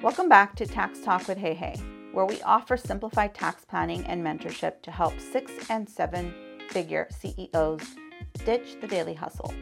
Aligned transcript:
Welcome 0.00 0.28
back 0.28 0.54
to 0.54 0.64
Tax 0.64 1.00
Talk 1.00 1.26
with 1.26 1.38
Hey 1.38 1.54
Hey, 1.54 1.74
where 2.12 2.24
we 2.24 2.40
offer 2.42 2.76
simplified 2.76 3.34
tax 3.34 3.64
planning 3.64 4.06
and 4.06 4.24
mentorship 4.24 4.80
to 4.82 4.92
help 4.92 5.18
six 5.18 5.50
and 5.70 5.88
seven 5.88 6.32
figure 6.70 7.08
CEOs 7.10 7.96
ditch 8.44 8.76
the 8.80 8.86
daily 8.86 9.14
hustle 9.14 9.52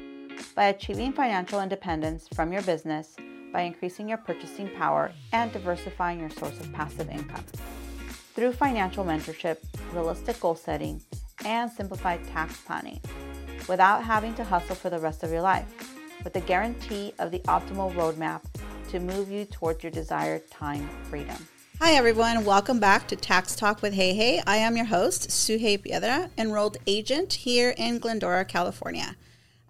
by 0.55 0.67
achieving 0.67 1.15
financial 1.15 1.63
independence 1.63 2.29
from 2.35 2.53
your 2.53 2.61
business 2.63 3.17
by 3.51 3.63
increasing 3.63 4.11
your 4.11 4.19
purchasing 4.19 4.69
power 4.77 5.11
and 5.33 5.51
diversifying 5.55 6.21
your 6.21 6.29
source 6.29 6.61
of 6.61 6.71
passive 6.71 7.09
income. 7.09 7.45
Through 8.35 8.53
financial 8.53 9.07
mentorship, 9.07 9.57
realistic 9.95 10.39
goal 10.39 10.55
setting, 10.55 11.01
and 11.47 11.71
simplified 11.71 12.23
tax 12.29 12.61
planning 12.61 13.01
without 13.71 14.05
having 14.05 14.35
to 14.35 14.45
hustle 14.45 14.77
for 14.77 14.91
the 14.91 14.99
rest 14.99 15.23
of 15.23 15.31
your 15.31 15.41
life, 15.41 15.73
with 16.25 16.35
the 16.35 16.41
guarantee 16.41 17.15
of 17.19 17.31
the 17.31 17.39
optimal 17.41 17.91
roadmap 17.95 18.43
to 18.97 19.03
move 19.03 19.31
you 19.31 19.45
towards 19.45 19.85
your 19.85 19.91
desired 19.93 20.51
time 20.51 20.89
freedom. 21.11 21.37
Hi, 21.81 21.93
everyone. 21.93 22.47
Welcome 22.47 22.81
back 22.81 23.07
to 23.09 23.17
Tax 23.17 23.55
Talk 23.55 23.83
with 23.83 23.93
Hey 23.93 24.15
Hey. 24.15 24.41
I 24.47 24.57
am 24.57 24.75
your 24.75 24.87
host, 24.87 25.29
Suhey 25.29 25.83
Piedra, 25.83 26.31
enrolled 26.39 26.79
agent 26.87 27.35
here 27.35 27.75
in 27.77 27.99
Glendora, 27.99 28.47
California. 28.47 29.15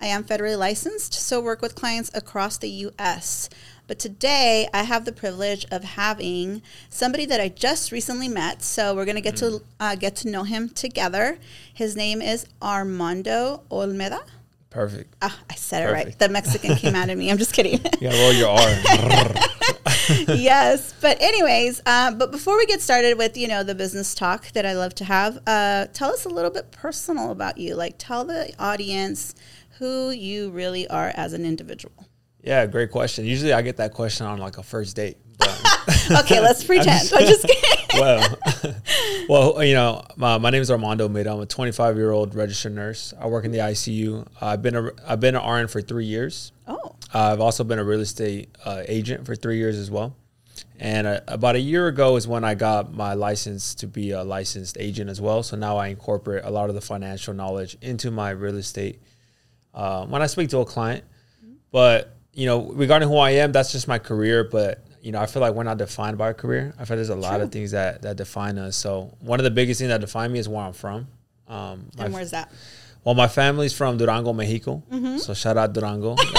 I 0.01 0.06
am 0.06 0.23
federally 0.23 0.56
licensed, 0.56 1.12
so 1.12 1.41
work 1.41 1.60
with 1.60 1.74
clients 1.74 2.09
across 2.15 2.56
the 2.56 2.70
U.S. 2.70 3.48
But 3.88 3.98
today, 3.98 4.68
I 4.73 4.84
have 4.84 5.04
the 5.04 5.10
privilege 5.12 5.66
of 5.73 5.82
having 5.82 6.62
somebody 6.88 7.27
that 7.27 7.40
I 7.40 7.48
just 7.48 7.90
recently 7.90 8.29
met. 8.29 8.62
So 8.62 8.95
we're 8.95 9.06
going 9.06 9.16
to 9.16 9.20
get 9.20 9.37
to 9.38 9.62
uh, 9.80 9.96
get 9.96 10.15
to 10.16 10.30
know 10.30 10.45
him 10.45 10.68
together. 10.68 11.38
His 11.74 11.96
name 11.96 12.23
is 12.23 12.46
Armando 12.62 13.65
Olmeda. 13.73 14.20
Perfect. 14.77 15.16
Ah, 15.23 15.35
I 15.48 15.55
said 15.55 15.89
it 15.89 15.91
right. 15.91 16.19
The 16.19 16.29
Mexican 16.29 16.77
came 16.77 16.95
out 16.95 17.09
of 17.09 17.16
me. 17.16 17.30
I'm 17.30 17.39
just 17.39 17.55
kidding. 17.55 17.80
Yeah, 17.98 18.11
roll 18.21 18.33
your 18.35 18.51
R. 18.51 18.59
yes, 20.37 20.93
but 21.01 21.16
anyways, 21.19 21.80
uh, 21.87 22.11
but 22.11 22.30
before 22.30 22.59
we 22.59 22.66
get 22.66 22.83
started 22.83 23.16
with 23.16 23.39
you 23.39 23.49
know 23.49 23.62
the 23.62 23.75
business 23.75 24.15
talk 24.15 24.52
that 24.52 24.66
I 24.66 24.74
love 24.74 24.95
to 24.96 25.05
have, 25.05 25.38
uh, 25.46 25.87
tell 25.95 26.10
us 26.13 26.27
a 26.27 26.29
little 26.29 26.51
bit 26.51 26.73
personal 26.73 27.30
about 27.30 27.57
you. 27.57 27.74
Like, 27.74 27.95
tell 27.96 28.27
the 28.27 28.52
audience 28.59 29.35
who 29.79 30.10
you 30.10 30.51
really 30.51 30.87
are 30.88 31.11
as 31.15 31.33
an 31.33 31.46
individual. 31.46 32.07
Yeah, 32.43 32.66
great 32.66 32.90
question. 32.90 33.24
Usually 33.24 33.55
I 33.55 33.63
get 33.63 33.79
that 33.79 33.95
question 33.95 34.27
on 34.27 34.38
like 34.38 34.59
a 34.59 34.63
first 34.63 34.95
date. 34.95 35.16
okay, 36.11 36.40
let's 36.40 36.65
pretend. 36.65 37.11
I'm 37.15 37.27
just, 37.27 37.46
kidding. 37.46 38.01
well, 38.01 38.37
well, 39.29 39.62
you 39.62 39.74
know, 39.74 40.04
my, 40.16 40.38
my 40.38 40.51
name 40.51 40.62
is 40.62 40.71
Armando 40.71 41.09
Mid. 41.09 41.26
I'm 41.26 41.40
a 41.40 41.46
25 41.46 41.96
year 41.96 42.10
old 42.10 42.35
registered 42.35 42.74
nurse. 42.74 43.12
I 43.18 43.26
work 43.26 43.45
in 43.45 43.52
the 43.52 43.59
ICU. 43.59 44.26
I've 44.40 44.62
been 44.62 44.76
a 44.76 44.90
I've 45.07 45.21
been 45.21 45.37
an 45.37 45.49
RN 45.49 45.68
for 45.68 45.80
three 45.80 46.07
years. 46.07 46.52
Oh. 46.66 46.96
Uh, 47.15 47.32
I've 47.32 47.40
also 47.40 47.65
been 47.65 47.79
a 47.79 47.84
real 47.84 48.01
estate 48.01 48.57
uh, 48.65 48.82
agent 48.87 49.27
for 49.27 49.37
three 49.37 49.59
years 49.59 49.77
as 49.77 49.90
well. 49.90 50.16
And 50.79 51.07
uh, 51.07 51.21
about 51.29 51.57
a 51.57 51.60
year 51.60 51.88
ago 51.88 52.16
is 52.16 52.27
when 52.29 52.45
I 52.45 52.54
got 52.54 52.93
my 52.93 53.15
license 53.15 53.74
to 53.77 53.87
be 53.87 54.10
a 54.10 54.23
licensed 54.23 54.77
agent 54.79 55.10
as 55.10 55.21
well. 55.21 55.43
So 55.43 55.57
now 55.57 55.77
I 55.77 55.88
incorporate 55.88 56.45
a 56.45 56.51
lot 56.51 56.68
of 56.68 56.74
the 56.74 56.80
financial 56.80 57.34
knowledge 57.34 57.77
into 57.80 58.10
my 58.10 58.30
real 58.30 58.57
estate 58.57 59.01
uh, 59.74 60.07
when 60.07 60.23
I 60.23 60.27
speak 60.27 60.51
to 60.51 60.59
a 60.59 60.65
client. 60.65 61.04
But 61.71 62.16
you 62.32 62.46
know, 62.46 62.71
regarding 62.73 63.09
who 63.09 63.16
I 63.16 63.30
am, 63.30 63.52
that's 63.52 63.73
just 63.73 63.88
my 63.88 63.99
career. 63.99 64.44
But 64.44 64.85
you 65.06 65.12
know, 65.12 65.21
I 65.21 65.26
feel 65.26 65.41
like 65.41 65.54
we're 65.54 65.62
not 65.72 65.78
defined 65.78 66.19
by 66.19 66.26
our 66.26 66.34
career. 66.34 66.75
I 66.78 66.84
feel 66.84 66.97
there's 66.97 67.09
a 67.09 67.15
lot 67.28 67.41
of 67.41 67.53
things 67.53 67.71
that 67.71 68.03
that 68.03 68.16
define 68.16 68.59
us. 68.59 68.76
So 68.76 69.16
one 69.21 69.38
of 69.41 69.44
the 69.44 69.50
biggest 69.60 69.78
things 69.78 69.88
that 69.91 70.00
define 70.00 70.32
me 70.32 70.38
is 70.41 70.49
where 70.49 70.65
I'm 70.66 70.72
from. 70.72 71.06
Um, 71.49 71.87
and 71.99 72.12
where's 72.12 72.32
that? 72.32 72.50
Well, 73.04 73.15
my 73.15 73.28
family's 73.28 73.72
from 73.72 73.97
Durango, 73.99 74.32
Mexico. 74.32 74.82
Mm-hmm. 74.91 75.19
So 75.19 75.32
shout 75.32 75.56
out 75.56 75.72
Durango, 75.72 76.16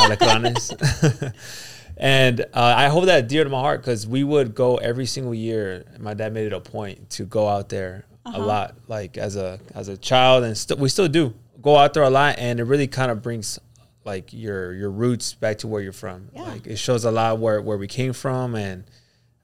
and 1.97 2.41
uh, 2.41 2.45
I 2.53 2.87
hold 2.89 3.07
that 3.07 3.27
dear 3.27 3.43
to 3.43 3.49
my 3.49 3.59
heart 3.61 3.81
because 3.81 4.05
we 4.05 4.23
would 4.23 4.53
go 4.53 4.75
every 4.77 5.05
single 5.05 5.33
year. 5.33 5.85
My 5.99 6.13
dad 6.13 6.33
made 6.33 6.45
it 6.47 6.53
a 6.53 6.59
point 6.59 7.09
to 7.11 7.23
go 7.25 7.47
out 7.47 7.69
there 7.69 8.05
Uh-huh. 8.25 8.37
a 8.37 8.41
lot, 8.43 8.75
like 8.87 9.17
as 9.17 9.35
a 9.37 9.59
as 9.73 9.87
a 9.87 9.97
child, 9.97 10.43
and 10.43 10.57
st- 10.57 10.79
we 10.79 10.89
still 10.89 11.07
do 11.07 11.33
go 11.61 11.77
out 11.77 11.93
there 11.93 12.03
a 12.03 12.09
lot, 12.09 12.35
and 12.37 12.59
it 12.59 12.63
really 12.65 12.87
kind 12.87 13.09
of 13.11 13.21
brings 13.23 13.59
like 14.07 14.33
your 14.33 14.73
your 14.73 14.89
roots 14.89 15.33
back 15.35 15.59
to 15.59 15.67
where 15.67 15.81
you're 15.81 15.91
from. 15.93 16.29
Yeah. 16.33 16.41
Like 16.43 16.65
it 16.65 16.77
shows 16.77 17.05
a 17.05 17.11
lot 17.11 17.37
where 17.39 17.61
where 17.61 17.77
we 17.77 17.87
came 17.87 18.13
from, 18.13 18.55
and 18.55 18.85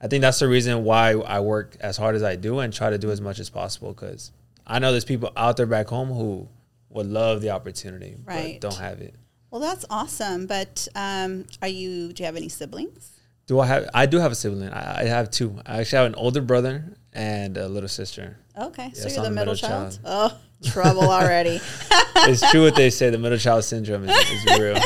I 0.00 0.08
think 0.08 0.22
that's 0.22 0.40
the 0.40 0.48
reason 0.48 0.82
why 0.82 1.12
I 1.12 1.38
work 1.40 1.76
as 1.80 1.96
hard 1.96 2.16
as 2.16 2.22
I 2.24 2.34
do 2.36 2.58
and 2.58 2.72
try 2.72 2.90
to 2.90 2.98
do 2.98 3.10
as 3.12 3.20
much 3.20 3.38
as 3.38 3.48
possible 3.50 3.92
because 3.92 4.32
I 4.66 4.78
know 4.80 4.90
there's 4.90 5.04
people 5.04 5.30
out 5.36 5.56
there 5.56 5.66
back 5.66 5.86
home 5.88 6.08
who 6.08 6.48
would 6.90 7.06
love 7.06 7.40
the 7.42 7.50
opportunity 7.50 8.16
Right. 8.24 8.58
but 8.60 8.70
don't 8.70 8.80
have 8.80 9.00
it. 9.00 9.14
Well, 9.50 9.60
that's 9.60 9.84
awesome. 9.90 10.46
But 10.46 10.88
um, 10.96 11.44
are 11.62 11.68
you? 11.68 12.12
Do 12.12 12.22
you 12.22 12.26
have 12.26 12.36
any 12.36 12.48
siblings? 12.48 13.10
Do 13.46 13.60
I 13.60 13.66
have? 13.66 13.88
I 13.94 14.06
do 14.06 14.18
have 14.18 14.32
a 14.32 14.34
sibling. 14.34 14.70
I, 14.70 15.02
I 15.02 15.04
have 15.04 15.30
two. 15.30 15.60
I 15.66 15.80
actually 15.80 15.98
have 15.98 16.06
an 16.06 16.14
older 16.16 16.40
brother 16.40 16.96
and 17.14 17.56
a 17.56 17.68
little 17.68 17.88
sister. 17.88 18.36
Okay, 18.58 18.92
so 18.92 19.08
you're 19.08 19.22
the 19.22 19.30
middle, 19.30 19.54
middle 19.54 19.56
child. 19.56 19.98
child. 20.02 20.32
Oh, 20.32 20.38
trouble 20.70 21.10
already. 21.10 21.60
It's 22.16 22.48
true 22.52 22.62
what 22.62 22.76
they 22.76 22.90
say. 22.90 23.10
The 23.10 23.18
middle 23.18 23.36
child 23.36 23.64
syndrome 23.64 24.08
is, 24.08 24.16
is 24.30 24.44
real. 24.58 24.76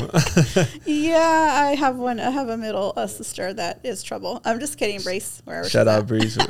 yeah, 0.87 1.67
I 1.69 1.75
have 1.75 1.97
one. 1.97 2.19
I 2.19 2.31
have 2.31 2.49
a 2.49 2.57
middle 2.57 2.95
uh, 2.97 3.07
sister 3.07 3.53
that 3.53 3.81
is 3.85 4.03
trouble. 4.03 4.41
I'm 4.47 4.59
just 4.59 4.79
kidding. 4.79 5.01
Brace 5.03 5.43
wherever. 5.45 5.69
Shout 5.69 5.87
out. 5.87 6.07
Breeze. 6.07 6.39
Okay, 6.39 6.49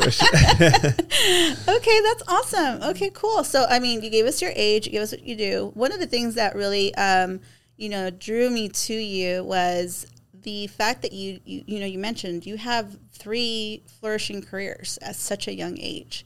that's 1.67 2.23
awesome. 2.29 2.83
Okay, 2.91 3.11
cool. 3.13 3.43
So, 3.45 3.67
I 3.69 3.81
mean, 3.81 4.03
you 4.03 4.09
gave 4.09 4.25
us 4.25 4.41
your 4.41 4.53
age, 4.55 4.87
you 4.87 4.93
gave 4.93 5.03
us 5.03 5.11
what 5.13 5.25
you 5.25 5.37
do. 5.37 5.73
One 5.75 5.93
of 5.93 5.99
the 5.99 6.07
things 6.07 6.37
that 6.37 6.55
really, 6.55 6.95
um, 6.95 7.41
you 7.77 7.89
know, 7.89 8.09
drew 8.11 8.49
me 8.49 8.69
to 8.69 8.95
you 8.95 9.43
was 9.45 10.07
the 10.43 10.67
fact 10.67 11.03
that 11.03 11.13
you, 11.13 11.41
you, 11.45 11.65
you 11.67 11.81
know, 11.81 11.87
you 11.87 11.99
mentioned 11.99 12.47
you 12.47 12.57
have 12.57 12.97
three 13.13 13.83
flourishing 14.01 14.43
careers 14.43 14.99
at 15.03 15.17
such 15.17 15.49
a 15.49 15.55
young 15.55 15.79
age. 15.79 16.25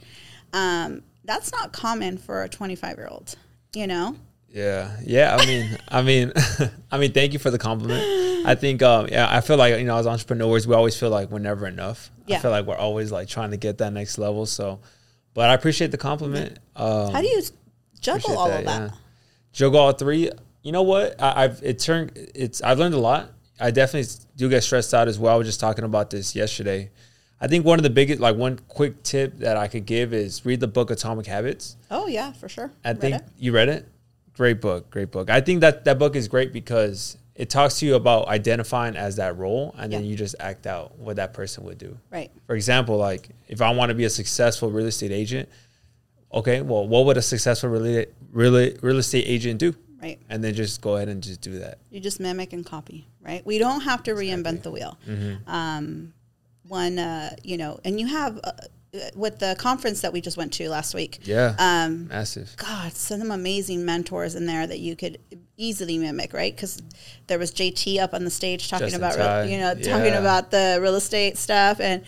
Um, 0.52 1.02
that's 1.24 1.52
not 1.52 1.72
common 1.72 2.18
for 2.18 2.42
a 2.42 2.48
25 2.48 2.96
year 2.96 3.08
old, 3.10 3.36
you 3.74 3.86
know? 3.86 4.16
Yeah, 4.48 4.96
yeah. 5.04 5.36
I 5.38 5.46
mean, 5.46 5.78
I 5.88 6.02
mean, 6.02 6.32
I 6.90 6.98
mean. 6.98 7.12
Thank 7.12 7.32
you 7.32 7.38
for 7.38 7.50
the 7.50 7.58
compliment. 7.58 8.46
I 8.46 8.54
think, 8.54 8.82
um, 8.82 9.08
yeah, 9.08 9.26
I 9.34 9.40
feel 9.40 9.56
like 9.56 9.78
you 9.78 9.84
know, 9.84 9.96
as 9.96 10.06
entrepreneurs, 10.06 10.66
we 10.66 10.74
always 10.74 10.98
feel 10.98 11.10
like 11.10 11.30
we're 11.30 11.38
never 11.38 11.66
enough. 11.66 12.10
Yeah. 12.26 12.36
I 12.36 12.40
feel 12.40 12.50
like 12.50 12.66
we're 12.66 12.76
always 12.76 13.10
like 13.10 13.28
trying 13.28 13.52
to 13.52 13.56
get 13.56 13.78
that 13.78 13.92
next 13.92 14.18
level. 14.18 14.44
So, 14.46 14.80
but 15.32 15.48
I 15.48 15.54
appreciate 15.54 15.90
the 15.90 15.96
compliment. 15.96 16.58
Um, 16.76 17.12
How 17.12 17.22
do 17.22 17.28
you 17.28 17.42
juggle 18.00 18.36
all 18.36 18.50
of 18.50 18.64
that? 18.64 18.80
yeah. 18.80 18.90
Juggle 19.52 19.80
all 19.80 19.92
three. 19.92 20.30
You 20.62 20.72
know 20.72 20.82
what? 20.82 21.20
I, 21.22 21.44
I've 21.44 21.62
it 21.62 21.78
turned. 21.78 22.12
It's 22.34 22.62
I've 22.62 22.78
learned 22.78 22.94
a 22.94 23.00
lot. 23.00 23.30
I 23.60 23.70
definitely 23.70 24.10
do 24.36 24.48
get 24.48 24.62
stressed 24.62 24.92
out 24.94 25.08
as 25.08 25.18
well. 25.18 25.34
I 25.34 25.36
was 25.38 25.46
just 25.46 25.60
talking 25.60 25.84
about 25.84 26.10
this 26.10 26.34
yesterday. 26.34 26.90
I 27.40 27.48
think 27.48 27.64
one 27.64 27.78
of 27.78 27.82
the 27.82 27.90
biggest, 27.90 28.20
like 28.20 28.36
one 28.36 28.58
quick 28.68 29.02
tip 29.02 29.38
that 29.38 29.56
I 29.56 29.66
could 29.68 29.84
give 29.84 30.14
is 30.14 30.44
read 30.46 30.60
the 30.60 30.68
book 30.68 30.90
Atomic 30.90 31.26
Habits. 31.26 31.76
Oh, 31.90 32.06
yeah, 32.06 32.32
for 32.32 32.48
sure. 32.48 32.70
I 32.84 32.90
Read 32.90 33.00
think 33.00 33.16
it? 33.16 33.22
you 33.36 33.52
read 33.52 33.68
it. 33.68 33.88
Great 34.34 34.60
book, 34.60 34.90
great 34.90 35.10
book. 35.10 35.28
I 35.28 35.40
think 35.40 35.60
that 35.60 35.84
that 35.84 35.98
book 35.98 36.16
is 36.16 36.28
great 36.28 36.52
because 36.52 37.18
it 37.34 37.50
talks 37.50 37.80
to 37.80 37.86
you 37.86 37.96
about 37.96 38.28
identifying 38.28 38.96
as 38.96 39.16
that 39.16 39.36
role, 39.36 39.74
and 39.76 39.92
then 39.92 40.04
you 40.04 40.16
just 40.16 40.36
act 40.38 40.66
out 40.66 40.96
what 40.98 41.16
that 41.16 41.34
person 41.34 41.64
would 41.64 41.78
do. 41.78 41.98
Right. 42.10 42.30
For 42.46 42.54
example, 42.54 42.96
like 42.96 43.28
if 43.48 43.60
I 43.60 43.70
want 43.72 43.90
to 43.90 43.94
be 43.94 44.04
a 44.04 44.10
successful 44.10 44.70
real 44.70 44.86
estate 44.86 45.12
agent, 45.12 45.48
okay, 46.32 46.60
well, 46.62 46.86
what 46.86 47.06
would 47.06 47.16
a 47.16 47.22
successful 47.22 47.70
real 47.70 48.04
real, 48.30 48.72
real 48.80 48.98
estate 48.98 49.24
agent 49.26 49.58
do? 49.58 49.74
Right. 50.02 50.20
And 50.28 50.42
then 50.42 50.52
just 50.54 50.80
go 50.80 50.96
ahead 50.96 51.08
and 51.08 51.22
just 51.22 51.40
do 51.40 51.60
that. 51.60 51.78
You 51.90 52.00
just 52.00 52.18
mimic 52.18 52.52
and 52.52 52.66
copy, 52.66 53.06
right? 53.20 53.46
We 53.46 53.58
don't 53.58 53.82
have 53.82 54.02
to 54.04 54.14
reinvent 54.14 54.62
the 54.62 54.72
wheel. 54.72 54.98
Mm-hmm. 55.06 55.48
Um, 55.48 56.12
one, 56.66 56.98
uh, 56.98 57.36
you 57.44 57.56
know, 57.56 57.78
and 57.84 58.00
you 58.00 58.08
have 58.08 58.40
uh, 58.42 58.50
with 59.14 59.38
the 59.38 59.54
conference 59.58 60.00
that 60.00 60.12
we 60.12 60.20
just 60.20 60.36
went 60.36 60.52
to 60.54 60.68
last 60.68 60.94
week. 60.94 61.20
Yeah, 61.22 61.54
Um, 61.58 62.08
massive. 62.08 62.54
God, 62.56 62.92
some 62.92 63.30
amazing 63.30 63.84
mentors 63.84 64.34
in 64.34 64.46
there 64.46 64.66
that 64.66 64.80
you 64.80 64.96
could 64.96 65.18
easily 65.56 65.98
mimic, 65.98 66.32
right? 66.32 66.54
Because 66.54 66.82
there 67.28 67.38
was 67.38 67.52
JT 67.52 68.00
up 68.00 68.12
on 68.12 68.24
the 68.24 68.30
stage 68.30 68.68
talking 68.68 68.88
Justin 68.88 69.02
about, 69.02 69.44
real, 69.44 69.50
you 69.50 69.58
know, 69.58 69.74
talking 69.74 70.14
about 70.14 70.50
the 70.50 70.78
real 70.82 70.96
estate 70.96 71.38
stuff, 71.38 71.80
and 71.80 72.02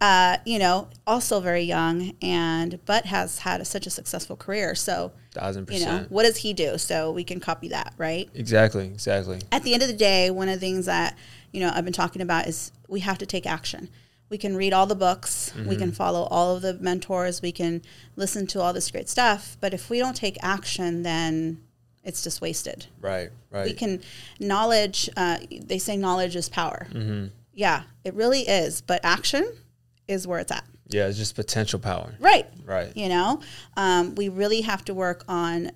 uh, 0.00 0.36
you 0.44 0.58
know, 0.58 0.88
also 1.06 1.40
very 1.40 1.62
young, 1.62 2.14
and 2.20 2.80
but 2.84 3.06
has 3.06 3.38
had 3.38 3.66
such 3.66 3.86
a 3.86 3.90
successful 3.90 4.36
career. 4.36 4.74
So, 4.74 5.12
Thousand 5.36 5.70
you 5.70 5.84
know, 5.84 6.06
what 6.08 6.24
does 6.24 6.38
he 6.38 6.52
do? 6.52 6.78
So 6.78 7.12
we 7.12 7.24
can 7.24 7.40
copy 7.40 7.68
that, 7.68 7.94
right? 7.98 8.28
Exactly, 8.34 8.86
exactly. 8.86 9.40
at 9.52 9.62
the 9.62 9.74
end 9.74 9.82
of 9.82 9.88
the 9.88 9.94
day, 9.94 10.30
one 10.30 10.48
of 10.48 10.54
the 10.54 10.60
things 10.60 10.86
that 10.86 11.16
you 11.52 11.60
know 11.60 11.70
I've 11.74 11.84
been 11.84 11.92
talking 11.92 12.22
about 12.22 12.46
is 12.46 12.72
we 12.88 13.00
have 13.00 13.18
to 13.18 13.26
take 13.26 13.46
action. 13.46 13.88
We 14.28 14.38
can 14.38 14.56
read 14.56 14.72
all 14.72 14.86
the 14.86 14.96
books, 14.96 15.52
we 15.54 15.76
can 15.76 15.92
follow 15.92 16.24
all 16.24 16.56
of 16.56 16.62
the 16.62 16.74
mentors, 16.74 17.42
we 17.42 17.52
can 17.52 17.82
listen 18.16 18.48
to 18.48 18.60
all 18.60 18.72
this 18.72 18.90
great 18.90 19.08
stuff, 19.08 19.56
but 19.60 19.72
if 19.72 19.88
we 19.88 20.00
don't 20.00 20.16
take 20.16 20.36
action, 20.42 21.04
then 21.04 21.60
it's 22.02 22.22
just 22.22 22.40
wasted. 22.40 22.86
Right, 23.00 23.30
right. 23.50 23.66
We 23.66 23.72
can 23.72 24.00
knowledge. 24.40 25.10
Uh, 25.16 25.38
they 25.60 25.78
say 25.78 25.96
knowledge 25.96 26.36
is 26.36 26.48
power. 26.48 26.86
Mm-hmm. 26.92 27.26
Yeah, 27.52 27.82
it 28.04 28.14
really 28.14 28.42
is, 28.42 28.80
but 28.80 29.00
action 29.04 29.52
is 30.08 30.26
where 30.26 30.38
it's 30.38 30.52
at. 30.52 30.64
Yeah, 30.88 31.06
it's 31.06 31.18
just 31.18 31.34
potential 31.34 31.78
power. 31.78 32.14
Right. 32.20 32.46
Right. 32.64 32.96
You 32.96 33.08
know, 33.08 33.40
um, 33.76 34.14
we 34.14 34.28
really 34.28 34.62
have 34.62 34.84
to 34.86 34.94
work 34.94 35.24
on 35.28 35.72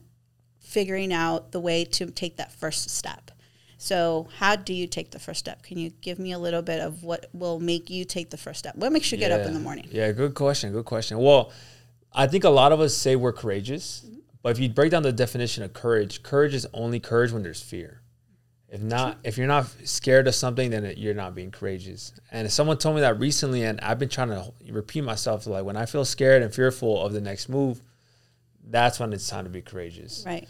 figuring 0.60 1.12
out 1.12 1.52
the 1.52 1.60
way 1.60 1.84
to 1.84 2.06
take 2.06 2.36
that 2.36 2.52
first 2.52 2.90
step. 2.90 3.30
So, 3.76 4.28
how 4.36 4.56
do 4.56 4.74
you 4.74 4.86
take 4.86 5.10
the 5.10 5.18
first 5.18 5.40
step? 5.40 5.62
Can 5.62 5.78
you 5.78 5.90
give 6.02 6.18
me 6.18 6.32
a 6.32 6.38
little 6.38 6.60
bit 6.60 6.80
of 6.80 7.02
what 7.02 7.30
will 7.32 7.58
make 7.58 7.88
you 7.88 8.04
take 8.04 8.28
the 8.28 8.36
first 8.36 8.58
step? 8.58 8.76
What 8.76 8.92
makes 8.92 9.10
you 9.10 9.16
get 9.16 9.32
up 9.32 9.46
in 9.46 9.54
the 9.54 9.60
morning? 9.60 9.88
Yeah, 9.90 10.12
good 10.12 10.34
question. 10.34 10.70
Good 10.72 10.84
question. 10.84 11.16
Well, 11.18 11.50
I 12.12 12.26
think 12.26 12.44
a 12.44 12.50
lot 12.50 12.72
of 12.72 12.80
us 12.80 12.94
say 12.94 13.16
we're 13.16 13.32
courageous, 13.32 14.04
but 14.42 14.50
if 14.50 14.58
you 14.58 14.68
break 14.68 14.90
down 14.90 15.02
the 15.02 15.12
definition 15.12 15.64
of 15.64 15.72
courage, 15.72 16.22
courage 16.22 16.54
is 16.54 16.66
only 16.74 17.00
courage 17.00 17.32
when 17.32 17.42
there's 17.42 17.62
fear. 17.62 18.02
If 18.72 18.80
not, 18.80 19.18
if 19.24 19.36
you're 19.36 19.48
not 19.48 19.66
scared 19.84 20.28
of 20.28 20.34
something, 20.34 20.70
then 20.70 20.84
it, 20.84 20.96
you're 20.96 21.12
not 21.12 21.34
being 21.34 21.50
courageous. 21.50 22.12
And 22.30 22.50
someone 22.52 22.78
told 22.78 22.94
me 22.94 23.00
that 23.00 23.18
recently, 23.18 23.64
and 23.64 23.80
I've 23.80 23.98
been 23.98 24.08
trying 24.08 24.28
to 24.28 24.52
repeat 24.70 25.02
myself. 25.02 25.46
Like 25.48 25.64
when 25.64 25.76
I 25.76 25.86
feel 25.86 26.04
scared 26.04 26.42
and 26.42 26.54
fearful 26.54 27.04
of 27.04 27.12
the 27.12 27.20
next 27.20 27.48
move, 27.48 27.82
that's 28.64 29.00
when 29.00 29.12
it's 29.12 29.28
time 29.28 29.42
to 29.42 29.50
be 29.50 29.60
courageous. 29.60 30.22
Right. 30.24 30.48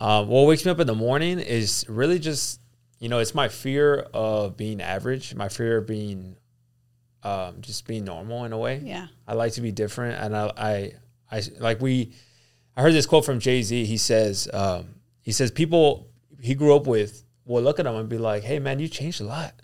Um, 0.00 0.28
what 0.28 0.46
wakes 0.46 0.64
me 0.64 0.70
up 0.70 0.80
in 0.80 0.86
the 0.86 0.94
morning 0.94 1.40
is 1.40 1.84
really 1.90 2.18
just, 2.18 2.60
you 3.00 3.10
know, 3.10 3.18
it's 3.18 3.34
my 3.34 3.48
fear 3.48 4.06
of 4.14 4.56
being 4.56 4.80
average, 4.80 5.34
my 5.34 5.50
fear 5.50 5.76
of 5.76 5.86
being, 5.86 6.36
um, 7.22 7.56
just 7.60 7.86
being 7.86 8.04
normal 8.04 8.46
in 8.46 8.52
a 8.54 8.58
way. 8.58 8.80
Yeah. 8.82 9.08
I 9.26 9.34
like 9.34 9.52
to 9.54 9.60
be 9.60 9.72
different, 9.72 10.22
and 10.22 10.34
I, 10.34 10.52
I, 10.56 10.92
I 11.30 11.42
like 11.58 11.82
we. 11.82 12.14
I 12.76 12.82
heard 12.82 12.94
this 12.94 13.06
quote 13.06 13.26
from 13.26 13.40
Jay 13.40 13.60
Z. 13.62 13.84
He 13.84 13.98
says, 13.98 14.48
um, 14.54 14.94
he 15.20 15.32
says 15.32 15.50
people 15.50 16.08
he 16.40 16.54
grew 16.54 16.74
up 16.74 16.86
with 16.86 17.24
will 17.48 17.62
look 17.62 17.80
at 17.80 17.86
him 17.86 17.96
and 17.96 18.08
be 18.08 18.18
like, 18.18 18.44
"Hey, 18.44 18.58
man, 18.60 18.78
you 18.78 18.86
changed 18.88 19.20
a 19.20 19.24
lot." 19.24 19.54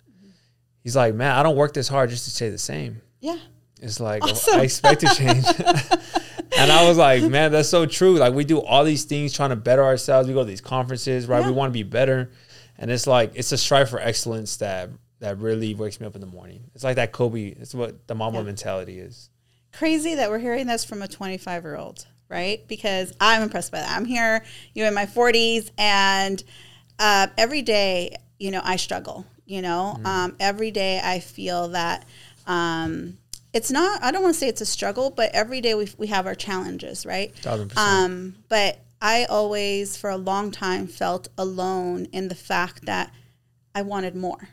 He's 0.83 0.95
like, 0.95 1.15
"Man, 1.15 1.31
I 1.31 1.41
don't 1.43 1.55
work 1.55 1.73
this 1.73 1.87
hard 1.87 2.09
just 2.09 2.25
to 2.25 2.31
stay 2.31 2.49
the 2.49 2.57
same." 2.57 3.01
Yeah. 3.21 3.37
It's 3.81 3.99
like 3.99 4.23
oh, 4.23 4.29
Awesome. 4.31 4.59
I 4.59 4.63
expect 4.63 5.01
to 5.01 5.07
change. 5.15 5.45
and 6.57 6.71
I 6.71 6.87
was 6.87 6.97
like, 6.97 7.23
man, 7.23 7.51
that's 7.51 7.69
so 7.69 7.85
true. 7.85 8.17
Like 8.17 8.33
we 8.33 8.45
do 8.45 8.59
all 8.59 8.83
these 8.83 9.03
things 9.03 9.33
trying 9.33 9.49
to 9.49 9.55
better 9.55 9.83
ourselves. 9.83 10.27
We 10.27 10.33
go 10.33 10.41
to 10.41 10.45
these 10.45 10.61
conferences, 10.61 11.27
right? 11.27 11.41
Yeah. 11.41 11.47
We 11.47 11.53
want 11.53 11.69
to 11.69 11.73
be 11.73 11.83
better. 11.83 12.31
And 12.77 12.89
it's 12.89 13.05
like 13.07 13.31
it's 13.35 13.51
a 13.51 13.57
strive 13.57 13.89
for 13.89 13.99
excellence 13.99 14.57
that 14.57 14.89
that 15.19 15.37
really 15.39 15.75
wakes 15.75 15.99
me 15.99 16.07
up 16.07 16.15
in 16.15 16.21
the 16.21 16.27
morning. 16.27 16.63
It's 16.73 16.83
like 16.83 16.95
that 16.95 17.11
Kobe. 17.11 17.47
It's 17.49 17.73
what 17.75 18.07
the 18.07 18.15
Mamba 18.15 18.39
Yeah. 18.39 18.45
mentality 18.45 18.99
is. 18.99 19.29
Crazy 19.73 20.15
that 20.15 20.29
we're 20.29 20.39
hearing 20.39 20.67
this 20.67 20.85
from 20.85 21.01
a 21.01 21.07
25 21.07 21.63
year 21.63 21.75
old, 21.75 22.05
right? 22.29 22.65
Because 22.67 23.13
I'm 23.19 23.41
impressed 23.43 23.71
by 23.71 23.79
that. 23.79 23.95
I'm 23.95 24.05
here, 24.05 24.43
you 24.73 24.85
in 24.85 24.93
my 24.93 25.05
40s, 25.05 25.69
and 25.77 26.41
uh, 26.99 27.27
every 27.37 27.61
day, 27.61 28.17
you 28.39 28.51
know, 28.51 28.61
I 28.63 28.75
struggle. 28.75 29.25
You 29.45 29.61
know, 29.61 29.99
um, 30.03 30.35
every 30.39 30.71
day 30.71 30.99
I 31.03 31.19
feel 31.19 31.67
that. 31.69 32.05
Um, 32.47 33.17
it's 33.53 33.71
not. 33.71 34.03
I 34.03 34.11
don't 34.11 34.21
want 34.23 34.33
to 34.33 34.39
say 34.39 34.49
it's 34.49 34.59
a 34.61 34.65
struggle, 34.65 35.11
but 35.11 35.31
every 35.33 35.61
day 35.61 35.75
we 35.75 35.87
we 35.97 36.07
have 36.07 36.25
our 36.25 36.35
challenges, 36.35 37.05
right? 37.05 37.33
Thousand 37.37 37.69
percent. 37.69 37.87
Um, 37.87 38.35
but 38.49 38.79
I 39.01 39.25
always, 39.25 39.95
for 39.95 40.09
a 40.09 40.17
long 40.17 40.51
time, 40.51 40.87
felt 40.87 41.27
alone 41.37 42.07
in 42.11 42.27
the 42.27 42.35
fact 42.35 42.85
that 42.85 43.13
I 43.73 43.83
wanted 43.83 44.15
more. 44.15 44.49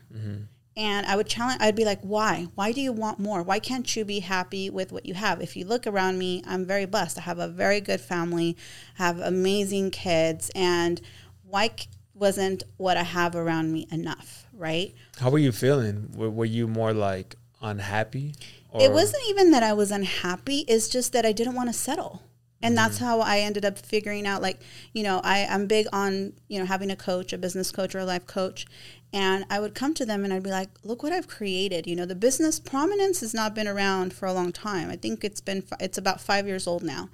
And 0.77 1.07
I 1.07 1.17
would 1.17 1.27
challenge, 1.27 1.61
I'd 1.61 1.77
be 1.77 1.85
like, 1.85 2.01
why? 2.01 2.49
Why 2.55 2.73
do 2.73 2.81
you 2.81 2.93
want 2.93 3.19
more? 3.19 3.43
Why 3.43 3.59
can't 3.59 3.95
you 3.95 4.05
be 4.05 4.21
happy 4.21 4.71
with 4.71 4.91
what 4.91 5.05
you 5.05 5.15
have? 5.15 5.43
If 5.43 5.55
you 5.57 5.67
look 5.67 5.87
around 5.87 6.19
me, 6.19 6.43
I'm 6.47 6.65
very 6.65 6.87
blessed. 6.87 7.19
I 7.19 7.23
have 7.23 7.39
a 7.39 7.49
very 7.49 7.81
good 7.81 8.01
family, 8.01 8.57
I 8.99 9.05
have 9.05 9.21
amazing 9.21 9.91
kids. 9.91 10.51
And 10.55 11.01
why 11.45 11.71
wasn't 12.15 12.63
what 12.77 12.97
I 12.97 13.03
have 13.03 13.35
around 13.35 13.73
me 13.73 13.87
enough? 13.91 14.47
Right? 14.53 14.95
How 15.19 15.31
were 15.31 15.39
you 15.39 15.53
feeling? 15.53 16.13
Were, 16.15 16.31
were 16.31 16.45
you 16.45 16.69
more 16.69 16.93
like 16.93 17.37
unhappy? 17.61 18.35
Or 18.71 18.83
it 18.83 18.93
wasn't 18.93 19.23
even 19.29 19.51
that 19.51 19.63
I 19.63 19.73
was 19.73 19.91
unhappy. 19.91 20.61
It's 20.69 20.89
just 20.89 21.13
that 21.13 21.27
I 21.27 21.33
didn't 21.33 21.55
want 21.55 21.69
to 21.69 21.75
settle. 21.75 22.23
And 22.65 22.79
that's 22.79 22.97
Mm-hmm. 22.97 23.05
how 23.05 23.21
I 23.21 23.41
ended 23.41 23.65
up 23.65 23.77
figuring 23.77 24.25
out, 24.25 24.41
like, 24.41 24.61
you 24.93 25.03
know, 25.03 25.21
I, 25.25 25.47
I'm 25.47 25.67
big 25.67 25.87
on, 25.93 26.35
you 26.47 26.61
know, 26.61 26.65
having 26.65 26.93
a 26.93 26.97
coach, 26.97 27.33
a 27.33 27.39
business 27.39 27.73
coach 27.73 27.93
or 27.95 27.99
a 27.99 28.05
life 28.05 28.25
coach. 28.27 28.67
And 29.13 29.45
I 29.51 29.59
would 29.59 29.75
come 29.75 29.95
to 29.95 30.07
them 30.07 30.25
and 30.25 30.33
I'd 30.33 30.45
be 30.45 30.51
like, 30.51 30.71
look 30.85 31.03
what 31.03 31.13
I've 31.13 31.27
created. 31.27 31.89
You 31.89 31.97
know, 31.97 32.07
the 32.07 32.15
business 32.15 32.61
prominence 32.61 33.21
has 33.21 33.35
not 33.35 33.55
been 33.55 33.67
around 33.67 34.15
for 34.15 34.27
a 34.27 34.33
long 34.33 34.53
time. 34.53 34.91
I 34.91 34.97
think 34.97 35.25
it's 35.25 35.41
been, 35.41 35.65
it's 35.81 35.99
about 35.99 36.21
five 36.21 36.47
years 36.47 36.69
old 36.69 36.85
now. 36.85 37.11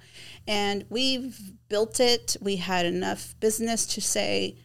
And 0.47 0.85
we've 0.87 1.37
built 1.67 1.99
it. 1.99 2.37
We 2.39 2.57
had 2.57 2.85
enough 2.85 3.33
business 3.39 3.87
to 3.87 4.01
say, 4.01 4.55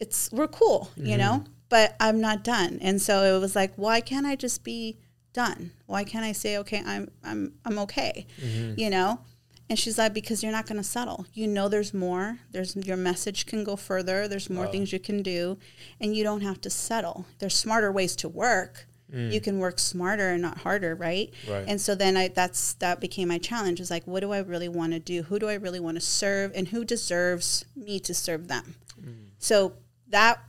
it's, 0.00 0.30
we're 0.32 0.48
cool, 0.48 0.90
you 0.96 1.04
mm-hmm. 1.04 1.18
know, 1.18 1.44
but 1.68 1.96
I'm 2.00 2.20
not 2.20 2.44
done. 2.44 2.78
And 2.80 3.00
so 3.00 3.22
it 3.36 3.40
was 3.40 3.56
like, 3.56 3.72
why 3.76 4.00
can't 4.00 4.26
I 4.26 4.36
just 4.36 4.64
be 4.64 4.98
done? 5.32 5.72
Why 5.86 6.04
can't 6.04 6.24
I 6.24 6.32
say, 6.32 6.58
okay, 6.58 6.82
I'm, 6.84 7.10
I'm, 7.24 7.54
I'm 7.64 7.78
okay, 7.80 8.26
mm-hmm. 8.40 8.78
you 8.78 8.90
know? 8.90 9.20
And 9.68 9.76
she's 9.76 9.98
like, 9.98 10.14
because 10.14 10.44
you're 10.44 10.52
not 10.52 10.66
going 10.66 10.76
to 10.76 10.84
settle. 10.84 11.26
You 11.34 11.48
know, 11.48 11.68
there's 11.68 11.92
more. 11.92 12.38
There's 12.52 12.76
your 12.76 12.96
message 12.96 13.46
can 13.46 13.64
go 13.64 13.74
further. 13.74 14.28
There's 14.28 14.48
more 14.48 14.68
things 14.68 14.92
you 14.92 15.00
can 15.00 15.22
do, 15.22 15.58
and 16.00 16.14
you 16.14 16.22
don't 16.22 16.42
have 16.42 16.60
to 16.60 16.70
settle. 16.70 17.26
There's 17.40 17.56
smarter 17.56 17.90
ways 17.90 18.14
to 18.16 18.28
work. 18.28 18.86
Mm. 19.12 19.32
You 19.32 19.40
can 19.40 19.58
work 19.58 19.80
smarter 19.80 20.30
and 20.30 20.42
not 20.42 20.58
harder, 20.58 20.94
right? 20.94 21.34
Right. 21.48 21.64
And 21.66 21.80
so 21.80 21.96
then 21.96 22.16
I 22.16 22.28
that's 22.28 22.74
that 22.74 23.00
became 23.00 23.26
my 23.26 23.38
challenge. 23.38 23.80
Is 23.80 23.90
like, 23.90 24.06
what 24.06 24.20
do 24.20 24.32
I 24.32 24.38
really 24.38 24.68
want 24.68 24.92
to 24.92 25.00
do? 25.00 25.24
Who 25.24 25.40
do 25.40 25.48
I 25.48 25.54
really 25.54 25.80
want 25.80 25.96
to 25.96 26.00
serve, 26.00 26.52
and 26.54 26.68
who 26.68 26.84
deserves 26.84 27.64
me 27.74 27.98
to 28.00 28.14
serve 28.14 28.46
them? 28.46 28.76
Mm. 29.00 29.30
So 29.38 29.72
that 30.08 30.42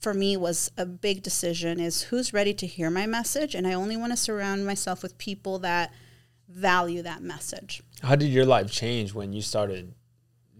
for 0.00 0.14
me 0.14 0.36
was 0.36 0.70
a 0.76 0.86
big 0.86 1.22
decision. 1.22 1.80
Is 1.80 2.02
who's 2.04 2.32
ready 2.32 2.54
to 2.54 2.66
hear 2.66 2.90
my 2.90 3.06
message, 3.06 3.54
and 3.54 3.66
I 3.66 3.74
only 3.74 3.96
want 3.96 4.12
to 4.12 4.16
surround 4.16 4.66
myself 4.66 5.02
with 5.02 5.18
people 5.18 5.58
that 5.60 5.92
value 6.48 7.02
that 7.02 7.22
message. 7.22 7.82
How 8.02 8.16
did 8.16 8.28
your 8.28 8.46
life 8.46 8.70
change 8.70 9.14
when 9.14 9.32
you 9.32 9.42
started 9.42 9.94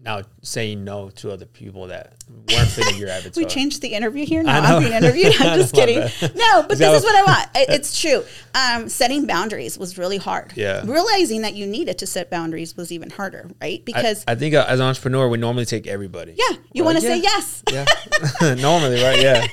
now 0.06 0.22
saying 0.42 0.84
no 0.84 1.10
to 1.10 1.32
other 1.32 1.44
people 1.46 1.88
that 1.88 2.14
weren't 2.28 2.68
fitting 2.68 2.96
your 2.96 3.08
avatar? 3.16 3.42
We 3.42 3.46
changed 3.46 3.82
the 3.82 3.88
interview 3.88 4.24
here. 4.24 4.42
No, 4.42 4.52
I 4.52 4.58
I'm 4.58 4.82
being 4.82 4.94
interviewed. 4.94 5.34
I'm 5.40 5.58
just 5.58 5.74
kidding. 5.74 5.98
No, 6.34 6.62
but 6.62 6.78
this 6.78 6.96
is 6.98 7.02
what- 7.02 7.16
I 7.16 7.22
want. 7.24 7.48
It's 7.54 8.00
true. 8.00 8.24
Um, 8.54 8.88
setting 8.88 9.26
boundaries 9.26 9.78
was 9.78 9.98
really 9.98 10.16
hard. 10.18 10.52
Yeah. 10.54 10.82
Realizing 10.84 11.42
that 11.42 11.54
you 11.54 11.66
needed 11.66 11.98
to 11.98 12.06
set 12.06 12.30
boundaries 12.30 12.76
was 12.76 12.92
even 12.92 13.10
harder, 13.10 13.50
right? 13.60 13.84
Because 13.84 14.24
I 14.28 14.34
think 14.34 14.54
uh, 14.54 14.64
as 14.68 14.80
an 14.80 14.86
entrepreneur, 14.86 15.28
we 15.28 15.38
normally 15.38 15.64
take 15.64 15.86
everybody. 15.86 16.34
yeah, 16.36 16.56
you 16.72 16.84
want 16.84 16.98
to 16.98 17.08
like, 17.08 17.22
say 17.22 17.22
yes. 17.22 17.62
Yeah. 17.72 18.54
normally, 18.54 19.02
right? 19.02 19.20
Yeah. 19.20 19.46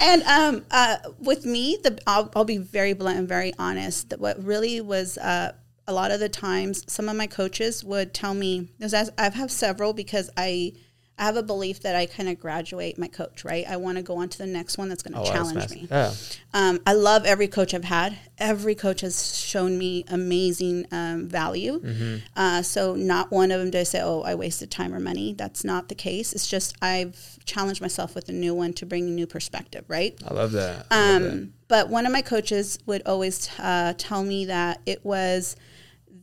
and 0.00 0.22
um, 0.22 0.64
uh, 0.70 0.96
with 1.18 1.44
me, 1.44 1.78
the 1.82 1.98
I'll, 2.06 2.30
I'll 2.34 2.44
be 2.44 2.58
very 2.58 2.92
blunt 2.94 3.18
and 3.18 3.28
very 3.28 3.52
honest. 3.58 4.10
That 4.10 4.20
what 4.20 4.42
really 4.42 4.80
was 4.80 5.18
uh, 5.18 5.52
a 5.90 5.92
lot 5.92 6.10
of 6.12 6.20
the 6.20 6.28
times, 6.28 6.84
some 6.86 7.08
of 7.08 7.16
my 7.16 7.26
coaches 7.26 7.84
would 7.84 8.14
tell 8.14 8.32
me 8.32 8.68
because 8.78 8.94
I've 8.94 9.34
have 9.34 9.50
several 9.50 9.92
because 9.92 10.30
I. 10.36 10.72
I 11.18 11.24
have 11.24 11.36
a 11.36 11.42
belief 11.42 11.82
that 11.82 11.94
I 11.94 12.06
kind 12.06 12.30
of 12.30 12.40
graduate 12.40 12.96
my 12.96 13.06
coach, 13.06 13.44
right? 13.44 13.66
I 13.68 13.76
want 13.76 13.98
to 13.98 14.02
go 14.02 14.16
on 14.16 14.30
to 14.30 14.38
the 14.38 14.46
next 14.46 14.78
one 14.78 14.88
that's 14.88 15.02
going 15.02 15.12
to 15.12 15.20
Oh, 15.20 15.30
challenge 15.30 15.68
me. 15.68 15.86
Yeah. 15.90 16.14
Um, 16.54 16.80
I 16.86 16.94
love 16.94 17.26
every 17.26 17.46
coach 17.46 17.74
I've 17.74 17.84
had. 17.84 18.16
Every 18.38 18.74
coach 18.74 19.02
has 19.02 19.36
shown 19.36 19.76
me 19.76 20.06
amazing 20.08 20.86
um, 20.90 21.28
value. 21.28 21.78
Mm-hmm. 21.78 22.16
Uh, 22.34 22.62
so 22.62 22.94
not 22.94 23.30
one 23.30 23.50
of 23.50 23.60
them 23.60 23.70
did 23.70 23.80
I 23.80 23.82
say, 23.82 24.00
"Oh, 24.00 24.22
I 24.22 24.34
wasted 24.34 24.70
time 24.70 24.94
or 24.94 24.98
money." 24.98 25.34
That's 25.34 25.62
not 25.62 25.90
the 25.90 25.94
case. 25.94 26.32
It's 26.32 26.48
just 26.48 26.74
I've 26.80 27.38
challenged 27.44 27.82
myself 27.82 28.14
with 28.14 28.30
a 28.30 28.32
new 28.32 28.54
one 28.54 28.72
to 28.74 28.86
bring 28.86 29.04
a 29.04 29.10
new 29.10 29.26
perspective, 29.26 29.84
right? 29.88 30.18
I 30.26 30.32
love 30.32 30.52
that. 30.52 30.86
I 30.90 31.12
love 31.12 31.22
that. 31.22 31.32
Um, 31.32 31.52
but 31.68 31.90
one 31.90 32.06
of 32.06 32.12
my 32.12 32.22
coaches 32.22 32.78
would 32.86 33.02
always 33.04 33.46
uh, 33.58 33.92
tell 33.98 34.24
me 34.24 34.46
that 34.46 34.80
it 34.86 35.04
was 35.04 35.54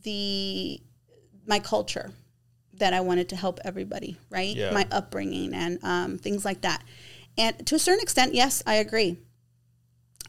the 0.08 0.80
my 1.46 1.58
culture 1.58 2.10
that 2.74 2.94
I 2.94 3.00
wanted 3.00 3.28
to 3.30 3.36
help 3.36 3.60
everybody, 3.64 4.16
right? 4.30 4.54
Yeah. 4.54 4.70
My 4.72 4.86
upbringing 4.90 5.52
and 5.52 5.78
um, 5.82 6.18
things 6.18 6.44
like 6.44 6.62
that. 6.62 6.82
And 7.36 7.66
to 7.66 7.74
a 7.74 7.78
certain 7.78 8.00
extent, 8.00 8.34
yes, 8.34 8.62
I 8.66 8.76
agree. 8.76 9.18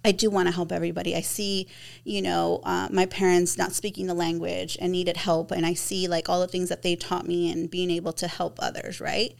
I 0.03 0.11
do 0.11 0.29
want 0.29 0.47
to 0.47 0.53
help 0.53 0.71
everybody. 0.71 1.15
I 1.15 1.21
see, 1.21 1.67
you 2.03 2.21
know, 2.21 2.61
uh, 2.63 2.87
my 2.91 3.05
parents 3.05 3.57
not 3.57 3.73
speaking 3.73 4.07
the 4.07 4.13
language 4.13 4.77
and 4.81 4.91
needed 4.91 5.17
help, 5.17 5.51
and 5.51 5.65
I 5.65 5.73
see 5.73 6.07
like 6.07 6.29
all 6.29 6.39
the 6.39 6.47
things 6.47 6.69
that 6.69 6.81
they 6.81 6.95
taught 6.95 7.27
me 7.27 7.51
and 7.51 7.69
being 7.69 7.91
able 7.91 8.13
to 8.13 8.27
help 8.27 8.59
others, 8.61 8.99
right? 9.01 9.35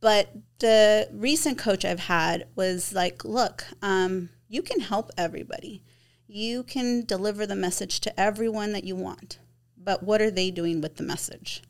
But 0.00 0.30
the 0.60 1.08
recent 1.12 1.58
coach 1.58 1.84
I've 1.84 2.00
had 2.00 2.46
was 2.54 2.92
like, 2.92 3.24
look, 3.24 3.64
um, 3.82 4.28
you 4.48 4.62
can 4.62 4.80
help 4.80 5.10
everybody. 5.16 5.82
You 6.26 6.62
can 6.62 7.04
deliver 7.04 7.46
the 7.46 7.56
message 7.56 8.00
to 8.00 8.20
everyone 8.20 8.72
that 8.72 8.84
you 8.84 8.94
want. 8.94 9.38
But 9.88 10.02
what 10.02 10.20
are 10.20 10.30
they 10.30 10.50
doing 10.50 10.82
with 10.82 10.96
the 10.96 11.02
message? 11.02 11.62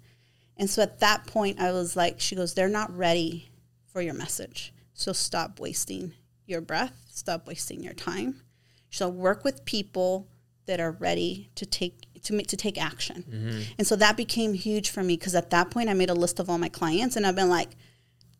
And 0.57 0.69
so 0.69 0.83
at 0.83 0.99
that 0.99 1.29
point, 1.29 1.61
I 1.61 1.71
was 1.71 1.95
like, 1.95 2.19
she 2.19 2.35
goes, 2.35 2.53
they're 2.53 2.69
not 2.69 2.91
ready 2.97 3.49
for 3.93 4.03
your 4.03 4.15
message. 4.15 4.75
So 4.93 5.13
stop 5.13 5.61
wasting 5.61 6.15
your 6.45 6.61
breath, 6.61 7.01
stop 7.09 7.47
wasting 7.47 7.81
your 7.81 7.93
time. 7.93 8.43
So 8.91 9.09
work 9.09 9.45
with 9.45 9.65
people 9.65 10.27
that 10.67 10.81
are 10.81 10.91
ready 10.91 11.51
to 11.55 11.65
take 11.65 12.07
to 12.25 12.33
make 12.33 12.49
to 12.49 12.57
take 12.57 12.77
action. 12.77 13.23
Mm-hmm. 13.23 13.61
And 13.79 13.87
so 13.87 13.95
that 13.95 14.17
became 14.17 14.53
huge 14.53 14.91
for 14.91 15.05
me 15.05 15.17
because 15.17 15.37
at 15.37 15.51
that 15.51 15.71
point 15.71 15.89
I 15.89 15.95
made 15.95 16.11
a 16.11 16.15
list 16.15 16.41
of 16.41 16.51
all 16.51 16.59
my 16.59 16.69
clients 16.69 17.15
and 17.15 17.25
I've 17.25 17.37
been 17.37 17.49
like 17.49 17.77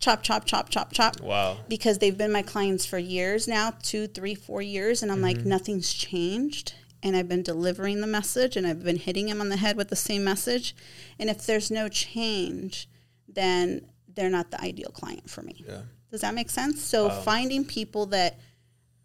chop 0.01 0.25
chop 0.25 0.45
chop 0.45 0.71
chop 0.71 0.93
chop 0.93 1.21
Wow. 1.21 1.59
because 1.69 1.99
they've 1.99 2.19
been 2.19 2.33
my 2.33 2.43
clients 2.43 2.85
for 2.85 2.99
years 2.99 3.47
now 3.47 3.75
two 3.83 4.09
three 4.09 4.35
four 4.35 4.63
years 4.63 5.03
and 5.03 5.11
i'm 5.11 5.21
like 5.21 5.39
mm-hmm. 5.39 5.49
nothing's 5.49 5.93
changed 5.93 6.75
and 7.03 7.17
i've 7.17 7.29
been 7.29 7.43
delivering 7.43 8.01
the 8.01 8.07
message 8.07 8.57
and 8.57 8.67
i've 8.67 8.83
been 8.85 8.97
hitting 8.97 9.27
them 9.27 9.41
on 9.41 9.49
the 9.49 9.57
head 9.57 9.77
with 9.77 9.89
the 9.89 9.97
same 9.97 10.25
message 10.25 10.75
and 11.19 11.29
if 11.31 11.47
there's 11.47 11.71
no 11.71 11.89
change 11.89 12.89
then 13.29 13.87
they're 14.15 14.31
not 14.31 14.51
the 14.51 14.61
ideal 14.61 14.91
client 14.91 15.29
for 15.31 15.43
me 15.43 15.65
Yeah. 15.67 15.83
Does 16.11 16.23
that 16.23 16.33
make 16.35 16.49
sense? 16.49 16.81
So 16.83 17.11
finding 17.11 17.67
people 17.67 18.07
that 18.07 18.39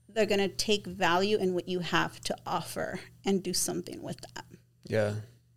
they're 0.07 0.25
going 0.25 0.39
to 0.39 0.47
take 0.47 0.88
value 0.88 1.38
in 1.38 1.53
what 1.53 1.67
you 1.67 1.79
have 1.79 2.21
to 2.21 2.35
offer 2.45 3.01
and 3.25 3.43
do 3.43 3.51
something 3.53 4.01
with 4.01 4.21
that. 4.21 4.45
Yeah, 4.85 5.15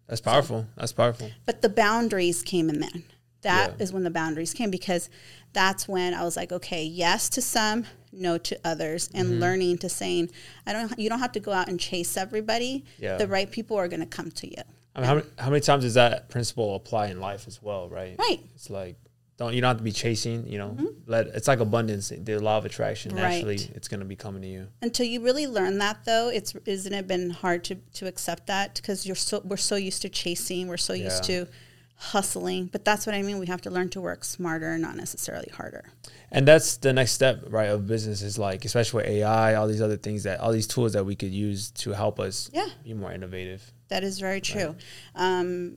that's 0.09 0.21
powerful. 0.21 0.67
That's 0.77 0.93
powerful. 0.93 1.31
But 1.45 1.63
the 1.63 1.69
boundaries 1.69 2.43
came 2.43 2.69
in 2.69 2.81
then. 2.81 3.05
That 3.43 3.81
is 3.81 3.91
Yeah. 3.91 3.95
when 3.95 4.03
the 4.03 4.11
boundaries 4.11 4.55
came 4.55 4.73
because 4.73 5.09
that's 5.53 5.87
when 5.87 6.15
I 6.15 6.25
was 6.25 6.37
like, 6.37 6.51
okay, 6.51 6.83
yes 6.85 7.29
to 7.29 7.41
some, 7.41 7.85
no 8.17 8.39
to 8.39 8.59
others, 8.65 9.09
and 9.15 9.29
Mm-hmm. 9.29 9.41
learning 9.41 9.79
to 9.79 9.89
saying, 9.89 10.31
I 10.67 10.73
don't. 10.73 10.99
You 10.99 11.09
don't 11.09 11.21
have 11.21 11.33
to 11.33 11.41
go 11.41 11.53
out 11.53 11.69
and 11.69 11.79
chase 11.79 12.17
everybody. 12.17 12.85
Yeah. 12.99 13.17
The 13.17 13.27
right 13.29 13.51
people 13.51 13.77
are 13.77 13.89
going 13.89 14.01
to 14.01 14.07
come 14.07 14.31
to 14.33 14.47
you. 14.49 14.63
I 14.95 15.01
mean, 15.01 15.07
how 15.09 15.15
many, 15.17 15.27
how 15.39 15.51
many 15.51 15.61
times 15.61 15.85
does 15.85 15.95
that 15.95 16.29
principle 16.31 16.75
apply 16.75 17.09
in 17.09 17.21
life 17.21 17.47
as 17.47 17.63
well, 17.63 17.89
right? 17.89 18.17
Right. 18.19 18.41
It's 18.55 18.71
like 18.71 18.97
don't 19.39 19.53
you 19.53 19.61
don't 19.61 19.69
have 19.69 19.77
to 19.77 19.83
be 19.85 19.93
chasing. 19.93 20.47
You 20.49 20.57
know, 20.57 20.77
let 21.07 21.27
it's 21.27 21.47
like 21.49 21.61
abundance, 21.61 22.11
the 22.17 22.39
law 22.39 22.57
of 22.57 22.65
attraction. 22.65 23.15
Naturally, 23.15 23.57
Mm-hmm. 23.57 23.69
Right. 23.69 23.77
it's 23.77 23.89
gonna 23.89 24.07
be 24.07 24.17
coming 24.17 24.41
to 24.41 24.49
you. 24.49 24.69
Until 24.81 25.05
you 25.07 25.21
really 25.21 25.47
learn 25.47 25.77
that, 25.79 26.05
though, 26.07 26.31
it's 26.31 26.55
isn't 26.65 26.95
it 26.95 27.07
been 27.07 27.29
hard 27.29 27.63
to 27.65 27.75
to 27.95 28.07
accept 28.07 28.47
that 28.47 28.77
because 28.77 29.05
you're 29.07 29.15
so 29.15 29.43
we're 29.45 29.59
so 29.59 29.77
used 29.77 30.01
to 30.03 30.09
chasing, 30.09 30.69
we're 30.69 30.79
so 30.79 30.95
used 30.95 31.29
Yeah. 31.29 31.45
to 31.45 31.51
hustling. 31.97 32.67
But 32.67 32.85
that's 32.85 33.07
what 33.07 33.15
I 33.15 33.23
mean. 33.23 33.39
We 33.39 33.47
have 33.47 33.63
to 33.63 33.71
learn 33.71 33.89
to 33.91 34.01
work 34.01 34.25
smarter, 34.25 34.77
not 34.79 34.97
necessarily 34.97 35.51
harder. 35.53 35.85
And 36.31 36.47
that's 36.47 36.77
the 36.77 36.93
next 36.93 37.13
step, 37.13 37.45
right? 37.49 37.69
Of 37.71 37.87
business 37.87 38.21
is 38.23 38.39
like, 38.39 38.65
especially 38.65 39.03
with 39.03 39.07
AI, 39.11 39.55
all 39.55 39.67
these 39.69 39.81
other 39.83 39.97
things 39.97 40.25
that 40.25 40.41
all 40.41 40.53
these 40.53 40.67
tools 40.67 40.93
that 40.93 41.05
we 41.05 41.15
could 41.15 41.33
use 41.33 41.71
to 41.73 41.93
help 41.93 42.21
us 42.21 42.51
Yeah. 42.53 42.69
be 42.85 42.95
more 42.95 43.13
innovative. 43.13 43.73
That 43.89 44.03
is 44.05 44.19
very 44.19 44.41
true. 44.41 44.75
Um, 45.15 45.77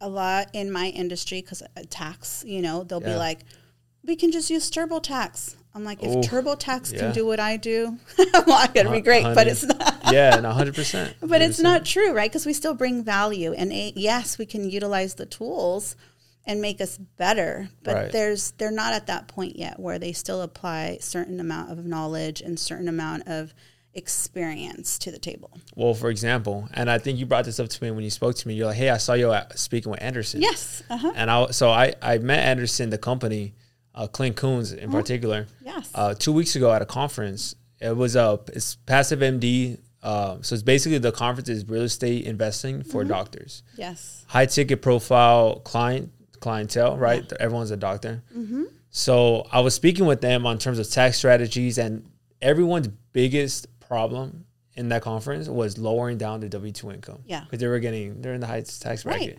a 0.00 0.08
lot 0.08 0.48
in 0.52 0.70
my 0.70 0.88
industry, 0.88 1.40
because 1.40 1.62
tax, 1.90 2.44
you 2.46 2.60
know, 2.62 2.84
they'll 2.84 3.00
be 3.00 3.14
like, 3.14 3.40
we 4.04 4.16
can 4.16 4.30
just 4.32 4.50
use 4.50 4.70
TurboTax. 4.70 5.56
I'm 5.78 5.84
like, 5.84 6.02
if 6.02 6.10
Ooh, 6.10 6.20
TurboTax 6.20 6.92
yeah. 6.92 6.98
can 6.98 7.12
do 7.12 7.24
what 7.24 7.38
I 7.38 7.56
do, 7.56 7.96
well, 8.46 8.68
it'd 8.74 8.90
be 8.92 9.00
great, 9.00 9.22
but 9.22 9.46
it's 9.46 9.62
not. 9.64 9.96
Yeah, 10.12 10.36
and 10.36 10.44
hundred 10.60 10.74
percent. 10.74 11.14
But 11.20 11.40
it's 11.40 11.60
not 11.60 11.84
true, 11.84 12.12
right? 12.12 12.28
Because 12.28 12.44
we 12.46 12.52
still 12.52 12.74
bring 12.74 13.04
value, 13.04 13.52
and 13.52 13.72
a, 13.72 13.92
yes, 13.94 14.38
we 14.38 14.44
can 14.46 14.68
utilize 14.68 15.14
the 15.14 15.26
tools 15.26 15.94
and 16.44 16.60
make 16.60 16.80
us 16.80 16.98
better. 16.98 17.68
But 17.84 17.94
Right. 17.94 18.12
there's 18.12 18.50
they're 18.52 18.72
not 18.72 18.92
at 18.92 19.06
that 19.06 19.28
point 19.28 19.56
yet 19.56 19.78
where 19.78 19.98
they 20.00 20.12
still 20.12 20.42
apply 20.42 20.98
certain 21.00 21.38
amount 21.38 21.70
of 21.70 21.84
knowledge 21.86 22.40
and 22.40 22.58
certain 22.58 22.88
amount 22.88 23.28
of 23.28 23.54
experience 23.94 24.98
to 24.98 25.10
the 25.10 25.18
table. 25.18 25.50
Well, 25.76 25.94
for 25.94 26.08
example, 26.10 26.68
and 26.74 26.90
I 26.90 26.98
think 26.98 27.18
you 27.18 27.26
brought 27.26 27.44
this 27.44 27.60
up 27.60 27.68
to 27.68 27.84
me 27.84 27.90
when 27.90 28.02
you 28.04 28.10
spoke 28.10 28.34
to 28.36 28.48
me. 28.48 28.54
You're 28.54 28.66
like, 28.66 28.76
"Hey, 28.76 28.88
I 28.90 28.96
saw 28.96 29.12
you 29.14 29.32
speaking 29.54 29.90
with 29.90 30.02
Anderson." 30.02 30.40
Yes. 30.40 30.82
Uh 30.88 30.96
huh. 30.96 31.12
And 31.14 31.30
I 31.30 31.50
so 31.50 31.70
I 31.70 31.94
I 32.02 32.18
met 32.18 32.40
Anderson, 32.40 32.90
the 32.90 32.98
company, 32.98 33.54
uh, 33.94 34.06
Clint 34.06 34.36
Coons 34.36 34.72
in 34.72 34.90
particular. 34.90 35.46
Yes. 35.64 35.90
uh, 35.94 36.14
two 36.14 36.32
weeks 36.32 36.56
ago 36.56 36.72
at 36.72 36.82
a 36.82 36.86
conference. 36.86 37.54
It 37.80 37.96
was 37.96 38.16
a 38.16 38.40
it's 38.52 38.74
passive 38.74 39.20
MD. 39.20 39.78
Uh, 40.02 40.38
so 40.42 40.54
it's 40.54 40.62
basically 40.62 40.98
the 40.98 41.10
conference 41.12 41.48
is 41.48 41.68
real 41.68 41.82
estate 41.82 42.24
investing 42.24 42.82
for 42.84 43.02
Mm-hmm. 43.02 43.08
doctors. 43.10 43.62
yes. 43.76 44.24
High 44.28 44.46
ticket 44.46 44.80
profile 44.82 45.60
client 45.60 46.12
clientele, 46.40 46.96
right? 46.96 47.30
Everyone's 47.40 47.70
a 47.72 47.76
doctor. 47.76 48.22
Mm-hmm. 48.36 48.64
So 48.90 49.46
I 49.52 49.60
was 49.60 49.74
speaking 49.74 50.06
with 50.06 50.20
them 50.20 50.46
on 50.46 50.58
terms 50.58 50.78
of 50.78 50.88
tax 50.88 51.18
strategies, 51.18 51.78
and 51.78 52.04
everyone's 52.40 52.88
biggest 53.12 53.66
problem 53.80 54.44
in 54.74 54.88
that 54.90 55.02
conference 55.02 55.48
was 55.48 55.78
lowering 55.78 56.16
down 56.18 56.40
the 56.40 56.48
W 56.48 56.72
two 56.72 56.90
income. 56.92 57.18
Yeah. 57.26 57.40
because 57.44 57.58
they 57.58 57.66
were 57.66 57.80
getting 57.80 58.20
they're 58.22 58.34
in 58.34 58.40
the 58.40 58.46
high 58.46 58.60
tax 58.62 59.02
bracket. 59.02 59.28
Right. 59.34 59.38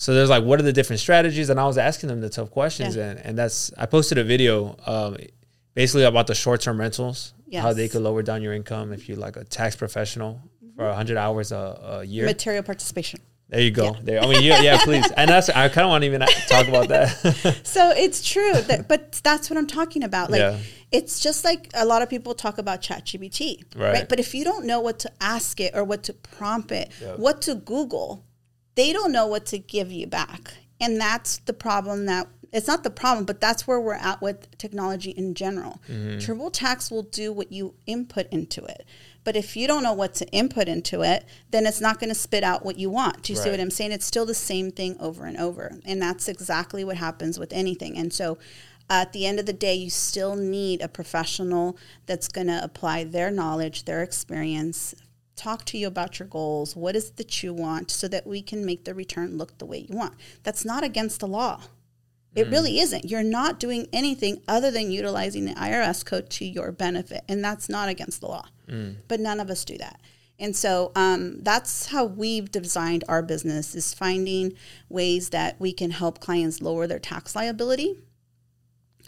So 0.00 0.14
there's 0.14 0.30
like, 0.30 0.44
what 0.44 0.58
are 0.60 0.62
the 0.62 0.72
different 0.72 1.00
strategies? 1.00 1.50
And 1.50 1.58
I 1.60 1.66
was 1.66 1.76
asking 1.76 2.08
them 2.08 2.20
the 2.20 2.30
tough 2.30 2.50
questions, 2.50 2.94
Yeah. 2.96 3.10
and 3.10 3.18
and 3.26 3.36
that's 3.38 3.72
I 3.76 3.84
posted 3.86 4.16
a 4.18 4.24
video, 4.24 4.76
um, 4.86 5.16
basically 5.74 6.04
about 6.04 6.26
the 6.28 6.34
short 6.34 6.60
term 6.60 6.78
rentals, 6.80 7.34
how 7.52 7.72
they 7.72 7.88
could 7.88 8.02
lower 8.02 8.22
down 8.22 8.40
your 8.42 8.54
income 8.54 8.92
if 8.92 9.08
you're 9.08 9.18
like 9.26 9.36
a 9.36 9.44
tax 9.44 9.76
professional 9.76 10.32
for 10.76 10.82
Mm-hmm. 10.84 10.92
a 10.92 10.94
hundred 10.94 11.16
hours 11.16 11.50
a, 11.52 11.64
a 12.00 12.04
year. 12.04 12.24
Material 12.26 12.62
participation. 12.62 13.18
there 13.48 13.60
you 13.60 13.72
go. 13.72 13.96
There, 14.06 14.22
I 14.22 14.26
mean, 14.30 14.42
yeah, 14.44 14.60
yeah, 14.62 14.78
please. 14.84 15.10
And 15.16 15.28
that's 15.28 15.48
I 15.48 15.68
kind 15.68 15.84
of 15.86 15.90
want 15.90 16.02
to 16.02 16.06
even 16.06 16.20
talk 16.54 16.68
about 16.68 16.86
that. 16.94 17.08
So 17.76 17.90
it's 18.04 18.20
true, 18.34 18.52
that, 18.68 18.86
but 18.86 19.00
that's 19.24 19.50
what 19.50 19.56
I'm 19.58 19.66
talking 19.66 20.04
about. 20.04 20.30
Like, 20.30 20.38
Yeah. 20.46 20.58
it's 20.92 21.18
just 21.26 21.44
like 21.44 21.62
a 21.74 21.84
lot 21.92 22.02
of 22.02 22.08
people 22.08 22.32
talk 22.34 22.58
about 22.58 22.82
ChatGPT, 22.82 23.64
right. 23.74 23.92
Right. 23.94 24.08
But 24.08 24.20
if 24.20 24.34
you 24.36 24.44
don't 24.44 24.64
know 24.66 24.80
what 24.80 25.00
to 25.00 25.10
ask 25.20 25.58
it 25.66 25.72
or 25.74 25.82
what 25.82 26.00
to 26.04 26.12
prompt 26.12 26.70
it, 26.70 26.92
Yeah. 27.02 27.14
what 27.16 27.42
to 27.46 27.56
Google, 27.56 28.24
they 28.78 28.92
don't 28.92 29.10
know 29.10 29.26
what 29.26 29.44
to 29.46 29.58
give 29.58 29.90
you 29.90 30.06
back, 30.06 30.54
and 30.80 31.00
that's 31.00 31.38
the 31.38 31.52
problem. 31.52 32.06
That 32.06 32.28
it's 32.52 32.68
not 32.68 32.84
the 32.84 32.90
problem, 32.90 33.24
but 33.24 33.40
that's 33.40 33.66
where 33.66 33.80
we're 33.80 33.94
at 33.94 34.22
with 34.22 34.56
technology 34.56 35.10
in 35.10 35.34
general. 35.34 35.82
Mm-hmm. 35.88 36.18
TurboTax 36.18 36.90
will 36.90 37.02
do 37.02 37.32
what 37.32 37.50
you 37.50 37.74
input 37.86 38.28
into 38.30 38.64
it. 38.64 38.86
But 39.24 39.34
if 39.36 39.56
you 39.56 39.66
don't 39.66 39.82
know 39.82 39.92
what 39.92 40.14
to 40.14 40.26
input 40.28 40.68
into 40.68 41.02
it, 41.02 41.26
then 41.50 41.66
it's 41.66 41.80
not 41.80 41.98
going 41.98 42.08
to 42.08 42.14
spit 42.14 42.44
out 42.44 42.64
what 42.64 42.78
you 42.78 42.88
want. 42.88 43.24
Do 43.24 43.32
you 43.32 43.38
see 43.38 43.50
what 43.50 43.60
I'm 43.60 43.68
saying? 43.70 43.92
It's 43.92 44.06
still 44.06 44.24
the 44.24 44.32
same 44.32 44.70
thing 44.70 44.96
over 44.98 45.26
and 45.26 45.36
over. 45.36 45.78
And 45.84 46.00
that's 46.00 46.28
exactly 46.28 46.84
what 46.84 46.96
happens 46.96 47.38
with 47.38 47.52
anything. 47.52 47.98
And 47.98 48.10
so 48.10 48.38
uh, 48.88 49.02
at 49.02 49.12
the 49.12 49.26
end 49.26 49.38
of 49.38 49.44
the 49.44 49.52
day, 49.52 49.74
you 49.74 49.90
still 49.90 50.34
need 50.34 50.80
a 50.80 50.88
professional 50.88 51.76
that's 52.06 52.28
going 52.28 52.46
to 52.46 52.64
apply 52.64 53.04
their 53.04 53.30
knowledge, 53.30 53.84
their 53.84 54.02
experience, 54.02 54.94
talk 55.38 55.64
to 55.66 55.78
you 55.78 55.86
about 55.86 56.18
your 56.18 56.28
goals. 56.28 56.76
What 56.76 56.96
is 56.96 57.08
it 57.08 57.16
that 57.16 57.42
you 57.42 57.54
want 57.54 57.90
so 57.90 58.08
that 58.08 58.26
we 58.26 58.42
can 58.42 58.66
make 58.66 58.84
the 58.84 58.94
return 58.94 59.38
look 59.38 59.56
the 59.58 59.66
way 59.66 59.86
you 59.88 59.96
want? 59.96 60.14
That's 60.42 60.64
not 60.64 60.84
against 60.84 61.20
the 61.20 61.28
law. 61.28 61.62
It 62.34 62.48
really 62.50 62.78
isn't. 62.78 63.04
You're 63.10 63.22
not 63.24 63.58
doing 63.58 63.88
anything 63.92 64.42
other 64.46 64.70
than 64.70 64.92
utilizing 64.92 65.44
the 65.46 65.54
IRS 65.54 66.04
code 66.04 66.30
to 66.30 66.44
your 66.44 66.70
benefit, 66.70 67.24
and 67.28 67.42
that's 67.42 67.68
not 67.68 67.88
against 67.88 68.20
the 68.20 68.28
law. 68.28 68.46
But 69.08 69.18
none 69.18 69.40
of 69.40 69.50
us 69.50 69.64
do 69.64 69.76
that. 69.78 70.00
And 70.38 70.54
so 70.54 70.92
um, 70.94 71.40
that's 71.42 71.86
how 71.86 72.04
we've 72.04 72.48
designed 72.50 73.02
our 73.08 73.22
business 73.22 73.74
is 73.74 73.92
finding 73.92 74.52
ways 74.88 75.30
that 75.30 75.58
we 75.58 75.72
can 75.72 75.90
help 75.90 76.20
clients 76.20 76.62
lower 76.62 76.86
their 76.86 77.00
tax 77.00 77.34
liability, 77.34 77.96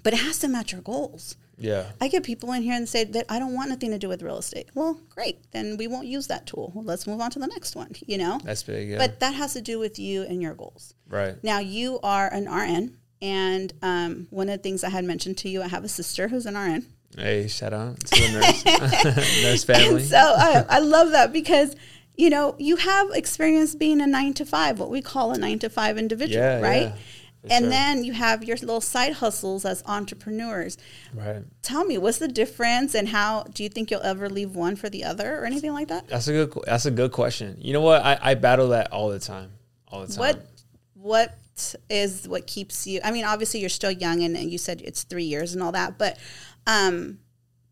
but 0.02 0.12
it 0.12 0.20
has 0.20 0.38
to 0.40 0.48
match 0.48 0.72
your 0.72 0.80
goals. 0.80 1.36
Yeah, 1.60 1.84
I 2.00 2.08
get 2.08 2.24
people 2.24 2.50
in 2.52 2.62
here 2.62 2.74
and 2.74 2.88
say 2.88 3.04
that 3.04 3.26
I 3.28 3.38
don't 3.38 3.54
want 3.54 3.68
nothing 3.68 3.90
to 3.92 3.98
do 3.98 4.08
with 4.08 4.22
real 4.22 4.38
estate. 4.38 4.68
Well, 4.74 4.98
great. 5.08 5.38
Then 5.52 5.76
we 5.76 5.86
won't 5.86 6.06
use 6.08 6.26
that 6.26 6.46
tool. 6.46 6.72
Well, 6.74 6.84
let's 6.84 7.06
move 7.06 7.20
on 7.20 7.30
to 7.32 7.38
the 7.38 7.46
next 7.46 7.76
one, 7.76 7.92
you 8.06 8.18
know? 8.18 8.40
that's 8.42 8.62
big. 8.64 8.88
Yeah, 8.88 8.98
But 8.98 9.20
that 9.20 9.34
has 9.34 9.52
to 9.52 9.60
do 9.60 9.78
with 9.78 9.98
you 9.98 10.22
and 10.22 10.40
your 10.42 10.54
goals. 10.54 10.94
right. 11.08 11.36
Now, 11.44 11.58
you 11.60 12.00
are 12.02 12.26
an 12.32 12.50
RN. 12.52 12.96
And 13.22 13.72
um, 13.82 14.26
one 14.30 14.48
of 14.48 14.56
the 14.56 14.62
things 14.62 14.82
I 14.82 14.88
had 14.88 15.04
mentioned 15.04 15.36
to 15.38 15.50
you, 15.50 15.62
I 15.62 15.68
have 15.68 15.84
a 15.84 15.88
sister 15.88 16.28
who's 16.28 16.46
an 16.46 16.56
RN. 16.56 16.86
Hey, 17.18 17.48
shout 17.48 17.74
out 17.74 18.00
to 18.00 18.20
the 18.22 18.32
nurse, 18.32 18.64
nurse 19.42 19.64
family. 19.64 20.00
And 20.02 20.08
so 20.08 20.16
I, 20.16 20.64
I 20.68 20.78
love 20.78 21.10
that 21.10 21.30
because, 21.32 21.76
you 22.16 22.30
know, 22.30 22.54
you 22.58 22.76
have 22.76 23.10
experience 23.10 23.74
being 23.74 24.00
a 24.00 24.06
nine 24.06 24.32
to 24.34 24.46
five, 24.46 24.78
what 24.78 24.88
we 24.88 25.02
call 25.02 25.32
a 25.32 25.38
nine 25.38 25.58
to 25.58 25.68
five 25.68 25.98
individual, 25.98 26.42
Yeah, 26.42 26.60
right? 26.60 26.82
yeah, 26.82 26.94
and 27.48 27.64
sure. 27.64 27.70
then 27.70 28.04
you 28.04 28.12
have 28.12 28.44
your 28.44 28.56
little 28.58 28.80
side 28.80 29.14
hustles 29.14 29.64
as 29.64 29.82
entrepreneurs. 29.86 30.76
right. 31.14 31.42
Tell 31.62 31.84
me, 31.84 31.96
what's 31.96 32.18
the 32.18 32.28
difference 32.28 32.94
and 32.94 33.08
how 33.08 33.44
do 33.44 33.62
you 33.62 33.68
think 33.68 33.90
you'll 33.90 34.02
ever 34.02 34.28
leave 34.28 34.54
one 34.54 34.76
for 34.76 34.90
the 34.90 35.04
other 35.04 35.38
or 35.38 35.46
anything 35.46 35.72
like 35.72 35.88
that? 35.88 36.08
That's 36.08 36.28
a 36.28 36.32
good. 36.32 36.58
That's 36.66 36.86
a 36.86 36.90
good 36.90 37.12
question. 37.12 37.56
You 37.58 37.72
know 37.72 37.80
what? 37.80 38.04
I, 38.04 38.18
I 38.20 38.34
battle 38.34 38.68
that 38.68 38.92
all 38.92 39.08
the 39.08 39.20
time. 39.20 39.52
All 39.88 40.06
the 40.06 40.12
time. 40.12 40.18
What 40.18 40.46
what 40.94 41.36
is 41.88 42.26
what 42.26 42.46
keeps 42.46 42.86
you 42.86 43.00
I 43.04 43.10
mean 43.10 43.24
obviously 43.24 43.60
you're 43.60 43.68
still 43.68 43.90
young 43.90 44.22
and, 44.22 44.34
and 44.36 44.50
you 44.50 44.56
said 44.56 44.80
it's 44.82 45.02
3 45.02 45.24
years 45.24 45.52
and 45.52 45.62
all 45.62 45.72
that 45.72 45.98
but 45.98 46.18
um 46.66 47.18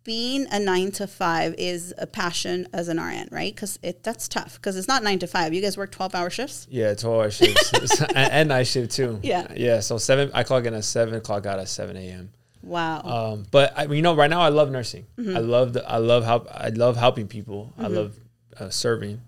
being 0.09 0.47
a 0.51 0.59
9 0.59 0.91
to 0.93 1.07
5 1.07 1.55
is 1.59 1.93
a 1.99 2.07
passion 2.07 2.67
as 2.73 2.89
an 2.89 2.99
RN 2.99 3.29
right 3.31 3.53
it 3.83 4.03
that's 4.03 4.27
tough 4.27 4.59
cuz 4.63 4.75
it's 4.75 4.89
not 4.89 5.03
9 5.03 5.19
to 5.19 5.27
5 5.27 5.53
you 5.53 5.61
guys 5.61 5.77
work 5.77 5.91
12 5.93 6.15
hour 6.15 6.31
shifts 6.31 6.67
Yeah, 6.71 6.95
twelve 6.95 7.17
hour 7.21 7.31
shifts 7.31 8.01
and, 8.01 8.17
and 8.17 8.49
night 8.49 8.67
shift 8.67 8.93
too. 8.93 9.21
Yeah. 9.23 9.49
yeah. 9.55 9.81
So 9.81 9.99
seven. 9.99 10.31
I 10.33 10.45
clock 10.45 10.65
in 10.65 10.73
at 10.73 10.85
seven. 10.85 11.21
Clock 11.21 11.45
out 11.45 11.59
at 11.59 11.69
seven 11.69 11.95
a.m. 11.99 12.31
wow 12.63 13.03
Um, 13.05 13.47
but 13.51 13.75
I, 13.79 13.85
you 13.85 14.01
know, 14.01 14.15
right 14.17 14.31
now 14.31 14.41
I 14.41 14.49
love 14.49 14.71
nursing. 14.71 15.05
Mm-hmm. 15.19 15.37
I 15.37 15.41
love 15.41 15.75
the, 15.75 15.87
I 15.87 15.99
love 15.99 16.25
help. 16.25 16.49
I 16.51 16.69
love 16.71 16.97
helping 16.97 17.29
people. 17.29 17.75
I 17.79 17.89
love 17.89 18.17
uh, 18.59 18.71
serving. 18.71 19.21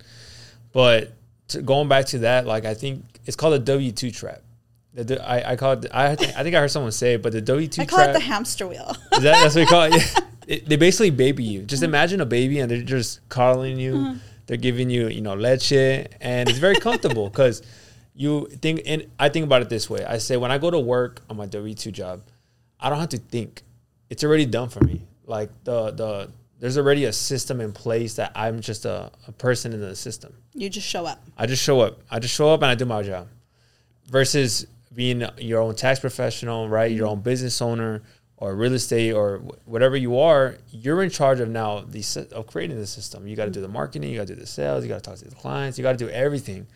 But 0.72 1.12
to, 1.48 1.60
going 1.60 1.88
back 1.88 2.06
to 2.06 2.18
that, 2.20 2.46
like 2.46 2.64
I 2.64 2.72
think 2.72 3.04
it's 3.26 3.36
called 3.36 3.52
a 3.54 3.58
W 3.58 3.92
two 3.92 4.10
trap. 4.10 4.40
The, 4.94 5.22
I, 5.22 5.52
I 5.52 5.56
call 5.56 5.72
it. 5.72 5.86
I 5.92 6.16
think, 6.16 6.36
I 6.38 6.42
think 6.42 6.56
I 6.56 6.60
heard 6.60 6.70
someone 6.70 6.92
say 6.92 7.14
it, 7.14 7.22
but 7.22 7.32
the 7.32 7.40
W 7.42 7.68
two 7.68 7.82
I 7.82 7.86
call 7.86 7.98
trap. 7.98 8.10
it 8.10 8.12
the 8.14 8.20
hamster 8.20 8.66
wheel 8.66 8.96
is 9.12 9.22
that, 9.22 9.42
that's 9.42 9.54
what 9.54 9.60
we 9.60 9.66
call 9.66 9.82
it. 9.84 9.92
Yeah. 10.14 10.20
It- 10.50 10.68
They 10.68 10.76
basically 10.76 11.10
baby 11.10 11.44
you. 11.44 11.62
Just 11.62 11.82
mm-hmm. 11.82 11.90
imagine 11.90 12.20
a 12.20 12.26
baby 12.26 12.58
and 12.60 12.70
they're 12.70 12.82
just 12.82 13.26
coddling 13.28 13.78
you. 13.78 13.94
Mm-hmm. 13.94 14.18
They're 14.46 14.56
giving 14.56 14.90
you, 14.90 15.06
you 15.06 15.20
know, 15.20 15.34
leche, 15.34 15.72
and 16.20 16.48
it's 16.48 16.58
very 16.58 16.74
comfortable 16.74 17.28
because 17.30 17.62
you 18.14 18.48
think. 18.60 18.82
And 18.84 19.06
I 19.16 19.28
think 19.28 19.44
about 19.44 19.62
it 19.62 19.68
this 19.68 19.88
way: 19.88 20.04
I 20.04 20.18
say 20.18 20.36
when 20.36 20.50
I 20.50 20.58
go 20.58 20.70
to 20.70 20.78
work 20.80 21.22
on 21.30 21.36
my 21.36 21.46
W 21.46 21.74
two 21.74 21.92
job, 21.92 22.22
I 22.80 22.90
don't 22.90 22.98
have 22.98 23.10
to 23.10 23.18
think. 23.18 23.62
It's 24.10 24.24
already 24.24 24.46
done 24.46 24.68
for 24.68 24.80
me. 24.80 25.06
Like 25.24 25.50
the 25.62 25.92
the 25.92 26.30
there's 26.58 26.76
already 26.76 27.04
a 27.04 27.12
system 27.12 27.60
in 27.60 27.72
place 27.72 28.16
that 28.16 28.32
I'm 28.34 28.60
just 28.60 28.84
a, 28.84 29.10
a 29.28 29.32
person 29.32 29.72
in 29.72 29.80
the 29.80 29.96
system. 29.96 30.34
you 30.52 30.68
just 30.68 30.86
show 30.86 31.06
up 31.06 31.24
I 31.38 31.46
just 31.46 31.62
show 31.62 31.80
up. 31.80 32.00
I 32.10 32.18
just 32.18 32.34
show 32.34 32.52
up 32.52 32.62
and 32.62 32.70
I 32.70 32.74
do 32.74 32.84
my 32.84 33.02
job. 33.02 33.28
Versus 34.08 34.66
being 34.92 35.24
your 35.38 35.62
own 35.62 35.76
tax 35.76 36.00
professional, 36.00 36.68
right? 36.68 36.90
Your 36.90 37.06
mm-hmm. 37.06 37.12
own 37.12 37.20
business 37.20 37.62
owner, 37.62 38.02
or 38.40 38.54
real 38.56 38.72
estate 38.72 39.12
or 39.12 39.38
wh- 39.38 39.68
whatever 39.68 39.96
you 39.96 40.18
are, 40.18 40.56
you're 40.70 41.02
in 41.02 41.10
charge 41.10 41.38
of 41.40 41.48
now 41.48 41.80
the 41.86 42.02
of 42.32 42.46
creating 42.46 42.78
the 42.78 42.86
system. 42.86 43.26
You 43.28 43.36
got 43.36 43.44
to 43.44 43.50
do 43.50 43.60
the 43.60 43.68
marketing, 43.68 44.10
you 44.10 44.16
got 44.16 44.26
to 44.26 44.34
do 44.34 44.40
the 44.40 44.46
sales, 44.46 44.82
you 44.82 44.88
got 44.88 45.02
to 45.02 45.08
talk 45.10 45.18
to 45.18 45.28
the 45.28 45.34
clients, 45.36 45.78
you 45.78 45.82
got 45.82 45.92
to 45.92 45.98
do 45.98 46.08
everything. 46.10 46.66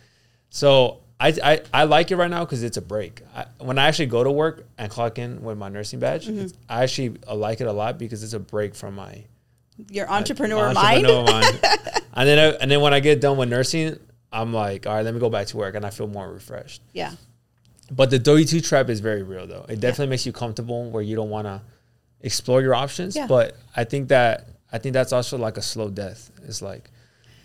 So 0.50 1.00
I, 1.18 1.28
I, 1.42 1.60
I 1.72 1.84
like 1.84 2.10
it 2.10 2.16
right 2.16 2.30
now 2.30 2.44
because 2.44 2.62
it's 2.62 2.76
a 2.76 2.82
break. 2.82 3.22
I, 3.34 3.46
when 3.58 3.78
I 3.78 3.86
actually 3.88 4.06
go 4.06 4.22
to 4.22 4.30
work 4.30 4.66
and 4.78 4.90
clock 4.90 5.18
in 5.18 5.42
with 5.42 5.56
my 5.58 5.68
nursing 5.68 5.98
badge, 6.00 6.26
Mm-hmm. 6.28 6.46
I 6.68 6.82
actually 6.82 7.16
uh, 7.26 7.34
like 7.34 7.60
it 7.60 7.66
a 7.66 7.72
lot 7.72 7.98
because 7.98 8.22
it's 8.22 8.34
a 8.34 8.38
break 8.40 8.74
from 8.74 8.94
my 8.96 9.24
Your 9.90 10.08
entrepreneur, 10.10 10.72
mind. 10.74 11.06
entrepreneur 11.06 11.24
mind. 11.24 11.60
and 12.14 12.28
then 12.28 12.38
I, 12.38 12.56
and 12.60 12.70
then 12.70 12.80
when 12.80 12.92
I 12.92 13.00
get 13.00 13.20
done 13.20 13.36
with 13.38 13.48
nursing, 13.48 13.98
I'm 14.32 14.52
like, 14.52 14.86
all 14.86 14.94
right, 14.94 15.04
let 15.04 15.14
me 15.14 15.20
go 15.20 15.30
back 15.30 15.46
to 15.48 15.56
work, 15.56 15.76
and 15.76 15.86
I 15.86 15.90
feel 15.90 16.08
more 16.08 16.30
refreshed. 16.30 16.82
Yeah. 16.92 17.12
But 17.90 18.10
the 18.10 18.18
W 18.18 18.44
two 18.44 18.60
trap 18.60 18.88
is 18.88 19.00
very 19.00 19.22
real, 19.22 19.46
though. 19.46 19.66
It 19.68 19.80
definitely 19.80 20.08
makes 20.10 20.24
you 20.24 20.32
comfortable 20.32 20.90
where 20.90 21.02
you 21.02 21.16
don't 21.16 21.30
want 21.30 21.46
to 21.46 21.60
explore 22.20 22.62
your 22.62 22.74
options. 22.74 23.14
Yeah. 23.14 23.26
But 23.26 23.56
I 23.76 23.84
think 23.84 24.08
that 24.08 24.48
I 24.72 24.78
think 24.78 24.94
that's 24.94 25.12
also 25.12 25.36
like 25.38 25.56
a 25.56 25.62
slow 25.62 25.90
death. 25.90 26.30
It's 26.46 26.62
like 26.62 26.90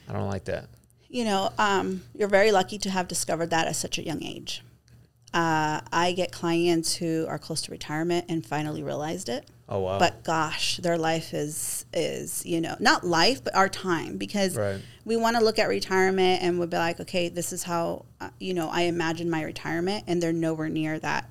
I 0.07 0.13
don't 0.13 0.29
like 0.29 0.45
that. 0.45 0.67
You 1.09 1.25
know, 1.25 1.51
um, 1.57 2.03
you're 2.15 2.27
very 2.29 2.51
lucky 2.51 2.77
to 2.79 2.89
have 2.89 3.07
discovered 3.07 3.49
that 3.49 3.67
at 3.67 3.75
such 3.75 3.97
a 3.97 4.03
young 4.03 4.23
age. 4.23 4.63
Uh, 5.33 5.81
I 5.91 6.13
get 6.15 6.31
clients 6.31 6.95
who 6.95 7.25
are 7.27 7.37
close 7.37 7.61
to 7.63 7.71
retirement 7.71 8.25
and 8.29 8.45
finally 8.45 8.81
realized 8.81 9.29
it. 9.29 9.47
Oh 9.71 9.79
wow. 9.81 9.99
But 9.99 10.23
gosh, 10.23 10.77
their 10.77 10.97
life 10.97 11.33
is 11.33 11.85
is 11.93 12.43
you 12.45 12.59
know 12.59 12.75
not 12.79 13.05
life, 13.05 13.43
but 13.43 13.55
our 13.55 13.69
time 13.69 14.17
because 14.17 14.57
Right. 14.57 14.81
we 15.05 15.15
want 15.15 15.37
to 15.37 15.43
look 15.43 15.59
at 15.59 15.69
retirement 15.69 16.41
and 16.41 16.57
we'll 16.57 16.67
be 16.67 16.77
like, 16.77 16.99
okay, 16.99 17.29
this 17.29 17.53
is 17.53 17.63
how 17.63 18.05
uh, 18.19 18.29
you 18.39 18.53
know 18.53 18.69
I 18.69 18.81
imagine 18.83 19.29
my 19.29 19.43
retirement, 19.43 20.05
and 20.07 20.21
they're 20.23 20.33
nowhere 20.33 20.69
near 20.69 20.97
that 20.99 21.29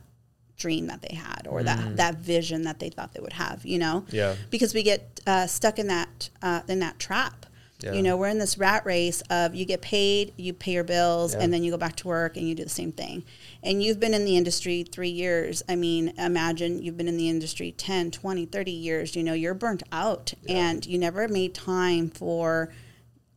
dream 0.56 0.86
that 0.88 1.02
they 1.02 1.14
had 1.14 1.46
or 1.48 1.62
that 1.62 1.96
that 1.96 2.16
vision 2.16 2.62
that 2.62 2.78
they 2.80 2.90
thought 2.90 3.12
they 3.12 3.20
would 3.20 3.32
have. 3.34 3.64
You 3.66 3.78
know, 3.78 4.04
Mm. 4.08 4.12
Yeah. 4.12 4.34
because 4.50 4.72
we 4.74 4.82
get 4.82 5.20
uh, 5.26 5.46
stuck 5.46 5.78
in 5.78 5.88
that 5.88 6.30
uh, 6.40 6.60
in 6.68 6.78
that 6.78 6.98
trap. 6.98 7.44
Yeah. 7.80 7.92
You 7.92 8.02
know, 8.02 8.16
we're 8.16 8.28
in 8.28 8.38
this 8.38 8.58
rat 8.58 8.84
race 8.84 9.22
of 9.30 9.54
you 9.54 9.64
get 9.64 9.80
paid, 9.82 10.32
you 10.36 10.52
pay 10.52 10.72
your 10.72 10.84
bills, 10.84 11.34
Yeah. 11.34 11.42
and 11.42 11.52
then 11.52 11.62
you 11.62 11.70
go 11.70 11.76
back 11.76 11.94
to 11.96 12.08
work 12.08 12.36
and 12.36 12.48
you 12.48 12.54
do 12.54 12.64
the 12.64 12.68
same 12.70 12.90
thing. 12.90 13.24
And 13.62 13.82
you've 13.82 14.00
been 14.00 14.14
in 14.14 14.24
the 14.24 14.36
industry 14.36 14.82
three 14.82 15.08
years. 15.10 15.62
I 15.68 15.76
mean, 15.76 16.12
imagine 16.18 16.82
you've 16.82 16.96
been 16.96 17.06
in 17.08 17.16
the 17.16 17.28
industry 17.28 17.70
10, 17.72 18.10
20, 18.10 18.46
30 18.46 18.70
years. 18.72 19.14
You 19.14 19.22
know, 19.22 19.32
you're 19.32 19.54
burnt 19.54 19.84
out 19.92 20.34
and 20.48 20.84
you 20.84 20.98
never 20.98 21.28
made 21.28 21.54
time 21.54 22.10
for 22.10 22.72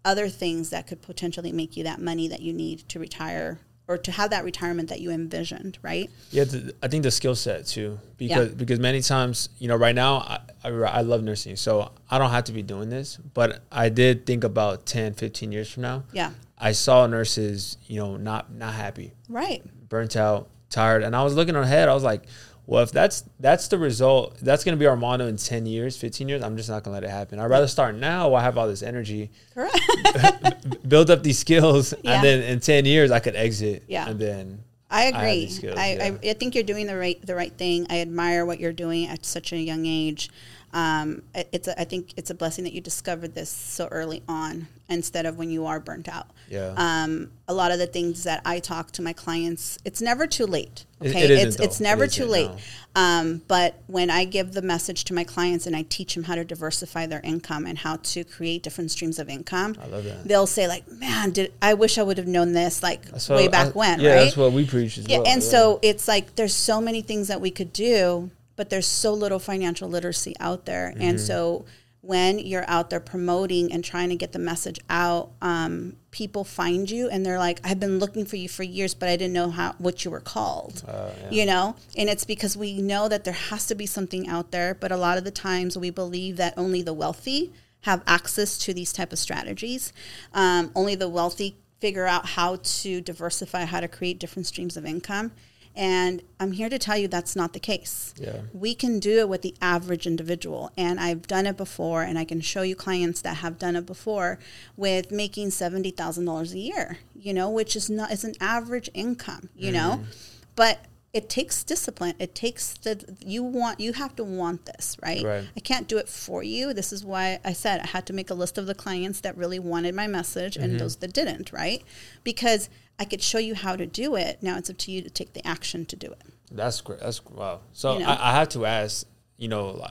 other 0.03 0.27
things 0.27 0.71
that 0.71 0.88
could 0.88 1.03
potentially 1.03 1.51
make 1.51 1.77
you 1.77 1.83
that 1.83 2.01
money 2.01 2.27
that 2.27 2.41
you 2.41 2.51
need 2.53 2.79
to 2.89 3.00
retire 3.00 3.60
or 3.88 3.98
to 4.00 4.12
have 4.12 4.31
that 4.31 4.43
retirement 4.43 4.89
that 4.89 5.01
you 5.01 5.12
envisioned, 5.12 5.77
right? 5.83 6.10
Yeah, 6.31 6.45
I 6.81 6.88
think 6.88 7.03
the 7.03 7.12
skill 7.12 7.36
set 7.36 7.67
too, 7.67 8.00
because 8.17 8.50
because 8.53 8.79
many 8.79 9.01
times, 9.01 9.50
you 9.60 9.67
know, 9.67 9.75
right 9.75 9.93
now 9.93 10.39
I, 10.63 10.70
I 10.70 11.01
love 11.01 11.24
nursing, 11.24 11.56
so 11.56 11.91
I 12.10 12.18
don't 12.18 12.30
have 12.32 12.44
to 12.46 12.51
be 12.51 12.62
doing 12.62 12.89
this, 12.89 13.18
but 13.18 13.62
I 13.72 13.89
did 13.89 14.25
think 14.25 14.44
about 14.44 14.86
10, 14.86 15.13
15 15.13 15.51
years 15.51 15.72
from 15.72 15.84
now. 15.84 16.03
Yeah. 16.13 16.32
I 16.58 16.74
saw 16.74 17.08
nurses, 17.08 17.77
you 17.88 18.00
know, 18.00 18.18
not 18.18 18.53
not 18.53 18.74
happy, 18.75 19.13
Right. 19.27 19.63
burnt 19.89 20.15
out, 20.15 20.50
tired, 20.70 21.01
and 21.03 21.15
I 21.15 21.24
was 21.24 21.34
looking 21.36 21.56
ahead. 21.56 21.89
I 21.89 21.94
was 21.96 22.03
like, 22.03 22.24
well, 22.68 22.84
if 22.84 22.91
that's 22.91 23.24
that's 23.39 23.68
the 23.70 23.80
result, 23.80 24.38
that's 24.41 24.63
going 24.63 24.77
to 24.77 24.80
be 24.80 24.86
our 24.86 24.96
motto 24.96 25.25
in 25.25 25.38
10 25.38 25.65
years, 25.65 25.98
15 25.98 26.30
years, 26.30 26.44
I'm 26.44 26.56
just 26.58 26.70
not 26.70 26.84
going 26.84 26.94
to 26.96 27.01
let 27.01 27.03
it 27.03 27.10
happen. 27.10 27.39
I'd 27.39 27.48
rather 27.50 27.68
start 27.68 27.96
now 27.96 28.30
while 28.30 28.39
I 28.41 28.44
have 28.44 28.58
all 28.60 28.68
this 28.68 28.84
energy, 28.84 29.32
Correct. 29.56 30.88
build 30.88 31.10
up 31.10 31.24
these 31.24 31.39
skills, 31.39 31.94
Yeah. 32.03 32.13
and 32.15 32.24
then 32.24 32.44
in 32.44 32.60
10 32.60 32.86
years 32.86 33.10
I 33.10 33.20
could 33.20 33.36
exit 33.36 33.84
Yeah. 33.88 34.08
and 34.08 34.20
then 34.20 34.63
I 34.91 35.03
agree. 35.05 35.45
these 35.45 35.57
skills, 35.57 35.77
I, 35.77 35.93
yeah. 35.93 36.03
I, 36.03 36.29
I 36.29 36.33
think 36.33 36.53
you're 36.53 36.63
doing 36.63 36.86
the 36.86 36.98
right 36.98 37.25
the 37.25 37.36
right 37.36 37.53
thing. 37.53 37.88
I 37.89 38.01
admire 38.01 38.45
what 38.45 38.60
you're 38.60 38.74
doing 38.74 39.07
at 39.07 39.25
such 39.25 39.53
a 39.53 39.57
young 39.57 39.86
age. 39.86 40.29
Um, 40.74 41.24
it- 41.36 41.50
it's 41.51 41.68
a, 41.68 41.80
I 41.80 41.84
think 41.84 42.13
it's 42.18 42.30
a 42.30 42.34
blessing 42.34 42.63
that 42.63 42.74
you 42.74 42.82
discovered 42.82 43.36
this 43.36 43.50
so 43.50 43.88
early 43.92 44.24
on 44.28 44.68
instead 44.90 45.25
of 45.25 45.38
when 45.38 45.50
you 45.50 45.66
are 45.66 45.80
burnt 45.80 46.08
out. 46.10 46.28
Yeah. 46.50 46.74
Um, 46.75 47.32
a 47.48 47.54
lot 47.54 47.72
of 47.72 47.80
the 47.80 47.88
things 47.88 48.24
that 48.24 48.42
I 48.46 48.60
talk 48.60 48.92
to 48.94 49.01
my 49.01 49.13
clients, 49.13 49.78
it's 49.86 50.01
never 50.01 50.27
too 50.27 50.46
late. 50.46 50.86
Okay, 51.01 51.24
it 51.24 51.31
isn't, 51.31 51.48
it's 51.48 51.60
it's 51.60 51.79
never 51.79 52.03
It 52.05 52.12
too 52.12 52.25
late. 52.25 52.50
no. 52.51 52.57
Um, 53.01 53.42
but 53.48 53.75
when 53.88 54.10
I 54.10 54.25
give 54.25 54.51
the 54.51 54.62
message 54.62 55.05
to 55.05 55.14
my 55.14 55.24
clients 55.24 55.66
and 55.66 55.75
I 55.75 55.84
teach 55.84 56.14
them 56.14 56.25
how 56.25 56.36
to 56.36 56.44
diversify 56.44 57.05
their 57.07 57.22
income 57.22 57.66
and 57.66 57.77
how 57.77 57.96
to 57.98 58.24
create 58.24 58.64
different 58.64 58.92
streams 58.92 59.18
of 59.18 59.27
income, 59.29 59.75
I 59.81 59.88
love 59.88 60.03
that. 60.03 60.25
they'll 60.25 60.46
say 60.46 60.68
like, 60.68 60.90
"Man, 60.92 61.31
did 61.31 61.53
I 61.62 61.74
wish 61.74 61.98
I 61.98 62.03
would 62.03 62.18
have 62.18 62.27
known 62.27 62.51
this 62.53 62.84
like 62.84 63.01
way 63.29 63.48
back 63.48 63.68
I- 63.68 63.72
when?" 63.72 64.00
Yeah, 64.01 64.10
right? 64.16 64.24
that's 64.25 64.38
what 64.38 64.51
we 64.51 64.66
preach 64.66 64.98
as 64.98 65.07
Yeah, 65.07 65.20
well. 65.20 65.27
and 65.27 65.42
so 65.42 65.79
it's 65.81 66.07
like 66.07 66.36
there's 66.36 66.53
so 66.53 66.79
many 66.81 67.01
things 67.01 67.29
that 67.29 67.40
we 67.42 67.50
could 67.50 67.72
do, 67.74 68.29
but 68.61 68.69
there's 68.69 68.85
so 68.85 69.11
little 69.11 69.39
financial 69.39 69.89
literacy 69.89 70.35
out 70.39 70.65
there. 70.67 70.89
And 71.00 71.17
Mm-hmm. 71.17 71.25
so 71.25 71.65
when 72.01 72.37
you're 72.37 72.63
out 72.69 72.91
there 72.91 73.00
promoting 73.00 73.71
and 73.74 73.83
trying 73.83 74.09
to 74.09 74.15
get 74.15 74.33
the 74.33 74.39
message 74.39 74.79
out, 74.87 75.31
um, 75.41 75.95
people 76.11 76.43
find 76.43 76.91
you 76.91 77.09
and 77.09 77.25
they're 77.25 77.39
like, 77.39 77.59
"I've 77.63 77.79
been 77.79 77.97
looking 77.97 78.24
for 78.24 78.35
you 78.35 78.47
for 78.47 78.61
years, 78.61 78.93
but 78.93 79.09
I 79.09 79.15
didn't 79.15 79.33
know 79.33 79.50
how 79.50 79.74
what 79.79 80.05
you 80.05 80.11
were 80.11 80.19
called." 80.19 80.83
Uh, 80.87 81.09
yeah. 81.24 81.31
You 81.31 81.45
know, 81.47 81.75
and 81.97 82.07
it's 82.07 82.24
because 82.24 82.55
we 82.55 82.79
know 82.83 83.07
that 83.09 83.24
there 83.24 83.33
has 83.50 83.65
to 83.65 83.74
be 83.74 83.87
something 83.87 84.27
out 84.29 84.51
there, 84.51 84.75
but 84.75 84.91
a 84.91 84.97
lot 84.97 85.17
of 85.17 85.24
the 85.24 85.31
times 85.31 85.75
we 85.75 85.89
believe 85.89 86.37
that 86.37 86.53
only 86.55 86.83
the 86.83 86.93
wealthy 86.93 87.51
have 87.81 88.03
access 88.05 88.59
to 88.59 88.75
these 88.75 88.93
type 88.93 89.11
of 89.11 89.17
strategies. 89.17 89.91
Um, 90.35 90.69
only 90.75 90.93
the 90.93 91.09
wealthy 91.09 91.55
figure 91.79 92.05
out 92.05 92.25
how 92.37 92.57
to 92.61 93.01
diversify, 93.01 93.65
how 93.65 93.79
to 93.79 93.87
create 93.87 94.19
different 94.19 94.45
streams 94.45 94.77
of 94.77 94.85
income. 94.85 95.31
And 95.75 96.22
I'm 96.40 96.51
here 96.51 96.70
to 96.70 96.77
tell 96.77 96.98
you 96.98 97.07
that's 97.07 97.36
not 97.36 97.53
the 97.53 97.60
case. 97.60 98.14
Yeah. 98.18 98.42
We 98.53 98.75
can 98.75 99.00
do 99.00 99.20
it 99.20 99.29
with 99.29 99.42
the 99.42 99.55
average 99.62 100.05
individual. 100.05 100.72
And 100.77 101.00
I've 101.00 101.27
done 101.27 101.46
it 101.46 101.57
before, 101.57 102.03
and 102.03 102.20
I 102.20 102.25
can 102.25 102.42
show 102.42 102.62
you 102.62 102.75
clients 102.75 103.22
that 103.22 103.38
have 103.38 103.57
done 103.57 103.75
it 103.75 103.86
before 103.86 104.40
with 104.75 105.12
making 105.12 105.50
$70,000 105.50 106.53
a 106.53 106.57
year, 106.57 106.98
you 107.16 107.34
know, 107.34 107.50
which 107.50 107.75
is 107.75 107.90
not, 107.90 108.12
is 108.12 108.24
an 108.24 108.36
average 108.42 108.90
income, 108.94 109.50
you 109.55 109.72
know? 109.72 110.00
Mm-hmm. 110.01 110.12
But 110.55 110.86
it 111.14 111.29
takes 111.29 111.64
discipline. 111.64 112.16
It 112.20 112.34
takes 112.36 112.74
the, 112.74 113.18
you 113.25 113.44
want, 113.44 113.79
you 113.79 113.94
have 113.94 114.16
to 114.16 114.24
want 114.24 114.66
this, 114.66 114.98
right? 115.03 115.24
Right. 115.24 115.48
I 115.55 115.60
can't 115.60 115.88
do 115.88 115.98
it 115.98 116.07
for 116.07 116.42
you. 116.42 116.74
This 116.74 116.94
is 116.94 117.03
why 117.03 117.40
I 117.44 117.51
said 117.53 117.81
I 117.81 117.88
had 117.88 118.05
to 118.07 118.14
make 118.14 118.29
a 118.29 118.34
list 118.34 118.57
of 118.57 118.66
the 118.66 118.75
clients 118.75 119.22
that 119.22 119.36
really 119.36 119.60
wanted 119.60 119.94
my 119.94 120.07
message 120.07 120.55
and 120.55 120.68
mm-hmm. 120.68 120.77
those 120.77 120.98
that 120.98 121.12
didn't, 121.12 121.51
right? 121.51 121.84
Because 122.24 122.70
I 123.01 123.03
could 123.03 123.24
show 123.24 123.40
you 123.40 123.55
how 123.55 123.75
to 123.75 123.87
do 123.87 124.16
it. 124.16 124.44
Now 124.44 124.59
it's 124.59 124.70
up 124.70 124.77
to 124.77 124.92
you 124.92 125.01
to 125.01 125.09
take 125.09 125.33
the 125.33 125.46
action 125.46 125.87
to 125.87 125.96
do 125.96 126.05
it. 126.11 126.22
That's 126.51 126.81
great. 126.81 127.00
That's 127.00 127.25
wow. 127.25 127.61
So 127.74 127.94
You 127.94 128.01
know? 128.01 128.11
I, 128.11 128.29
I 128.29 128.33
have 128.33 128.50
to 128.50 128.68
ask, 128.68 129.07
you 129.37 129.48
know, 129.48 129.83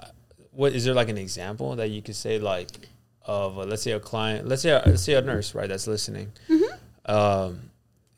what 0.53 0.75
is 0.75 0.85
there 0.85 0.95
like 0.95 1.09
an 1.09 1.19
example 1.19 1.75
that 1.75 1.91
you 1.91 2.03
could 2.03 2.15
say 2.15 2.39
like 2.39 2.69
of 3.25 3.59
uh, 3.59 3.65
let's 3.65 3.83
say 3.83 3.91
a 3.91 3.99
client, 3.99 4.47
let's 4.47 4.63
say 4.63 4.71
a, 4.71 4.81
let's 4.87 5.03
say 5.03 5.15
a 5.15 5.23
nurse, 5.23 5.57
right, 5.57 5.69
that's 5.69 5.89
listening. 5.89 6.31
Mm-hmm. 6.49 7.13
Um, 7.13 7.71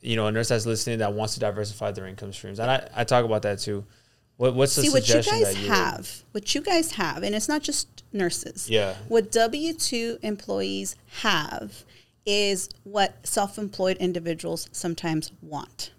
you 0.02 0.14
know, 0.16 0.26
a 0.26 0.32
nurse 0.32 0.48
that's 0.48 0.66
listening 0.66 0.98
that 0.98 1.14
wants 1.14 1.32
to 1.34 1.40
diversify 1.40 1.92
their 1.92 2.06
income 2.06 2.34
streams, 2.34 2.60
and 2.60 2.70
I, 2.70 2.86
I 2.94 3.04
talk 3.04 3.24
about 3.24 3.40
that 3.42 3.60
too. 3.60 3.86
What, 4.36 4.54
what's 4.54 4.74
the 4.74 4.82
See 4.82 4.90
what 4.90 5.08
you 5.08 5.22
suggestion 5.22 5.40
guys 5.42 5.54
that 5.54 5.62
you 5.62 5.68
have, 5.68 6.22
what 6.32 6.54
you 6.54 6.60
guys 6.60 6.92
have, 6.92 7.22
and 7.22 7.34
it's 7.34 7.48
not 7.48 7.62
just 7.62 8.04
nurses. 8.12 8.68
Yeah. 8.68 8.96
What 9.08 9.32
W 9.32 9.72
two 9.72 10.18
employees 10.20 10.96
have 11.22 11.84
is 12.24 12.68
what 12.84 13.26
self-employed 13.26 13.96
individuals 13.98 14.68
sometimes 14.72 15.32
want: 15.40 15.92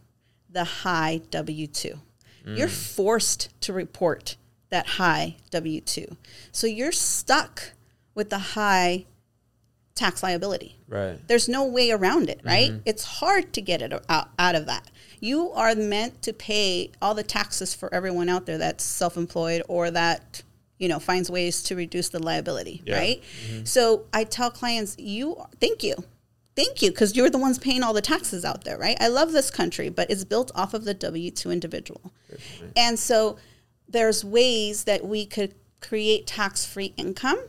the 0.50 0.64
high 0.64 1.22
W 1.32 1.68
two. 1.68 2.00
Mm. 2.46 2.58
You're 2.58 2.68
forced 2.68 3.50
to 3.62 3.74
report 3.74 4.36
that 4.70 4.86
high 4.88 5.36
W 5.52 5.82
two, 5.82 6.18
so 6.52 6.68
you're 6.68 6.92
stuck 6.92 7.72
with 8.16 8.30
the 8.30 8.40
high 8.40 9.06
tax 9.96 10.24
liability. 10.24 10.76
right? 10.88 11.20
There's 11.28 11.48
no 11.48 11.66
way 11.66 11.92
around 11.92 12.28
it, 12.30 12.42
right? 12.44 12.72
Mm-hmm. 12.72 12.80
It's 12.86 13.04
hard 13.04 13.54
to 13.54 13.62
get 13.62 13.82
it 13.84 13.94
out, 14.10 14.30
out 14.40 14.56
of 14.56 14.66
that. 14.66 14.90
You 15.20 15.52
are 15.52 15.76
meant 15.76 16.24
to 16.24 16.34
pay 16.34 16.90
all 17.00 17.14
the 17.14 17.22
taxes 17.24 17.76
for 17.76 17.94
everyone 17.94 18.28
out 18.28 18.48
there 18.48 18.58
that's 18.58 18.84
self-employed 18.84 19.62
or 19.68 19.92
that 19.92 20.42
you 20.80 20.88
know 20.88 20.98
finds 21.00 21.30
ways 21.30 21.62
to 21.64 21.76
reduce 21.76 22.10
the 22.10 22.18
liability, 22.20 22.82
Yeah. 22.86 22.98
right? 22.98 23.24
Mm-hmm. 23.48 23.66
So 23.66 24.06
I 24.12 24.24
tell 24.24 24.50
clients, 24.50 24.96
you 24.98 25.38
thank 25.62 25.84
you. 25.84 25.96
Thank 26.56 26.82
you 26.82 26.92
because 26.92 27.16
you're 27.16 27.30
the 27.30 27.38
ones 27.38 27.58
paying 27.58 27.84
all 27.84 27.94
the 27.94 28.02
taxes 28.02 28.46
out 28.46 28.64
there, 28.64 28.78
right? 28.78 28.98
I 29.00 29.08
love 29.08 29.32
this 29.32 29.50
country, 29.50 29.90
but 29.90 30.10
it's 30.12 30.24
built 30.24 30.52
off 30.54 30.74
of 30.74 30.86
the 30.86 30.94
W2 30.94 31.52
individual. 31.52 32.14
And 32.76 33.00
so 33.00 33.38
there's 33.88 34.24
ways 34.24 34.84
that 34.84 35.06
we 35.06 35.26
could 35.26 35.56
create 35.82 36.28
tax-free 36.28 36.94
income 36.96 37.40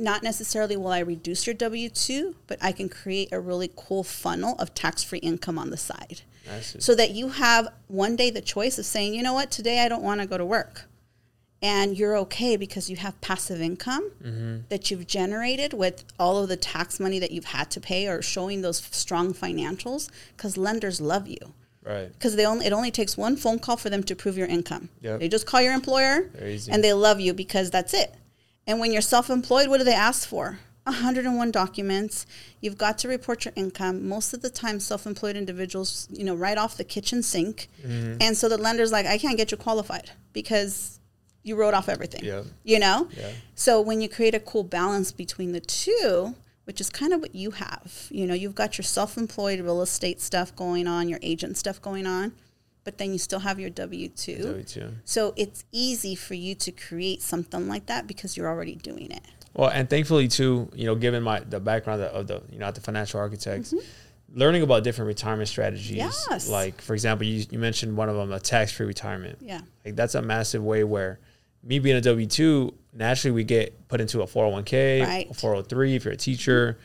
not 0.00 0.22
necessarily 0.22 0.76
will 0.76 0.88
I 0.88 1.00
reduce 1.00 1.46
your 1.46 1.54
W 1.54 1.88
2, 1.88 2.34
but 2.46 2.58
I 2.62 2.72
can 2.72 2.88
create 2.88 3.32
a 3.32 3.40
really 3.40 3.70
cool 3.76 4.02
funnel 4.02 4.56
of 4.58 4.74
tax 4.74 5.02
free 5.02 5.18
income 5.18 5.58
on 5.58 5.70
the 5.70 5.76
side. 5.76 6.22
So 6.80 6.94
that 6.94 7.10
you 7.10 7.28
have 7.28 7.68
one 7.86 8.16
day 8.16 8.30
the 8.30 8.40
choice 8.40 8.78
of 8.78 8.86
saying, 8.86 9.14
you 9.14 9.22
know 9.22 9.34
what, 9.34 9.50
today 9.50 9.84
I 9.84 9.88
don't 9.88 10.02
want 10.02 10.20
to 10.20 10.26
go 10.26 10.38
to 10.38 10.44
work. 10.44 10.84
And 11.62 11.98
you're 11.98 12.16
okay 12.18 12.56
because 12.56 12.88
you 12.88 12.96
have 12.96 13.20
passive 13.20 13.60
income 13.60 14.10
that 14.70 14.90
you've 14.90 15.06
generated 15.06 15.72
with 15.74 16.04
all 16.18 16.42
of 16.42 16.48
the 16.48 16.56
tax 16.56 16.98
money 16.98 17.18
that 17.18 17.30
you've 17.32 17.44
had 17.44 17.70
to 17.72 17.80
pay 17.80 18.08
or 18.08 18.22
showing 18.22 18.62
those 18.62 18.78
strong 18.90 19.34
financials 19.34 20.08
because 20.36 20.56
lenders 20.56 21.00
love 21.00 21.28
you. 21.28 21.54
Right. 21.82 22.12
because 22.12 22.36
they 22.36 22.44
only 22.44 22.66
it 22.66 22.74
only 22.74 22.90
takes 22.90 23.16
one 23.16 23.36
phone 23.36 23.58
call 23.58 23.78
for 23.78 23.88
them 23.88 24.02
to 24.02 24.14
prove 24.14 24.36
your 24.36 24.46
income. 24.46 24.90
Yep. 25.00 25.20
They 25.20 25.28
just 25.28 25.46
call 25.46 25.62
your 25.62 25.72
employer 25.72 26.28
and 26.38 26.84
they 26.84 26.92
love 26.92 27.20
you 27.20 27.32
because 27.32 27.70
that's 27.70 27.94
it. 27.94 28.14
And 28.66 28.78
when 28.78 28.92
you're 28.92 29.00
self-employed, 29.00 29.68
what 29.68 29.78
do 29.78 29.84
they 29.84 29.94
ask 29.94 30.28
for? 30.28 30.58
101 30.84 31.50
documents. 31.50 32.26
You've 32.60 32.76
got 32.76 32.98
to 32.98 33.08
report 33.08 33.46
your 33.46 33.54
income. 33.56 34.06
Most 34.06 34.34
of 34.34 34.42
the 34.42 34.50
time, 34.50 34.78
self-employed 34.78 35.36
individuals, 35.36 36.06
you 36.10 36.22
know, 36.22 36.34
right 36.34 36.58
off 36.58 36.76
the 36.76 36.84
kitchen 36.84 37.22
sink. 37.22 37.68
Mm-hmm. 37.82 38.18
And 38.20 38.36
so 38.36 38.48
the 38.48 38.58
lender's 38.58 38.92
like, 38.92 39.06
I 39.06 39.16
can't 39.16 39.38
get 39.38 39.50
you 39.50 39.56
qualified 39.56 40.10
because 40.34 40.99
you 41.42 41.56
wrote 41.56 41.74
off 41.74 41.88
everything. 41.88 42.24
Yeah. 42.24 42.42
You 42.64 42.78
know? 42.78 43.08
Yeah. 43.16 43.30
So 43.54 43.80
when 43.80 44.00
you 44.00 44.08
create 44.08 44.34
a 44.34 44.40
cool 44.40 44.64
balance 44.64 45.12
between 45.12 45.52
the 45.52 45.60
two, 45.60 46.34
which 46.64 46.80
is 46.80 46.90
kind 46.90 47.12
of 47.12 47.20
what 47.20 47.34
you 47.34 47.52
have, 47.52 48.08
you 48.10 48.26
know, 48.26 48.34
you've 48.34 48.54
got 48.54 48.78
your 48.78 48.84
self-employed 48.84 49.60
real 49.60 49.82
estate 49.82 50.20
stuff 50.20 50.54
going 50.54 50.86
on, 50.86 51.08
your 51.08 51.18
agent 51.22 51.56
stuff 51.56 51.80
going 51.80 52.06
on, 52.06 52.32
but 52.84 52.98
then 52.98 53.12
you 53.12 53.18
still 53.18 53.40
have 53.40 53.58
your 53.58 53.70
W 53.70 54.08
two. 54.08 54.42
W 54.42 54.62
two. 54.62 54.90
So 55.04 55.34
it's 55.36 55.64
easy 55.72 56.14
for 56.14 56.34
you 56.34 56.54
to 56.56 56.70
create 56.70 57.22
something 57.22 57.68
like 57.68 57.86
that 57.86 58.06
because 58.06 58.36
you're 58.36 58.48
already 58.48 58.76
doing 58.76 59.10
it. 59.10 59.22
Well, 59.54 59.68
and 59.68 59.90
thankfully 59.90 60.28
too, 60.28 60.70
you 60.74 60.86
know, 60.86 60.94
given 60.94 61.22
my 61.22 61.40
the 61.40 61.58
background 61.60 62.02
of 62.02 62.26
the 62.26 62.42
you 62.50 62.58
know 62.58 62.66
at 62.66 62.74
the 62.74 62.80
financial 62.80 63.18
architects, 63.18 63.74
learning 64.32 64.62
about 64.62 64.84
different 64.84 65.08
retirement 65.08 65.48
strategies. 65.48 65.98
Mm-hmm. 65.98 66.32
Yes. 66.32 66.48
Like 66.48 66.80
for 66.80 66.94
example, 66.94 67.26
you, 67.26 67.44
you 67.50 67.58
mentioned 67.58 67.96
one 67.96 68.08
of 68.08 68.16
them, 68.16 68.32
a 68.32 68.38
tax 68.38 68.70
free 68.70 68.86
retirement. 68.86 69.38
Yeah. 69.40 69.60
Like 69.84 69.96
that's 69.96 70.14
a 70.14 70.22
massive 70.22 70.62
way 70.62 70.84
where 70.84 71.18
me 71.62 71.78
being 71.78 71.96
a 71.96 72.00
W 72.00 72.26
two, 72.26 72.74
naturally 72.92 73.32
we 73.34 73.44
get 73.44 73.88
put 73.88 74.00
into 74.00 74.22
a 74.22 74.26
four 74.26 74.44
hundred 74.44 74.52
one 74.54 74.64
k, 74.64 75.02
Right. 75.02 75.36
four 75.36 75.54
hundred 75.54 75.68
three 75.68 75.94
if 75.96 76.04
you're 76.04 76.14
a 76.14 76.16
teacher, 76.16 76.78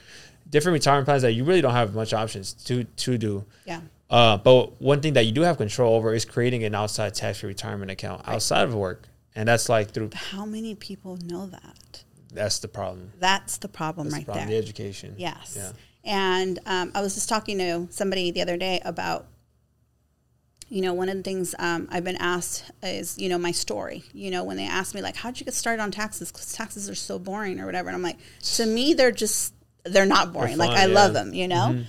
different 0.50 0.74
retirement 0.74 1.06
plans 1.06 1.22
that 1.22 1.34
you 1.34 1.44
really 1.44 1.62
don't 1.62 1.74
have 1.74 1.96
much 1.96 2.14
options 2.14 2.54
to 2.66 2.84
to 2.84 3.18
do. 3.18 3.46
Yeah. 3.66 3.82
Uh, 4.10 4.38
but 4.38 4.80
one 4.82 5.02
thing 5.02 5.14
that 5.14 5.26
you 5.26 5.32
do 5.32 5.42
have 5.42 5.58
control 5.58 5.96
over 5.96 6.14
is 6.14 6.26
creating 6.26 6.64
an 6.64 6.76
outside 6.76 7.16
tax 7.16 7.40
free 7.40 7.48
retirement 7.48 7.90
account 7.90 8.22
outside 8.28 8.64
of 8.64 8.76
work, 8.76 9.08
and 9.36 9.48
that's 9.48 9.68
like 9.70 9.92
through. 9.92 10.12
How 10.14 10.46
many 10.46 10.76
people 10.76 11.18
know 11.26 11.48
that? 11.48 12.04
That's 12.32 12.60
the 12.60 12.68
problem. 12.68 13.14
That's 13.20 13.58
the 13.58 13.68
problem 13.70 14.08
That's 14.08 14.16
right 14.18 14.26
the 14.26 14.32
problem. 14.34 14.50
there. 14.50 14.60
The 14.62 14.64
education. 14.64 15.16
Yes. 15.18 15.56
Yeah. 15.58 15.72
And 16.04 16.60
um, 16.68 16.92
I 16.94 17.02
was 17.02 17.16
just 17.16 17.30
talking 17.30 17.58
to 17.60 17.88
somebody 17.90 18.30
the 18.30 18.42
other 18.42 18.58
day 18.58 18.80
about, 18.86 19.26
you 20.68 20.82
know, 20.82 20.94
one 20.94 21.10
of 21.10 21.18
the 21.18 21.24
things 21.24 21.54
um, 21.60 21.88
I've 21.92 22.04
been 22.04 22.18
asked 22.18 22.72
is, 22.82 23.18
you 23.20 23.30
know, 23.30 23.38
my 23.38 23.52
story. 23.52 24.04
You 24.14 24.32
know, 24.32 24.44
when 24.44 24.58
they 24.58 24.66
ask 24.66 24.96
me, 24.96 25.02
like, 25.02 25.16
how'd 25.16 25.40
you 25.40 25.46
get 25.46 25.54
started 25.54 25.82
on 25.82 25.92
taxes? 25.92 26.32
Because 26.32 26.54
taxes 26.54 26.90
are 26.90 26.96
so 26.96 27.20
boring 27.20 27.60
or 27.60 27.66
whatever. 27.66 27.90
And 27.90 27.96
I'm 27.96 28.02
like, 28.02 28.18
to 28.56 28.66
me, 28.66 28.94
they're 28.94 29.12
just, 29.12 29.54
they're 29.84 30.06
not 30.06 30.34
boring. 30.34 30.58
like, 30.58 30.72
fun, 30.72 30.80
I 30.80 30.86
love 30.86 31.14
them, 31.14 31.34
you 31.34 31.48
know? 31.48 31.84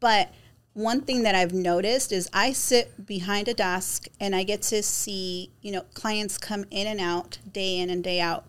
But 0.00 0.32
one 0.74 1.00
thing 1.00 1.22
that 1.22 1.34
I've 1.34 1.52
noticed 1.52 2.12
is 2.12 2.28
I 2.32 2.52
sit 2.52 3.06
behind 3.06 3.48
a 3.48 3.54
desk 3.54 4.06
and 4.20 4.36
I 4.36 4.44
get 4.44 4.62
to 4.62 4.82
see, 4.82 5.50
you 5.62 5.72
know, 5.72 5.82
clients 5.94 6.38
come 6.38 6.64
in 6.70 6.86
and 6.86 7.00
out 7.00 7.38
day 7.50 7.78
in 7.78 7.90
and 7.90 8.04
day 8.04 8.20
out 8.20 8.44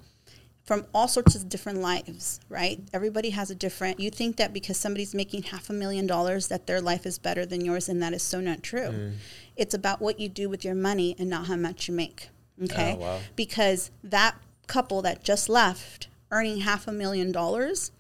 from 0.72 0.86
all 0.94 1.10
sorts 1.10 1.36
of 1.36 1.50
different 1.50 1.80
lives, 1.80 2.40
right? 2.48 2.80
Everybody 2.94 3.32
has 3.32 3.52
a 3.52 3.56
different. 3.56 4.00
You 4.00 4.10
think 4.10 4.38
that 4.38 4.54
because 4.54 4.78
somebody's 4.78 5.14
making 5.14 5.44
half 5.44 5.70
a 5.70 5.74
million 5.74 6.08
dollars 6.08 6.48
that 6.48 6.66
their 6.66 6.80
life 6.80 7.06
is 7.06 7.20
better 7.20 7.46
than 7.46 7.66
yours, 7.66 7.90
and 7.90 8.02
that 8.02 8.14
is 8.14 8.24
so 8.24 8.40
not 8.40 8.64
true. 8.64 8.88
Mm. 8.88 9.14
It's 9.58 9.74
about 9.74 10.00
what 10.00 10.18
you 10.18 10.30
do 10.30 10.48
with 10.48 10.64
your 10.64 10.74
money 10.74 11.14
and 11.20 11.30
not 11.30 11.48
how 11.48 11.58
much 11.58 11.90
you 11.90 11.94
make. 11.94 12.30
Oh, 12.58 12.64
okay, 12.64 12.94
Oh, 12.98 13.02
wow. 13.02 13.20
because 13.36 13.92
that 14.02 14.36
couple 14.68 15.02
that 15.02 15.26
just 15.26 15.50
left 15.50 16.08
earning 16.32 16.62
half 16.62 16.88
a 16.88 16.94
million 16.94 17.34
dollars 17.34 17.92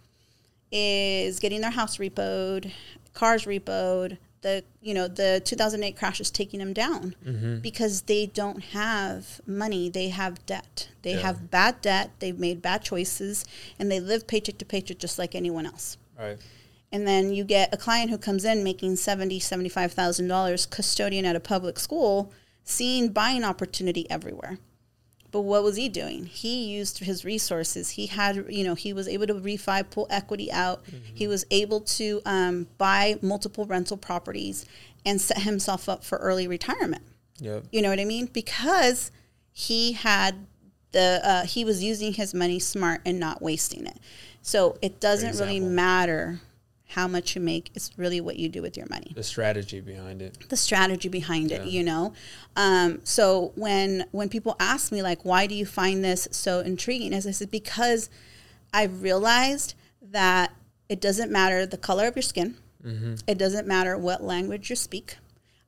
is 0.71 1.39
getting 1.39 1.59
their 1.59 1.71
house 1.71 1.97
repoed, 1.97 2.71
cars 3.13 3.43
repoed. 3.43 4.17
The 4.41 4.63
you 4.81 4.93
know 4.95 5.07
the 5.07 5.41
2008 5.45 5.95
crash 5.95 6.19
is 6.19 6.31
taking 6.31 6.59
them 6.59 6.73
down 6.73 7.15
Mm-hmm. 7.25 7.59
because 7.59 8.01
they 8.03 8.25
don't 8.25 8.63
have 8.73 9.39
money. 9.45 9.87
They 9.89 10.09
have 10.09 10.43
debt. 10.47 10.89
They 11.03 11.11
Yeah. 11.13 11.19
have 11.21 11.51
bad 11.51 11.81
debt. 11.81 12.09
They've 12.19 12.37
made 12.39 12.61
bad 12.61 12.81
choices, 12.81 13.45
and 13.77 13.91
they 13.91 13.99
live 13.99 14.25
paycheck 14.27 14.57
to 14.57 14.65
paycheck 14.65 14.97
just 14.97 15.19
like 15.19 15.35
anyone 15.35 15.65
else. 15.67 15.97
Right. 16.19 16.39
And 16.91 17.07
then 17.07 17.31
you 17.33 17.43
get 17.43 17.73
a 17.73 17.77
client 17.77 18.09
who 18.09 18.17
comes 18.17 18.43
in 18.43 18.63
making 18.63 18.95
seventy, 18.95 19.39
seventy-five 19.39 19.93
thousand 19.93 20.27
dollars, 20.27 20.65
custodian 20.65 21.23
at 21.25 21.35
a 21.35 21.39
public 21.39 21.77
school, 21.79 22.31
seeing 22.63 23.09
buying 23.09 23.43
opportunity 23.43 24.09
everywhere. 24.09 24.57
But 25.31 25.41
what 25.41 25.63
was 25.63 25.77
he 25.77 25.87
doing? 25.87 26.25
He 26.25 26.65
used 26.65 26.99
his 26.99 27.23
resources. 27.23 27.91
He 27.91 28.07
had, 28.07 28.45
you 28.49 28.65
know, 28.65 28.75
he 28.75 28.91
was 28.91 29.07
able 29.07 29.27
to 29.27 29.33
refi, 29.35 29.89
pull 29.89 30.07
equity 30.09 30.51
out. 30.51 30.83
He 31.13 31.25
was 31.25 31.45
able 31.51 31.79
to 31.81 32.21
um, 32.25 32.67
buy 32.77 33.17
multiple 33.21 33.65
rental 33.65 33.95
properties 33.95 34.65
and 35.05 35.21
set 35.21 35.39
himself 35.39 35.87
up 35.87 36.03
for 36.03 36.17
early 36.17 36.47
retirement. 36.47 37.03
Yep. 37.39 37.63
You 37.71 37.81
know 37.81 37.89
what 37.89 37.99
I 37.99 38.05
mean? 38.05 38.25
Because 38.27 39.11
he 39.53 39.93
had 39.93 40.47
the 40.91 41.21
uh, 41.23 41.45
he 41.45 41.63
was 41.63 41.83
using 41.83 42.13
his 42.13 42.33
money 42.33 42.59
smart 42.59 43.01
and 43.05 43.19
not 43.19 43.41
wasting 43.41 43.85
it. 43.85 43.97
So 44.41 44.77
it 44.81 44.99
doesn't 44.99 45.39
really 45.39 45.59
matter 45.59 46.41
how 46.91 47.07
much 47.07 47.35
you 47.35 47.41
make. 47.41 47.71
It's 47.73 47.91
really 47.97 48.21
what 48.21 48.37
you 48.37 48.49
do 48.49 48.61
with 48.61 48.75
your 48.77 48.87
money. 48.89 49.11
The 49.15 49.23
strategy 49.23 49.81
behind 49.81 50.21
it. 50.21 50.49
the 50.49 50.57
strategy 50.57 51.09
behind 51.09 51.51
it 51.51 51.65
you 51.65 51.83
know? 51.83 52.13
Um, 52.55 52.99
so 53.03 53.51
when 53.55 54.05
when 54.11 54.29
people 54.29 54.55
ask 54.59 54.91
me 54.91 55.01
like 55.01 55.23
why 55.25 55.47
do 55.47 55.55
you 55.55 55.65
find 55.65 56.03
this 56.03 56.27
so 56.31 56.59
intriguing? 56.59 57.13
As 57.13 57.25
i 57.27 57.31
said 57.31 57.49
because 57.51 58.09
i've 58.73 59.01
realized 59.01 59.73
that 60.01 60.53
it 60.89 60.99
doesn't 60.99 61.31
matter 61.31 61.65
the 61.65 61.77
color 61.77 62.07
of 62.07 62.15
your 62.15 62.23
skin. 62.23 62.55
It 63.27 63.37
doesn't 63.37 63.67
matter 63.67 63.97
what 63.97 64.23
language 64.23 64.69
you 64.69 64.75
speak. 64.75 65.17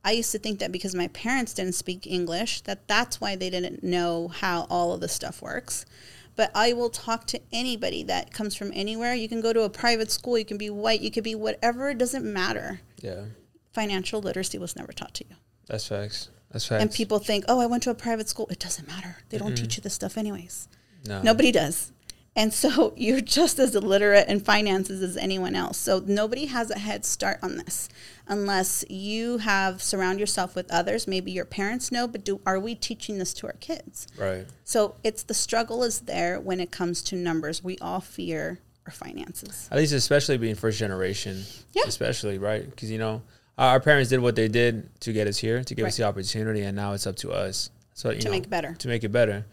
I 0.03 0.11
used 0.11 0.31
to 0.33 0.39
think 0.39 0.59
that 0.59 0.71
because 0.71 0.93
my 0.95 1.07
parents 1.09 1.53
didn't 1.53 1.75
speak 1.75 2.05
english 2.05 2.61
that 2.61 2.87
that's 2.87 3.21
why 3.21 3.35
they 3.37 3.49
didn't 3.49 3.83
know 3.83 4.27
how 4.27 4.67
all 4.69 4.91
of 4.93 4.99
this 4.99 5.13
stuff 5.13 5.41
works 5.41 5.85
but 6.35 6.51
I 6.55 6.73
will 6.73 6.89
talk 6.89 7.27
to 7.27 7.41
anybody 7.51 8.03
that 8.03 8.33
comes 8.33 8.55
from 8.55 8.71
anywhere. 8.73 9.13
You 9.13 9.27
can 9.29 9.41
go 9.41 9.53
to 9.53 9.61
a 9.61 9.69
private 9.69 10.11
school, 10.11 10.37
you 10.37 10.45
can 10.45 10.57
be 10.57 10.69
white, 10.69 11.01
you 11.01 11.11
could 11.11 11.23
be 11.23 11.35
whatever, 11.35 11.89
it 11.89 11.97
doesn't 11.97 12.25
matter 12.25 12.81
Yeah. 13.01 13.25
financial 13.71 14.21
literacy 14.21 14.57
was 14.57 14.75
never 14.75 14.91
taught 14.93 15.13
to 15.15 15.25
you. 15.29 15.35
That's 15.67 15.87
facts. 15.87 16.29
That's 16.51 16.65
facts. 16.67 16.81
And 16.81 16.91
people 16.91 17.19
think, 17.19 17.45
oh, 17.47 17.59
I 17.59 17.65
went 17.65 17.83
to 17.83 17.89
a 17.89 17.95
private 17.95 18.29
school. 18.29 18.47
It 18.49 18.59
doesn't 18.59 18.87
matter. 18.87 19.17
They 19.29 19.37
don't 19.37 19.55
teach 19.55 19.77
you 19.77 19.81
this 19.81 19.93
stuff, 19.95 20.17
anyways. 20.17 20.67
no. 21.07 21.21
Nobody 21.21 21.51
does. 21.51 21.91
And 22.35 22.53
so 22.53 22.93
you're 22.97 23.21
just 23.21 23.59
as 23.59 23.75
illiterate 23.75 24.27
in 24.27 24.39
finances 24.39 25.01
as 25.01 25.17
anyone 25.17 25.55
else. 25.55 25.77
So 25.77 26.03
nobody 26.05 26.45
has 26.47 26.69
a 26.71 26.79
head 26.79 27.05
start 27.05 27.39
on 27.41 27.57
this 27.57 27.89
unless 28.27 28.85
you 28.89 29.37
have 29.39 29.81
surround 29.81 30.19
yourself 30.19 30.55
with 30.55 30.71
others. 30.71 31.07
Maybe 31.07 31.31
your 31.31 31.45
parents 31.45 31.91
know, 31.91 32.07
but 32.07 32.23
do 32.23 32.41
are 32.45 32.59
we 32.59 32.75
teaching 32.75 33.17
this 33.17 33.33
to 33.35 33.47
our 33.47 33.53
kids? 33.53 34.07
Right. 34.17 34.45
So 34.63 34.95
it's 35.03 35.23
the 35.23 35.33
struggle 35.33 35.83
is 35.83 36.01
there 36.01 36.39
when 36.39 36.59
it 36.59 36.71
comes 36.71 37.01
to 37.03 37.15
numbers. 37.15 37.63
We 37.63 37.77
all 37.79 37.99
fear 37.99 38.59
our 38.85 38.91
finances. 38.91 39.67
At 39.71 39.77
least, 39.77 39.93
especially 39.93 40.37
being 40.37 40.55
first 40.55 40.79
generation. 40.79 41.43
Yeah. 41.73 41.83
Especially 41.87 42.37
right 42.37 42.69
because 42.69 42.91
you 42.91 42.97
know 42.97 43.21
our 43.57 43.79
parents 43.79 44.09
did 44.09 44.19
what 44.19 44.35
they 44.35 44.47
did 44.47 44.89
to 45.01 45.13
get 45.13 45.27
us 45.27 45.37
here, 45.37 45.63
to 45.63 45.75
give 45.75 45.85
us 45.85 45.97
the 45.97 46.03
opportunity, 46.03 46.63
and 46.63 46.75
now 46.75 46.93
it's 46.93 47.05
up 47.05 47.15
to 47.17 47.31
us. 47.31 47.69
So 47.93 48.09
you 48.09 48.19
To 48.19 48.25
know, 48.25 48.31
make 48.31 48.43
it 48.45 48.49
better. 48.49 48.69
Mm-hmm. 48.69 48.77
To 48.77 48.87
make 48.87 49.03
it 49.03 49.11
better. 49.11 49.45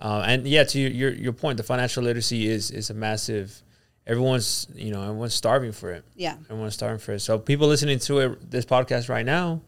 Uh, 0.00 0.22
and 0.26 0.46
yeah, 0.46 0.64
to 0.64 0.78
your 0.78 1.10
your 1.10 1.32
point, 1.32 1.56
the 1.56 1.62
financial 1.62 2.02
literacy 2.02 2.48
is 2.48 2.70
is 2.70 2.90
a 2.90 2.94
massive. 2.94 3.62
Everyone's 4.08 4.66
you 4.74 4.90
know 4.90 5.02
everyone's 5.02 5.34
starving 5.34 5.72
for 5.72 5.92
it. 5.92 6.04
Yeah. 6.16 6.36
Everyone's 6.50 6.74
starving 6.74 6.98
for 6.98 7.12
it. 7.12 7.20
So 7.20 7.38
people 7.38 7.68
listening 7.68 7.98
to 8.00 8.18
it, 8.20 8.50
this 8.50 8.64
podcast 8.64 9.08
right 9.08 9.24
now, 9.26 9.60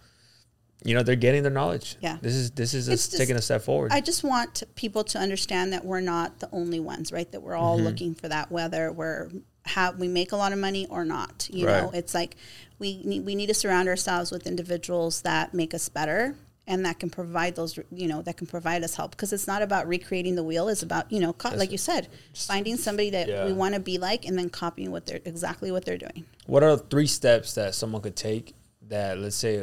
you 0.82 0.94
know 0.94 1.02
they're 1.02 1.14
getting 1.16 1.42
their 1.42 1.52
knowledge. 1.52 1.96
Yeah. 2.00 2.16
This 2.22 2.34
is 2.34 2.50
this 2.52 2.72
is 2.74 2.86
just- 2.86 3.16
taking 3.16 3.36
a 3.36 3.42
step 3.42 3.62
forward. 3.62 3.92
I 3.92 4.00
just 4.00 4.24
want 4.24 4.62
people 4.74 5.04
to 5.04 5.18
understand 5.18 5.72
that 5.74 5.84
we're 5.84 6.00
not 6.00 6.40
the 6.40 6.48
only 6.52 6.80
ones, 6.80 7.12
right? 7.12 7.30
That 7.30 7.42
we're 7.42 7.54
all 7.54 7.76
Mm-hmm. 7.76 7.86
looking 7.86 8.14
for 8.14 8.28
that, 8.28 8.50
whether 8.50 8.90
we're 8.90 9.30
have 9.66 9.98
we 10.00 10.08
make 10.08 10.32
a 10.32 10.36
lot 10.36 10.52
of 10.54 10.58
money 10.58 10.86
or 10.86 11.04
not. 11.04 11.46
You 11.52 11.66
know, 11.66 11.90
it's 11.92 12.14
like 12.14 12.36
we 12.78 13.02
need, 13.04 13.26
we 13.26 13.34
need 13.34 13.48
to 13.48 13.54
surround 13.54 13.88
ourselves 13.90 14.30
with 14.30 14.46
individuals 14.46 15.20
that 15.20 15.52
make 15.52 15.74
us 15.74 15.90
better 15.90 16.34
and 16.70 16.86
that 16.86 16.98
can 17.00 17.10
provide 17.10 17.56
those, 17.56 17.78
you 17.90 18.06
know, 18.08 18.22
that 18.22 18.36
can 18.38 18.46
provide 18.46 18.82
us 18.84 18.94
help. 18.94 19.10
Because 19.10 19.32
it's 19.32 19.46
not 19.46 19.60
about 19.60 19.86
recreating 19.88 20.34
the 20.36 20.42
wheel; 20.44 20.68
it's 20.68 20.82
about 20.82 21.10
you 21.12 21.20
know, 21.20 21.32
co- 21.34 21.54
like 21.56 21.72
you 21.72 21.78
said, 21.78 22.08
finding 22.34 22.76
somebody 22.76 23.10
that 23.10 23.28
Yeah. 23.28 23.44
we 23.46 23.52
want 23.52 23.74
to 23.74 23.80
be 23.80 23.98
like 23.98 24.24
and 24.26 24.38
then 24.38 24.48
copying 24.48 24.90
what 24.90 25.04
they're 25.06 25.20
exactly 25.24 25.70
what 25.72 25.84
they're 25.84 25.98
doing. 25.98 26.24
What 26.46 26.62
are 26.62 26.76
three 26.78 27.06
steps 27.08 27.54
that 27.54 27.74
someone 27.74 28.00
could 28.02 28.16
take 28.16 28.54
that 28.88 29.18
let's 29.18 29.36
say 29.36 29.54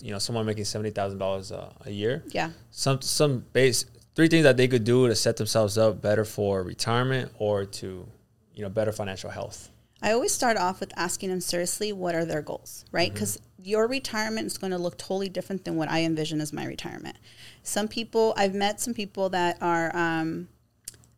you 0.00 0.10
know 0.12 0.18
someone 0.18 0.46
making 0.46 0.64
seventy 0.64 0.90
thousand 0.90 1.18
dollars 1.18 1.50
a 1.50 1.90
year, 1.90 2.22
Yeah. 2.28 2.50
some 2.70 3.00
some 3.02 3.44
base 3.52 3.84
three 4.14 4.28
things 4.28 4.44
that 4.44 4.56
they 4.56 4.68
could 4.68 4.84
do 4.84 5.08
to 5.08 5.14
set 5.14 5.36
themselves 5.36 5.76
up 5.76 6.00
better 6.00 6.24
for 6.24 6.62
retirement 6.62 7.32
or 7.38 7.64
to 7.64 8.06
you 8.54 8.62
know 8.62 8.68
better 8.68 8.92
financial 8.92 9.30
health. 9.30 9.70
I 10.02 10.12
always 10.12 10.32
start 10.32 10.56
off 10.56 10.80
with 10.80 10.92
asking 10.96 11.30
them 11.30 11.40
seriously 11.40 11.92
what 11.92 12.14
are 12.14 12.24
their 12.24 12.42
goals, 12.42 12.84
right? 12.90 13.12
Because 13.12 13.38
your 13.62 13.86
retirement 13.86 14.46
is 14.46 14.58
going 14.58 14.72
to 14.72 14.78
look 14.78 14.98
totally 14.98 15.28
different 15.28 15.64
than 15.64 15.76
what 15.76 15.88
I 15.90 16.00
envision 16.02 16.40
as 16.40 16.52
my 16.52 16.64
retirement. 16.66 17.16
Some 17.62 17.86
people, 17.88 18.34
I've 18.36 18.54
met 18.54 18.80
some 18.80 18.94
people 18.94 19.28
that 19.30 19.58
are 19.62 19.94
um, 19.96 20.48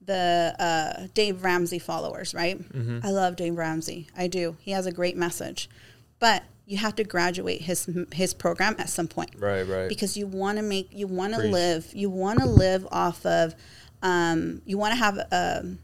the 0.05 0.55
uh, 0.59 1.07
Dave 1.15 1.43
Ramsey 1.43 1.79
followers, 1.79 2.35
right? 2.35 2.61
I 3.03 3.11
love 3.11 3.37
Dave 3.37 3.57
Ramsey. 3.57 4.09
I 4.17 4.27
do. 4.27 4.57
He 4.61 4.73
has 4.73 4.85
a 4.87 4.93
great 4.93 5.17
message. 5.17 5.71
But 6.19 6.45
you 6.67 6.79
have 6.79 6.95
to 6.97 7.05
graduate 7.05 7.63
his 7.63 7.89
his 8.13 8.33
program 8.33 8.75
at 8.79 8.89
some 8.89 9.07
point 9.07 9.31
Right, 9.39 9.63
right. 9.69 9.87
because 9.89 10.17
you 10.17 10.27
want 10.27 10.57
to 10.57 10.63
make 10.63 10.89
you 10.91 11.07
want 11.07 11.35
to 11.35 11.41
live 11.41 11.91
you 11.93 12.09
want 12.09 12.39
to 12.39 12.47
live 12.47 12.87
off 12.91 13.27
of 13.27 13.55
um, 14.03 14.63
you 14.65 14.79
want 14.79 14.93
to 14.93 14.97
have 14.97 15.19
a, 15.19 15.77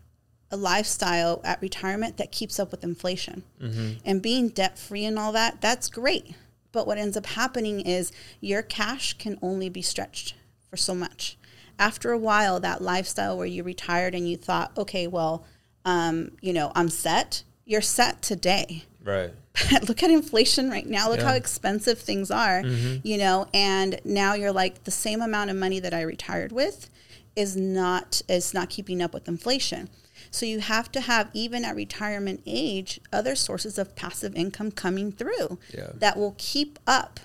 a 0.50 0.56
lifestyle 0.56 1.40
at 1.44 1.60
retirement 1.62 2.16
that 2.16 2.32
keeps 2.32 2.58
up 2.58 2.70
with 2.70 2.82
inflation 2.84 3.42
Mm-hmm. 3.62 3.90
and 4.04 4.20
being 4.22 4.48
debt 4.48 4.78
free 4.78 5.04
and 5.04 5.18
all 5.18 5.32
that 5.32 5.60
that's 5.60 5.88
great 5.88 6.34
but 6.72 6.86
what 6.86 6.98
ends 6.98 7.16
up 7.16 7.26
happening 7.26 7.80
is 7.80 8.12
your 8.40 8.62
cash 8.62 9.14
can 9.14 9.38
only 9.42 9.68
be 9.68 9.82
stretched 9.82 10.34
for 10.68 10.76
so 10.76 10.94
much 10.94 11.36
after 11.78 12.10
a 12.12 12.18
while 12.18 12.58
that 12.60 12.80
lifestyle 12.82 13.36
where 13.36 13.46
you 13.46 13.62
retired 13.62 14.14
and 14.14 14.28
you 14.28 14.36
thought 14.36 14.70
okay 14.76 15.06
well 15.06 15.44
um, 15.84 16.32
you 16.40 16.52
know 16.52 16.72
i'm 16.74 16.88
set 16.88 17.42
you're 17.64 17.80
set 17.80 18.20
today 18.22 18.84
right. 19.04 19.30
look 19.88 20.02
at 20.02 20.10
inflation 20.10 20.70
right 20.70 20.86
now. 20.86 21.08
Look 21.10 21.18
Yeah. 21.20 21.28
how 21.28 21.34
expensive 21.34 21.98
things 21.98 22.30
are, 22.30 22.62
you 22.64 23.18
know, 23.18 23.48
and 23.52 24.00
now 24.04 24.34
you're 24.34 24.52
like 24.52 24.84
the 24.84 24.90
same 24.92 25.20
amount 25.20 25.50
of 25.50 25.56
money 25.56 25.80
that 25.80 25.92
I 25.92 26.02
retired 26.02 26.50
with 26.52 26.88
is 27.36 27.56
not 27.56 28.22
is 28.28 28.54
not 28.54 28.70
keeping 28.70 29.02
up 29.02 29.12
with 29.12 29.26
inflation. 29.28 29.88
So 30.31 30.47
you 30.47 30.61
have 30.61 30.90
to 30.93 31.01
have 31.01 31.29
even 31.35 31.64
at 31.64 31.75
retirement 31.77 32.43
age 32.47 33.01
other 33.12 33.35
sources 33.35 33.79
of 33.79 33.95
passive 33.97 34.35
income 34.37 34.71
coming 34.71 35.11
through 35.12 35.59
Yeah. 35.77 35.90
that 35.97 36.16
will 36.16 36.35
keep 36.38 36.79
up 36.87 37.21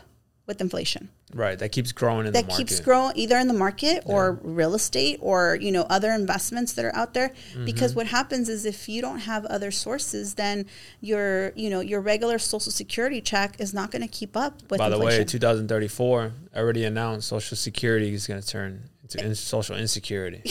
with 0.48 0.62
inflation 0.62 1.10
Right. 1.34 1.58
That 1.60 1.72
keeps 1.74 1.92
growing 1.92 2.28
in 2.28 2.34
that 2.34 2.44
the 2.44 2.48
market. 2.48 2.68
keeps 2.68 2.80
growing 2.80 3.12
either 3.18 3.36
in 3.38 3.48
the 3.50 3.54
market 3.54 4.04
or 4.06 4.40
real 4.44 4.74
estate 4.76 5.18
or 5.22 5.58
you 5.60 5.72
know 5.72 5.82
other 5.90 6.12
investments 6.12 6.74
that 6.74 6.86
are 6.86 6.96
out 6.96 7.14
there 7.16 7.30
Mm-hmm. 7.30 7.66
because 7.66 7.94
what 7.96 8.08
happens 8.08 8.48
is 8.48 8.64
if 8.64 8.88
you 8.88 9.02
don't 9.02 9.20
have 9.22 9.44
other 9.46 9.72
sources 9.72 10.36
then 10.36 10.66
your 11.02 11.52
you 11.56 11.70
know 11.70 11.82
your 11.82 12.00
regular 12.00 12.38
social 12.38 12.72
security 12.72 13.20
check 13.22 13.56
is 13.60 13.74
not 13.74 13.90
going 13.92 14.04
to 14.04 14.08
keep 14.08 14.38
up 14.38 14.62
with 14.70 14.78
By 14.78 14.88
the 14.90 14.98
way, 15.00 15.06
inflation 15.20 15.28
2034 15.28 16.32
already 16.56 16.86
announced 16.86 17.28
Social 17.28 17.58
Security 17.58 18.14
is 18.14 18.28
going 18.28 18.40
to 18.42 18.48
turn 18.48 18.84
into 19.14 19.26
in 19.26 19.36
social 19.36 19.76
insecurity 19.76 20.42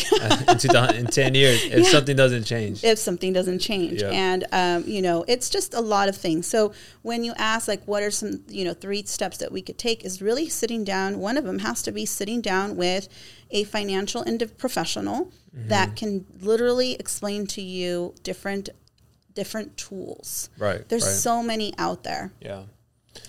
in, 0.49 0.59
2000, 0.59 0.97
in 0.97 1.07
10 1.07 1.35
years 1.35 1.63
if 1.65 1.85
Yeah. 1.85 1.91
something 1.91 2.17
doesn't 2.17 2.45
change. 2.45 2.85
if 2.85 2.99
something 2.99 3.33
doesn't 3.33 3.59
change 3.59 4.01
Yeah. 4.03 4.11
and 4.11 4.45
um, 4.53 4.85
you 4.87 5.03
know 5.03 5.25
it's 5.29 5.51
just 5.51 5.75
a 5.75 5.81
lot 5.81 6.09
of 6.09 6.17
things 6.17 6.47
so 6.47 6.73
when 7.03 7.25
you 7.25 7.33
ask 7.37 7.69
like 7.69 7.83
what 7.87 8.03
are 8.03 8.11
some 8.11 8.43
you 8.49 8.65
know 8.65 8.75
three 8.75 9.03
steps 9.05 9.39
that 9.39 9.51
we 9.53 9.63
could 9.63 9.79
take 9.79 10.05
is 10.05 10.23
really 10.23 10.49
sitting 10.49 10.85
down 10.85 11.19
one 11.19 11.37
of 11.37 11.45
them 11.45 11.61
has 11.61 11.83
to 11.83 11.93
be 11.93 12.07
sitting 12.07 12.41
down 12.41 12.77
with 12.77 13.09
a 13.51 13.65
financial 13.65 14.23
ind- 14.23 14.57
professional 14.59 15.33
Mm-hmm. 15.57 15.69
that 15.69 15.95
can 15.95 16.27
literally 16.41 16.95
explain 16.95 17.47
to 17.47 17.63
you 17.63 18.13
different 18.25 18.71
different 19.35 19.77
tools 19.77 20.51
Right. 20.59 20.89
there's 20.89 21.05
right. 21.05 21.13
so 21.13 21.45
many 21.45 21.73
out 21.79 22.03
there 22.03 22.33
yeah. 22.41 22.63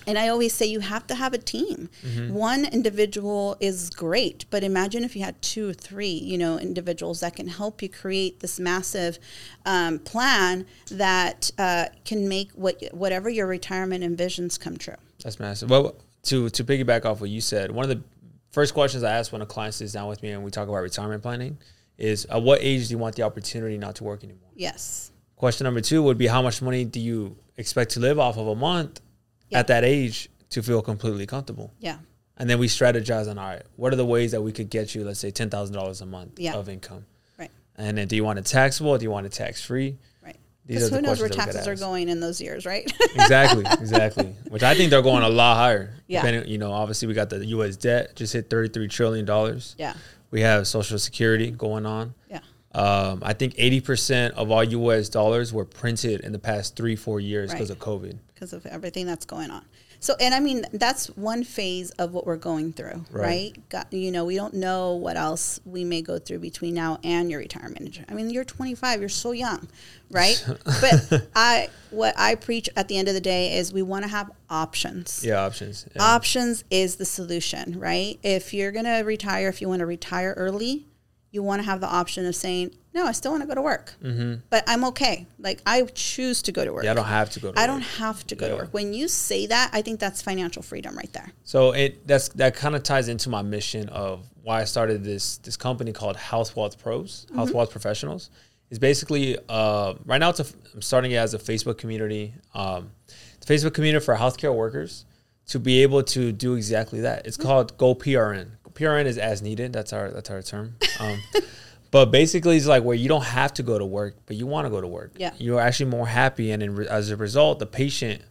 And 0.08 0.17
I 0.17 0.28
always 0.28 0.54
say 0.54 0.65
you 0.65 0.80
have 0.80 1.08
to 1.08 1.15
have 1.15 1.34
a 1.34 1.38
team. 1.38 1.89
Mm-hmm. 2.06 2.34
One 2.34 2.65
individual 2.65 3.58
is 3.60 3.89
great, 3.89 4.45
but 4.50 4.63
imagine 4.63 5.04
if 5.04 5.15
you 5.15 5.24
had 5.24 5.41
two 5.41 5.69
or 5.69 5.74
three, 5.74 6.08
you 6.12 6.38
know, 6.38 6.58
individuals 6.58 7.19
that 7.19 7.36
can 7.36 7.48
help 7.48 7.82
you 7.82 7.89
create 7.89 8.39
this 8.39 8.60
massive 8.60 9.19
um, 9.65 10.00
plan 10.00 10.65
that 10.91 11.52
uh, 11.58 11.86
can 12.04 12.28
make 12.28 12.52
what 12.52 12.82
whatever 12.91 13.30
your 13.30 13.48
retirement 13.48 14.04
envisions 14.04 14.60
come 14.60 14.78
true. 14.78 14.95
That's 15.24 15.39
massive. 15.39 15.69
Well, 15.69 15.95
to 16.24 16.50
to 16.50 16.63
piggyback 16.63 17.06
off 17.06 17.21
what 17.21 17.30
you 17.30 17.41
said, 17.41 17.71
one 17.71 17.84
of 17.84 17.89
the 17.89 18.04
first 18.52 18.74
questions 18.74 19.04
I 19.04 19.12
ask 19.12 19.32
when 19.34 19.41
a 19.41 19.45
client 19.45 19.74
sits 19.74 19.91
down 19.91 20.08
with 20.08 20.24
me 20.24 20.32
and 20.32 20.43
we 20.43 20.50
talk 20.50 20.67
about 20.67 20.78
retirement 20.78 21.21
planning 21.21 21.58
is, 21.98 22.26
at 22.26 22.41
what 22.41 22.60
age 22.62 22.88
do 22.88 22.93
you 22.93 22.98
want 22.98 23.15
the 23.15 23.24
opportunity 23.24 23.78
not 23.78 23.95
to 23.95 24.04
work 24.04 24.24
anymore? 24.24 24.50
Yes. 24.56 25.12
Question 25.36 25.65
number 25.65 25.82
two 25.82 26.02
would 26.04 26.17
be, 26.17 26.28
how 26.28 26.41
much 26.41 26.62
money 26.62 26.86
do 26.86 27.00
you 27.00 27.36
expect 27.58 27.91
to 27.91 28.00
live 28.00 28.17
off 28.17 28.38
of 28.38 28.48
a 28.48 28.56
month 28.56 29.02
Yeah. 29.49 29.60
at 29.60 29.67
that 29.67 29.84
age 29.84 30.29
to 30.51 30.62
feel 30.63 30.81
completely 30.81 31.25
comfortable? 31.25 31.73
Yeah. 31.79 31.97
And 32.38 32.49
then 32.49 32.60
we 32.60 32.67
strategize 32.67 33.29
on, 33.29 33.38
all 33.38 33.47
right, 33.47 33.62
what 33.77 33.93
are 33.93 33.95
the 33.95 34.05
ways 34.05 34.31
that 34.31 34.41
we 34.41 34.51
could 34.51 34.69
get 34.69 34.93
you, 34.95 35.03
let's 35.05 35.19
say, 35.19 35.31
ten 35.31 35.49
thousand 35.49 35.75
dollars 35.75 36.01
a 36.01 36.05
month 36.05 36.38
Yeah. 36.39 36.53
of 36.55 36.67
income? 36.69 37.05
Right. 37.39 37.51
And 37.77 37.97
then, 37.97 38.08
do 38.08 38.15
you 38.15 38.23
want 38.23 38.39
it 38.39 38.45
taxable? 38.45 38.91
Or 38.91 38.97
do 38.97 39.03
you 39.03 39.12
want 39.12 39.25
it 39.25 39.31
tax 39.31 39.63
free? 39.63 39.97
Right. 40.23 40.36
These 40.65 40.77
Because 40.77 40.91
are 40.91 40.95
who 40.95 41.01
the 41.01 41.08
knows 41.08 41.19
where 41.19 41.29
questions 41.29 41.36
that 41.38 41.41
we 41.41 41.45
could 41.45 41.65
taxes 41.65 41.81
are 41.81 41.86
going 41.86 42.10
in 42.10 42.19
those 42.19 42.41
years, 42.41 42.65
right? 42.65 42.91
exactly, 43.13 43.63
exactly. 43.79 44.36
Which 44.49 44.63
I 44.63 44.73
think 44.75 44.89
they're 44.89 45.01
going 45.01 45.23
a 45.23 45.29
lot 45.29 45.55
higher. 45.58 45.93
Yeah. 46.08 46.21
Depending, 46.21 46.51
you 46.51 46.58
know, 46.60 46.71
obviously 46.71 47.08
we 47.08 47.15
got 47.15 47.29
the 47.31 47.43
U.S. 47.47 47.77
debt 47.77 48.15
just 48.15 48.31
hit 48.34 48.47
thirty-three 48.49 48.88
trillion 48.89 49.25
dollars. 49.25 49.75
yeah. 49.79 49.93
We 50.31 50.41
have 50.41 50.67
Social 50.67 50.99
Security 50.99 51.49
going 51.49 51.86
on. 51.88 52.13
Yeah. 52.29 52.41
Um, 52.73 53.21
I 53.23 53.34
think 53.34 53.55
eighty 53.58 53.79
percent 53.81 54.36
of 54.36 54.51
all 54.51 54.63
U.S. 54.63 55.08
dollars 55.10 55.51
were 55.53 55.65
printed 55.65 56.19
in 56.21 56.31
the 56.34 56.38
past 56.39 56.75
three, 56.75 56.95
four 56.95 57.19
years 57.19 57.51
because 57.51 57.69
Right. 57.69 57.77
of 57.79 57.84
COVID. 57.84 58.17
Because 58.36 58.52
of 58.54 58.65
everything 58.65 59.06
that's 59.08 59.26
going 59.26 59.50
on. 59.50 59.63
So, 60.02 60.13
and 60.19 60.36
I 60.36 60.39
mean, 60.41 60.65
that's 60.74 61.08
one 61.15 61.43
phase 61.43 61.89
of 61.91 62.13
what 62.13 62.28
we're 62.28 62.36
going 62.36 62.74
through, 62.74 63.06
Right. 63.10 63.24
right? 63.56 63.69
Got, 63.69 63.91
you 63.93 64.12
know, 64.12 64.26
we 64.26 64.36
don't 64.36 64.54
know 64.54 64.93
what 64.93 65.15
else 65.15 65.60
we 65.65 65.84
may 65.86 66.02
go 66.02 66.19
through 66.19 66.39
between 66.39 66.76
now 66.76 67.00
and 67.04 67.32
your 67.32 67.39
retirement. 67.39 67.82
age. 67.88 68.04
I 68.08 68.13
mean, 68.13 68.30
you're 68.30 68.43
25, 68.43 69.00
you're 69.00 69.10
so 69.10 69.32
young, 69.32 69.67
right? 70.12 70.45
but 70.65 71.28
I, 71.36 71.69
what 71.89 72.13
I 72.17 72.36
preach 72.36 72.69
at 72.76 72.88
the 72.89 72.98
end 72.98 73.08
of 73.08 73.13
the 73.13 73.21
day 73.21 73.58
is 73.58 73.74
we 73.74 73.82
want 73.82 74.04
to 74.04 74.10
have 74.10 74.30
options. 74.50 75.24
Yeah, 75.26 75.43
options. 75.43 75.88
Yeah. 75.95 76.04
Options 76.04 76.65
is 76.69 76.98
the 76.98 77.06
solution, 77.06 77.80
right? 77.80 78.19
If 78.21 78.54
you're 78.54 78.74
going 78.74 78.86
to 78.86 79.00
retire, 79.00 79.48
if 79.48 79.62
you 79.62 79.69
want 79.69 79.80
to 79.80 79.86
retire 79.86 80.34
early, 80.38 80.86
you 81.32 81.41
want 81.41 81.62
to 81.62 81.65
have 81.65 81.80
the 81.82 81.88
option 81.88 82.26
of 82.26 82.36
saying, 82.36 82.76
no, 82.95 83.05
I 83.05 83.12
still 83.12 83.31
want 83.31 83.43
to 83.43 83.47
go 83.47 83.55
to 83.55 83.62
work, 83.62 83.93
mm-hmm. 84.01 84.36
but 84.49 84.63
I'm 84.67 84.86
okay. 84.86 85.27
Like 85.38 85.62
I 85.65 85.81
choose 85.84 86.41
to 86.43 86.53
go 86.53 86.63
to 86.63 86.71
work. 86.71 86.86
yeah, 86.86 86.91
I 86.91 86.93
don't 86.93 87.05
have 87.05 87.29
to 87.31 87.41
go. 87.41 87.47
to 87.47 87.51
work. 87.51 87.58
I 87.58 87.63
work. 87.63 87.67
don't 87.67 87.81
have 87.81 88.25
to 88.27 88.36
go 88.36 88.47
to 88.47 88.55
work. 88.55 88.69
When 88.73 88.93
you 88.93 89.10
say 89.10 89.47
that, 89.47 89.69
I 89.73 89.81
think 89.81 89.99
that's 89.99 90.21
financial 90.21 90.63
freedom 90.63 90.95
right 90.95 91.12
there. 91.12 91.29
So 91.43 91.73
it 91.73 92.08
that's 92.08 92.29
that 92.29 92.55
kind 92.55 92.73
of 92.73 92.84
ties 92.84 93.10
into 93.10 93.29
my 93.29 93.41
mission 93.41 93.89
of 93.89 94.25
why 94.43 94.62
I 94.62 94.63
started 94.63 95.03
this 95.03 95.38
this 95.39 95.58
company 95.58 95.91
called 95.91 96.15
Health 96.15 96.55
Wealth 96.55 96.79
Pros, 96.79 97.27
Health 97.36 97.51
Wealth 97.53 97.69
Professionals. 97.69 98.29
It's 98.69 98.79
basically 98.79 99.38
uh, 99.49 99.95
right 100.05 100.19
now 100.19 100.29
it's 100.29 100.39
a, 100.39 100.45
I'm 100.73 100.81
starting 100.81 101.12
it 101.12 101.17
as 101.17 101.34
a 101.34 101.38
Facebook 101.38 101.77
community. 101.77 102.34
Um, 102.53 102.91
it's 103.08 103.49
a 103.49 103.53
Facebook 103.53 103.73
community 103.73 104.03
for 104.05 104.15
healthcare 104.15 104.55
workers 104.55 105.03
to 105.47 105.60
be 105.60 105.84
able 105.84 106.01
to 106.01 106.31
do 106.31 106.55
exactly 106.55 107.01
that. 107.01 107.27
It's 107.27 107.38
called 107.38 107.77
Go 107.77 107.93
PRN. 107.93 108.51
PRN 108.73 109.05
is 109.05 109.17
as 109.17 109.41
needed. 109.41 109.73
That's 109.73 109.91
our 109.91 110.12
that's 110.12 110.29
our 110.29 110.41
term. 110.41 110.75
Um, 111.01 111.19
but 111.91 112.12
basically, 112.12 112.58
it's 112.58 112.65
like 112.65 112.84
where 112.84 112.95
you 112.95 113.08
don't 113.08 113.24
have 113.24 113.54
to 113.56 113.63
go 113.63 113.78
to 113.78 113.86
work, 113.86 114.15
but 114.26 114.36
you 114.36 114.48
want 114.48 114.65
to 114.65 114.69
go 114.69 114.82
to 114.82 114.88
work. 114.88 115.12
Yeah. 115.17 115.32
you're 115.38 115.60
actually 115.60 115.89
more 115.91 116.08
happy, 116.08 116.52
and 116.52 116.62
in 116.62 116.88
as 116.88 117.12
a 117.12 117.15
result, 117.15 117.60
the 117.60 117.65
patient 117.65 118.21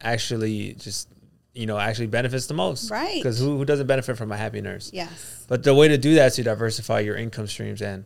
actually 0.00 0.74
just 0.74 1.08
you 1.54 1.66
know 1.66 1.78
actually 1.78 2.06
benefits 2.06 2.46
the 2.46 2.54
most. 2.54 2.90
Right. 2.90 3.16
Because 3.16 3.38
who, 3.38 3.58
who 3.58 3.64
doesn't 3.64 3.86
benefit 3.86 4.16
from 4.16 4.30
a 4.32 4.36
happy 4.36 4.60
nurse? 4.60 4.90
Yes. 4.92 5.44
But 5.48 5.62
the 5.62 5.74
way 5.74 5.88
to 5.88 5.98
do 5.98 6.14
that 6.14 6.26
is 6.28 6.36
to 6.36 6.42
diversify 6.42 7.00
your 7.00 7.16
income 7.16 7.46
streams. 7.46 7.82
And 7.82 8.04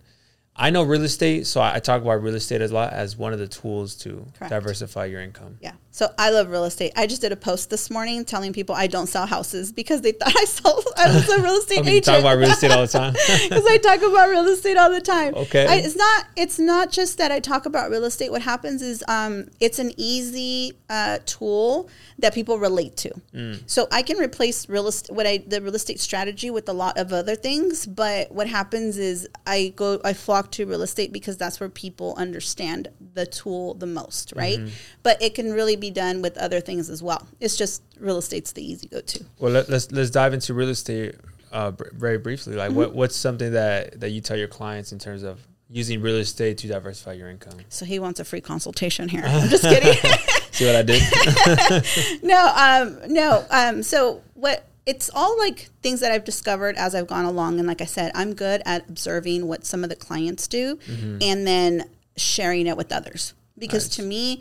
I 0.55 0.69
know 0.71 0.83
real 0.83 1.03
estate, 1.03 1.47
so 1.47 1.61
I, 1.63 1.77
I 1.77 1.79
talk 1.81 2.03
about 2.03 2.23
real 2.23 2.35
estate 2.35 2.61
a 2.61 2.69
lot 2.69 2.93
as 2.93 3.17
one 3.17 3.33
of 3.33 3.39
the 3.39 3.49
tools 3.49 3.95
to 3.97 4.27
Correct. 4.39 4.51
diversify 4.51 5.07
your 5.07 5.23
income. 5.23 5.57
Yeah. 5.63 5.73
So 5.95 6.09
I 6.19 6.31
love 6.31 6.51
real 6.51 6.65
estate. 6.65 6.93
I 6.97 7.07
just 7.07 7.21
did 7.21 7.33
a 7.33 7.37
post 7.37 7.69
this 7.71 7.91
morning 7.91 8.25
telling 8.25 8.53
people 8.55 8.75
I 8.75 8.87
don't 8.87 9.07
sell 9.07 9.27
houses 9.27 9.73
because 9.73 10.01
they 10.03 10.13
thought 10.13 10.33
I 10.37 10.45
sold. 10.45 10.85
I 10.97 11.07
was 11.15 11.29
a 11.29 11.43
real 11.43 11.55
estate 11.59 11.81
Okay, 11.81 11.91
you 11.91 11.97
agent. 11.99 12.05
talk 12.07 12.21
about 12.21 12.39
real 12.39 12.51
estate 12.51 12.71
all 12.71 12.81
the 12.83 12.87
time. 12.99 13.13
because 13.13 13.67
I 13.67 13.79
talk 13.79 13.99
about 14.03 14.29
real 14.31 14.47
estate 14.49 14.77
all 14.77 14.91
the 14.91 15.01
time. 15.03 15.35
Okay. 15.35 15.67
I, 15.67 15.77
it's 15.77 15.97
not. 15.97 16.27
It's 16.37 16.59
not 16.59 16.91
just 16.91 17.19
that 17.19 17.31
I 17.31 17.41
talk 17.41 17.67
about 17.67 17.91
real 17.91 18.05
estate. 18.05 18.31
What 18.31 18.43
happens 18.43 18.81
is, 18.83 19.03
um, 19.09 19.49
it's 19.61 19.79
an 19.79 19.93
easy 19.99 20.73
uh, 20.89 21.19
tool 21.27 21.89
that 22.19 22.33
people 22.35 22.59
relate 22.59 22.97
to. 22.99 23.11
Mm. 23.35 23.63
So 23.67 23.87
I 23.91 24.03
can 24.03 24.17
replace 24.19 24.69
real 24.69 24.87
estate, 24.89 25.15
what 25.15 25.27
I 25.27 25.39
the 25.47 25.61
real 25.61 25.75
estate 25.75 26.01
strategy 26.01 26.51
with 26.51 26.69
a 26.71 26.73
lot 26.75 26.97
of 26.99 27.13
other 27.13 27.37
things. 27.37 27.87
But 27.87 28.33
what 28.33 28.47
happens 28.49 28.97
is 28.97 29.29
I 29.47 29.73
go, 29.77 30.01
I 30.05 30.15
flock 30.15 30.42
to 30.51 30.67
real 30.67 30.83
estate 30.83 31.13
because 31.13 31.37
that's 31.37 31.61
where 31.61 31.69
people 31.69 32.15
understand 32.17 32.89
the 33.15 33.25
tool 33.27 33.75
the 33.75 33.87
most, 33.87 34.33
right? 34.37 34.59
Mm-hmm. 34.59 34.75
But 35.03 35.23
it 35.23 35.35
can 35.35 35.53
really 35.53 35.77
be 35.77 35.91
done 35.91 36.21
with 36.23 36.37
other 36.37 36.61
things 36.61 36.91
as 36.91 37.03
well. 37.03 37.27
It's 37.41 37.57
just 37.57 37.83
real 37.99 38.19
estate's 38.19 38.53
the 38.53 38.63
easy 38.69 38.89
go 38.89 39.01
to. 39.01 39.25
well, 39.39 39.53
let, 39.53 39.69
let's 39.69 39.91
let's 39.93 40.11
dive 40.11 40.35
into 40.35 40.53
real 40.55 40.69
estate 40.71 41.15
uh, 41.53 41.71
very 41.93 42.19
briefly. 42.19 42.55
Like, 42.55 42.71
Mm-hmm. 42.71 42.79
what 42.79 42.95
what's 42.95 43.17
something 43.17 43.53
that 43.53 44.01
that 44.01 44.11
you 44.11 44.21
tell 44.21 44.37
your 44.37 44.49
clients 44.49 44.93
in 44.93 44.99
terms 44.99 45.23
of 45.23 45.41
using 45.71 46.03
real 46.03 46.17
estate 46.17 46.59
to 46.59 46.69
diversify 46.69 47.13
your 47.15 47.31
income? 47.31 47.59
So 47.71 47.85
he 47.87 47.99
wants 47.99 48.21
a 48.21 48.25
free 48.25 48.41
consultation 48.43 49.09
here. 49.09 49.23
I'm 49.27 49.49
just 49.49 49.63
kidding. 49.65 49.95
See 50.53 50.67
what 50.67 50.77
I 50.77 50.83
did? 50.83 52.23
no, 52.23 52.53
um, 52.57 53.13
no. 53.13 53.45
Um, 53.51 53.83
so 53.83 54.23
what? 54.35 54.67
It's 54.85 55.11
all 55.15 55.39
like 55.39 55.69
things 55.83 56.01
that 56.01 56.11
I've 56.11 56.25
discovered 56.25 56.77
as 56.77 56.95
I've 56.95 57.07
gone 57.07 57.25
along, 57.25 57.59
and 57.59 57.69
like 57.69 57.81
I 57.81 57.85
said, 57.85 58.11
I'm 58.15 58.35
good 58.35 58.63
at 58.65 58.89
observing 58.89 59.47
what 59.47 59.65
some 59.65 59.85
of 59.85 59.91
the 59.91 59.97
clients 59.97 60.49
do, 60.49 60.79
and 61.23 61.47
then 61.47 61.89
sharing 62.17 62.67
it 62.67 62.77
with 62.77 62.93
others. 62.93 63.35
Because 63.57 63.89
to 63.91 64.03
me, 64.03 64.41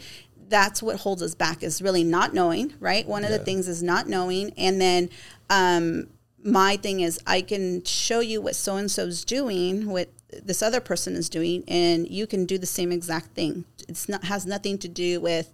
that's 0.50 0.82
what 0.82 0.98
holds 0.98 1.22
us 1.22 1.36
back 1.36 1.62
is 1.64 1.82
really 1.82 2.04
not 2.04 2.34
knowing. 2.34 2.74
Right? 2.80 3.08
One 3.08 3.24
of 3.24 3.30
the 3.30 3.38
things 3.46 3.68
is 3.68 3.84
not 3.84 4.08
knowing, 4.08 4.52
and 4.58 4.82
then 4.82 5.10
um, 5.50 6.08
my 6.44 6.76
thing 6.78 7.02
is 7.02 7.20
I 7.28 7.42
can 7.42 7.84
show 7.84 8.20
you 8.20 8.42
what 8.42 8.56
so 8.56 8.78
and 8.78 8.90
so's 8.90 9.24
doing 9.24 9.90
what 9.90 10.10
this 10.44 10.64
other 10.64 10.80
person 10.80 11.16
is 11.16 11.30
doing, 11.30 11.64
and 11.68 12.08
you 12.10 12.26
can 12.26 12.46
do 12.46 12.58
the 12.58 12.66
same 12.66 12.92
exact 12.92 13.36
thing. 13.36 13.66
It's 13.88 14.08
not 14.10 14.24
has 14.24 14.46
nothing 14.46 14.78
to 14.80 14.88
do 14.88 15.20
with 15.20 15.52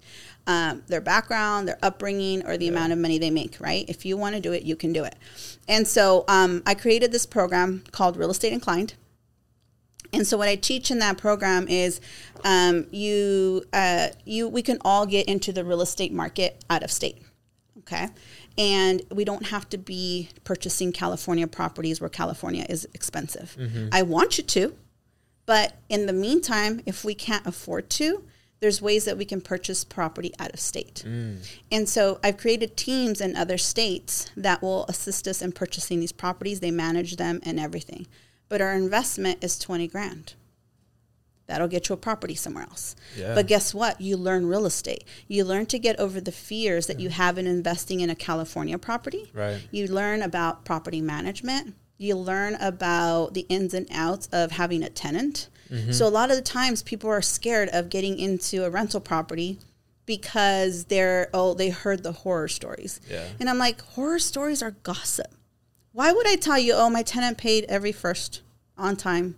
um, 0.48 0.82
their 0.88 1.02
background, 1.02 1.68
their 1.68 1.78
upbringing, 1.84 2.46
or 2.48 2.58
the 2.58 2.66
yeah. 2.66 2.72
amount 2.72 2.94
of 2.94 2.98
money 2.98 3.20
they 3.20 3.30
make. 3.30 3.60
Right? 3.60 3.86
If 3.88 4.06
you 4.06 4.18
want 4.18 4.36
to 4.36 4.42
do 4.42 4.54
it, 4.54 4.64
you 4.64 4.76
can 4.76 4.92
do 4.94 5.04
it. 5.04 5.16
And 5.68 5.88
so 5.88 6.26
um, 6.28 6.64
I 6.66 6.74
created 6.74 7.12
this 7.12 7.26
program 7.26 7.84
called 7.92 8.18
Real 8.18 8.32
Estate 8.32 8.54
Inclined. 8.54 8.96
And 10.14 10.26
so 10.26 10.38
what 10.38 10.48
I 10.48 10.56
teach 10.56 10.90
in 10.90 11.00
that 11.00 11.18
program 11.18 11.68
is 11.68 12.00
um, 12.44 12.88
you 12.92 13.66
uh, 13.74 14.08
you 14.26 14.48
we 14.48 14.62
can 14.62 14.78
all 14.84 15.06
get 15.06 15.28
into 15.28 15.52
the 15.52 15.64
real 15.64 15.82
estate 15.82 16.14
market 16.14 16.64
out 16.70 16.84
of 16.84 16.92
state. 16.92 17.22
Okay. 17.80 18.08
And 18.58 19.02
we 19.12 19.24
don't 19.24 19.48
have 19.48 19.70
to 19.70 19.78
be 19.78 20.30
purchasing 20.44 20.92
California 20.92 21.48
properties 21.48 22.02
where 22.02 22.10
California 22.10 22.66
is 22.68 22.88
expensive. 22.94 23.56
Mm-hmm. 23.60 23.90
I 23.92 24.02
want 24.02 24.38
you 24.38 24.44
to, 24.46 24.76
but 25.46 25.76
in 25.88 26.08
the 26.08 26.14
meantime, 26.14 26.82
if 26.86 27.06
we 27.06 27.14
can't 27.14 27.46
afford 27.46 27.90
to, 27.92 28.24
there's 28.60 28.82
ways 28.82 29.06
that 29.06 29.18
we 29.18 29.26
can 29.26 29.42
purchase 29.42 29.84
property 29.84 30.34
out 30.40 30.52
of 30.52 30.60
state. 30.60 31.04
Mm. 31.06 31.48
And 31.72 31.88
so 31.88 32.20
I've 32.24 32.38
created 32.38 32.76
teams 32.76 33.22
in 33.22 33.36
other 33.36 33.58
states 33.58 34.32
that 34.36 34.62
will 34.62 34.86
assist 34.86 35.28
us 35.28 35.42
in 35.42 35.52
purchasing 35.52 36.00
these 36.00 36.12
properties. 36.12 36.60
They 36.60 36.72
manage 36.72 37.18
them 37.18 37.40
and 37.44 37.60
everything 37.60 38.08
but 38.50 38.62
our 38.62 38.74
investment 38.74 39.44
is 39.44 39.60
20 39.60 39.88
grand. 39.88 40.34
That'll 41.48 41.70
get 41.70 41.88
you 41.88 41.94
a 41.94 41.98
property 41.98 42.36
somewhere 42.36 42.66
else. 42.66 42.96
Yeah. 43.18 43.34
But 43.34 43.48
guess 43.48 43.74
what? 43.74 44.02
You 44.02 44.18
learn 44.18 44.48
real 44.48 44.66
estate. 44.66 45.06
You 45.30 45.46
learn 45.46 45.66
to 45.68 45.80
get 45.80 45.98
over 45.98 46.20
the 46.20 46.32
fears 46.32 46.88
that 46.88 47.00
you 47.00 47.10
have 47.10 47.38
in 47.38 47.48
investing 47.48 48.02
in 48.02 48.10
a 48.10 48.16
California 48.16 48.78
property. 48.78 49.32
Right. 49.34 49.66
You 49.72 49.88
learn 49.88 50.22
about 50.22 50.66
property 50.66 51.00
management. 51.00 51.76
You 51.98 52.16
learn 52.16 52.56
about 52.56 53.34
the 53.34 53.46
ins 53.48 53.74
and 53.74 53.88
outs 53.92 54.28
of 54.34 54.52
having 54.52 54.84
a 54.84 54.90
tenant. 54.90 55.48
Mm-hmm. 55.70 55.92
So 55.92 56.08
a 56.08 56.10
lot 56.10 56.30
of 56.30 56.36
the 56.36 56.42
times 56.42 56.84
people 56.84 57.10
are 57.10 57.22
scared 57.22 57.70
of 57.70 57.90
getting 57.90 58.20
into 58.20 58.66
a 58.66 58.70
rental 58.70 59.00
property 59.00 59.60
because 60.06 60.86
they're 60.86 61.30
oh 61.34 61.54
they 61.54 61.70
heard 61.70 62.04
the 62.04 62.12
horror 62.12 62.48
stories. 62.48 63.00
Yeah. 63.10 63.26
And 63.40 63.50
I'm 63.50 63.58
like 63.58 63.82
horror 63.82 64.20
stories 64.20 64.64
are 64.64 64.72
gossip. 64.72 65.28
Why 65.98 66.12
would 66.12 66.28
I 66.28 66.36
tell 66.36 66.60
you, 66.60 66.74
oh, 66.76 66.92
my 66.92 67.02
tenant 67.02 67.40
paid 67.40 67.66
every 67.68 67.92
first 67.92 68.42
on 68.78 68.96
time? 68.96 69.36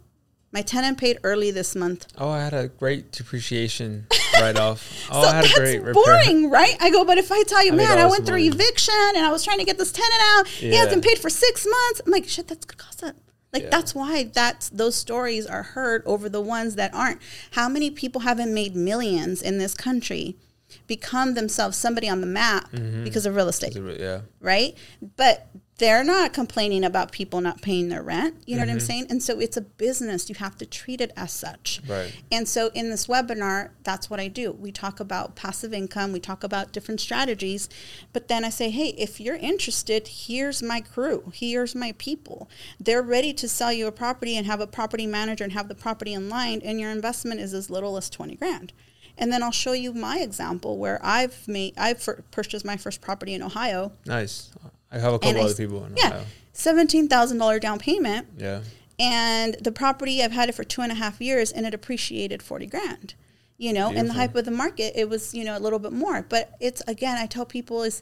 My 0.52 0.62
tenant 0.62 0.98
paid 0.98 1.18
early 1.24 1.52
this 1.52 1.74
month. 1.74 2.08
Oh, 2.18 2.30
I 2.30 2.44
had 2.44 2.54
a 2.54 2.68
great 2.68 3.14
depreciation 3.14 4.08
write 4.34 4.58
off. 4.58 5.08
Oh, 5.10 5.22
so 5.22 5.28
I 5.30 5.36
had 5.36 5.46
a 5.46 5.54
great 5.54 5.82
repair. 5.82 5.94
boring, 5.94 6.50
right? 6.50 6.76
I 6.82 6.90
go, 6.90 7.06
but 7.06 7.18
if 7.18 7.32
I 7.32 7.44
tell 7.44 7.64
you, 7.64 7.72
I 7.72 7.76
man, 7.76 7.98
I 7.98 8.08
went 8.08 8.26
through 8.26 8.40
eviction 8.40 8.94
and 9.16 9.26
I 9.26 9.32
was 9.32 9.46
trying 9.46 9.60
to 9.60 9.64
get 9.64 9.78
this 9.78 9.94
tenant 9.94 10.22
out. 10.22 10.62
Yeah. 10.62 10.72
He 10.72 10.76
hasn't 10.76 11.02
paid 11.02 11.20
for 11.20 11.30
six 11.30 11.66
months. 11.66 12.02
I'm 12.06 12.12
like, 12.12 12.28
shit, 12.28 12.48
that's 12.50 12.66
good 12.66 12.78
gossip. 12.78 13.16
Like 13.52 13.64
yeah. 13.64 13.70
that's 13.70 13.96
why 13.96 14.24
that's 14.26 14.70
those 14.70 14.96
stories 14.96 15.46
are 15.46 15.64
heard 15.64 16.04
over 16.06 16.30
the 16.30 16.42
ones 16.42 16.76
that 16.76 16.94
aren't. 16.94 17.22
How 17.52 17.68
many 17.68 17.90
people 17.90 18.22
haven't 18.22 18.54
made 18.54 18.76
millions 18.76 19.42
in 19.42 19.58
this 19.58 19.74
country 19.74 20.38
become 20.86 21.34
themselves 21.34 21.76
somebody 21.76 22.08
on 22.08 22.22
the 22.22 22.28
map 22.28 22.72
mm-hmm. 22.72 23.04
because 23.04 23.26
of 23.26 23.36
real 23.36 23.48
estate? 23.48 23.76
Yeah. 23.76 24.22
Right? 24.40 24.78
But 25.16 25.48
they're 25.80 26.04
not 26.04 26.34
complaining 26.34 26.84
about 26.84 27.12
people 27.12 27.40
not 27.42 27.62
paying 27.62 27.88
their 27.88 28.04
rent. 28.04 28.36
You 28.46 28.56
know 28.56 28.62
mm-hmm. 28.64 28.68
what 28.68 28.72
I'm 28.74 28.78
mm-hmm. 28.78 28.86
saying? 28.86 29.08
And 29.10 29.24
so 29.24 29.40
it's 29.40 29.58
a 29.58 29.62
business. 29.62 30.30
You 30.30 30.36
have 30.36 30.58
to 30.58 30.66
treat 30.66 31.02
it 31.02 31.12
as 31.16 31.32
such. 31.32 31.82
Right. 31.88 32.14
And 32.32 32.48
so 32.48 32.70
in 32.74 32.90
this 32.90 33.08
webinar, 33.08 33.70
that's 33.84 34.10
what 34.10 34.20
I 34.20 34.28
do. 34.28 34.52
We 34.52 34.72
talk 34.72 35.00
about 35.00 35.36
passive 35.36 35.74
income, 35.74 36.12
we 36.12 36.20
talk 36.20 36.44
about 36.44 36.74
different 36.74 37.00
strategies, 37.00 37.70
but 38.14 38.28
then 38.28 38.44
I 38.44 38.50
say, 38.50 38.70
hey, 38.70 38.90
if 38.90 39.20
you're 39.22 39.38
interested, 39.38 40.08
here's 40.08 40.62
my 40.62 40.82
crew, 40.82 41.32
here's 41.34 41.74
my 41.74 41.94
people. 41.98 42.50
They're 42.80 43.02
ready 43.02 43.34
to 43.34 43.48
sell 43.48 43.72
you 43.72 43.88
a 43.88 43.92
property 43.92 44.36
and 44.36 44.46
have 44.46 44.60
a 44.60 44.68
property 44.68 45.08
manager 45.08 45.46
and 45.46 45.54
have 45.54 45.70
the 45.70 45.76
property 45.76 46.14
in 46.14 46.28
line, 46.30 46.62
and 46.64 46.80
your 46.80 46.92
investment 46.92 47.40
is 47.40 47.54
as 47.54 47.70
little 47.70 47.96
as 47.96 48.10
20 48.10 48.36
grand. 48.36 48.74
And 49.18 49.32
then 49.32 49.44
I'll 49.44 49.52
show 49.52 49.74
you 49.74 49.94
my 49.94 50.20
example 50.20 50.78
where 50.78 51.00
I've 51.04 51.48
made 51.48 51.74
I've 51.78 52.08
purchased 52.32 52.66
my 52.66 52.78
first 52.78 53.02
property 53.02 53.34
in 53.34 53.44
Ohio. 53.44 53.92
Nice. 54.06 54.52
I 54.92 55.00
have 55.00 55.14
a 55.14 55.20
couple 55.20 55.42
other 55.42 55.54
people 55.54 55.86
in 55.86 55.96
yeah, 55.96 56.08
Ohio. 56.08 56.26
Seventeen 56.54 57.08
thousand 57.08 57.38
dollar 57.38 57.60
down 57.60 57.80
payment. 57.80 58.28
Yeah. 58.38 58.62
And 59.00 59.56
the 59.62 59.72
property 59.72 60.22
I've 60.24 60.32
had 60.32 60.50
it 60.50 60.56
for 60.56 60.64
two 60.64 60.82
and 60.82 60.92
a 60.92 60.96
half 60.96 61.22
years 61.22 61.52
and 61.52 61.66
it 61.66 61.74
appreciated 61.74 62.44
forty 62.44 62.66
grand. 62.66 63.14
You 63.58 63.74
know, 63.74 63.90
Beautiful. 63.90 64.00
and 64.00 64.10
the 64.10 64.14
hype 64.14 64.36
of 64.36 64.46
the 64.46 64.52
market, 64.52 64.94
it 64.96 65.10
was, 65.10 65.34
you 65.34 65.44
know, 65.44 65.58
a 65.58 65.60
little 65.60 65.80
bit 65.80 65.92
more. 65.92 66.26
But 66.28 66.54
it's 66.60 66.82
again, 66.88 67.18
I 67.18 67.26
tell 67.26 67.46
people 67.46 67.84
is 67.84 68.02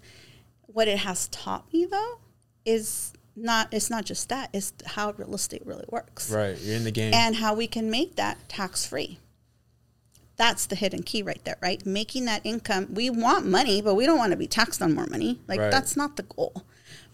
what 0.67 0.87
it 0.87 0.99
has 0.99 1.27
taught 1.29 1.71
me 1.73 1.85
though 1.85 2.19
is 2.65 3.13
not 3.35 3.67
it's 3.71 3.89
not 3.89 4.05
just 4.05 4.29
that, 4.29 4.49
it's 4.53 4.73
how 4.85 5.11
real 5.11 5.35
estate 5.35 5.65
really 5.65 5.85
works. 5.89 6.31
Right. 6.31 6.57
You're 6.59 6.75
in 6.75 6.83
the 6.83 6.91
game. 6.91 7.13
And 7.13 7.35
how 7.35 7.53
we 7.53 7.67
can 7.67 7.91
make 7.91 8.15
that 8.15 8.49
tax 8.49 8.85
free. 8.85 9.19
That's 10.35 10.67
the 10.67 10.75
hidden 10.75 11.01
key 11.01 11.23
right 11.23 11.43
there, 11.43 11.57
right? 11.61 11.83
Making 11.85 12.25
that 12.25 12.41
income. 12.43 12.93
We 12.93 13.09
want 13.09 13.47
money, 13.47 13.81
but 13.81 13.95
we 13.95 14.05
don't 14.05 14.19
want 14.19 14.31
to 14.31 14.37
be 14.37 14.45
taxed 14.45 14.83
on 14.83 14.93
more 14.93 15.07
money. 15.07 15.41
Like 15.47 15.59
right. 15.59 15.71
that's 15.71 15.97
not 15.97 16.15
the 16.15 16.23
goal 16.23 16.63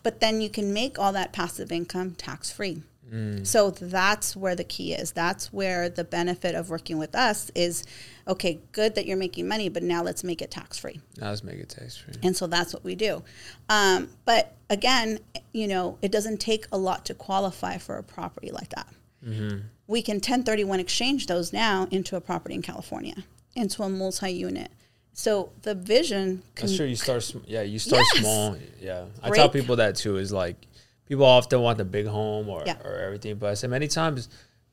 but 0.03 0.19
then 0.19 0.41
you 0.41 0.49
can 0.49 0.73
make 0.73 0.99
all 0.99 1.13
that 1.13 1.33
passive 1.33 1.71
income 1.71 2.11
tax 2.11 2.51
free. 2.51 2.83
Mm. 3.11 3.45
So 3.45 3.69
that's 3.69 4.35
where 4.35 4.55
the 4.55 4.63
key 4.63 4.93
is. 4.93 5.11
That's 5.11 5.53
where 5.53 5.87
the 5.89 6.03
benefit 6.03 6.55
of 6.55 6.69
working 6.69 6.97
with 6.97 7.15
us 7.15 7.51
is 7.53 7.83
okay, 8.27 8.59
good 8.71 8.95
that 8.95 9.05
you're 9.05 9.17
making 9.17 9.47
money, 9.47 9.69
but 9.69 9.83
now 9.83 10.01
let's 10.01 10.23
make 10.23 10.41
it 10.41 10.49
tax 10.49 10.79
free. 10.79 10.99
Now 11.19 11.29
let's 11.29 11.43
make 11.43 11.59
it 11.59 11.69
tax 11.69 11.97
free. 11.97 12.15
And 12.23 12.35
so 12.35 12.47
that's 12.47 12.73
what 12.73 12.83
we 12.83 12.95
do. 12.95 13.21
Um, 13.69 14.09
but 14.25 14.55
again, 14.69 15.19
you 15.51 15.67
know, 15.67 15.97
it 16.01 16.11
doesn't 16.11 16.39
take 16.39 16.65
a 16.71 16.77
lot 16.77 17.05
to 17.05 17.13
qualify 17.13 17.77
for 17.77 17.97
a 17.97 18.03
property 18.03 18.51
like 18.51 18.69
that. 18.69 18.87
Mm-hmm. 19.25 19.59
We 19.87 20.01
can 20.01 20.15
1031 20.15 20.79
exchange 20.79 21.27
those 21.27 21.53
now 21.53 21.87
into 21.91 22.15
a 22.15 22.21
property 22.21 22.55
in 22.55 22.61
California, 22.61 23.15
into 23.55 23.83
a 23.83 23.89
multi 23.89 24.31
unit. 24.31 24.71
So 25.13 25.51
the 25.61 25.75
vision. 25.75 26.43
Can, 26.55 26.65
That's 26.65 26.77
true. 26.77 26.87
You 26.87 26.95
start. 26.95 27.23
Sm- 27.23 27.39
yeah, 27.45 27.61
you 27.61 27.79
start 27.79 28.03
yes. 28.13 28.21
small. 28.21 28.57
Yeah, 28.81 29.05
I 29.21 29.29
tell 29.29 29.49
people 29.49 29.77
that 29.77 29.95
too. 29.95 30.17
Is 30.17 30.31
like 30.31 30.67
people 31.07 31.25
often 31.25 31.61
want 31.61 31.77
the 31.77 31.85
big 31.85 32.07
home 32.07 32.49
or, 32.49 32.63
yeah. 32.65 32.77
or 32.83 32.95
everything, 32.95 33.35
but 33.35 33.49
I 33.51 33.53
say 33.53 33.67
many 33.67 33.87
times 33.87 34.29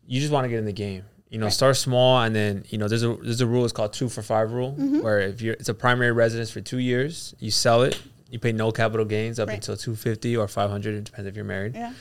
you 0.07 0.21
just 0.21 0.33
want 0.33 0.45
to 0.45 0.49
get 0.49 0.59
in 0.59 0.65
the 0.65 0.73
game. 0.73 1.05
You 1.29 1.39
know, 1.39 1.47
right. 1.47 1.53
start 1.53 1.77
small, 1.77 2.21
and 2.23 2.35
then 2.35 2.65
you 2.71 2.79
know 2.79 2.89
there's 2.89 3.05
a 3.05 3.15
there's 3.17 3.41
a 3.41 3.47
rule. 3.47 3.65
It's 3.65 3.73
called 3.73 3.93
two 3.93 4.09
for 4.09 4.23
five 4.23 4.53
rule, 4.53 4.73
mm-hmm. 4.73 5.01
where 5.01 5.21
if 5.21 5.41
you're 5.41 5.55
it's 5.55 5.69
a 5.69 5.75
primary 5.75 6.11
residence 6.11 6.51
for 6.51 6.61
two 6.61 6.79
years, 6.79 7.35
you 7.39 7.53
sell 7.53 7.83
it, 7.83 8.01
you 8.31 8.39
pay 8.39 8.51
no 8.51 8.73
capital 8.73 9.05
gains 9.05 9.39
up 9.39 9.49
right. 9.49 9.55
until 9.55 9.77
two 9.77 9.95
fifty 9.95 10.37
or 10.37 10.49
five 10.49 10.71
hundred. 10.71 10.95
It 10.95 11.05
depends 11.05 11.29
if 11.29 11.37
you're 11.37 11.45
married. 11.45 11.75
Yeah. 11.75 11.93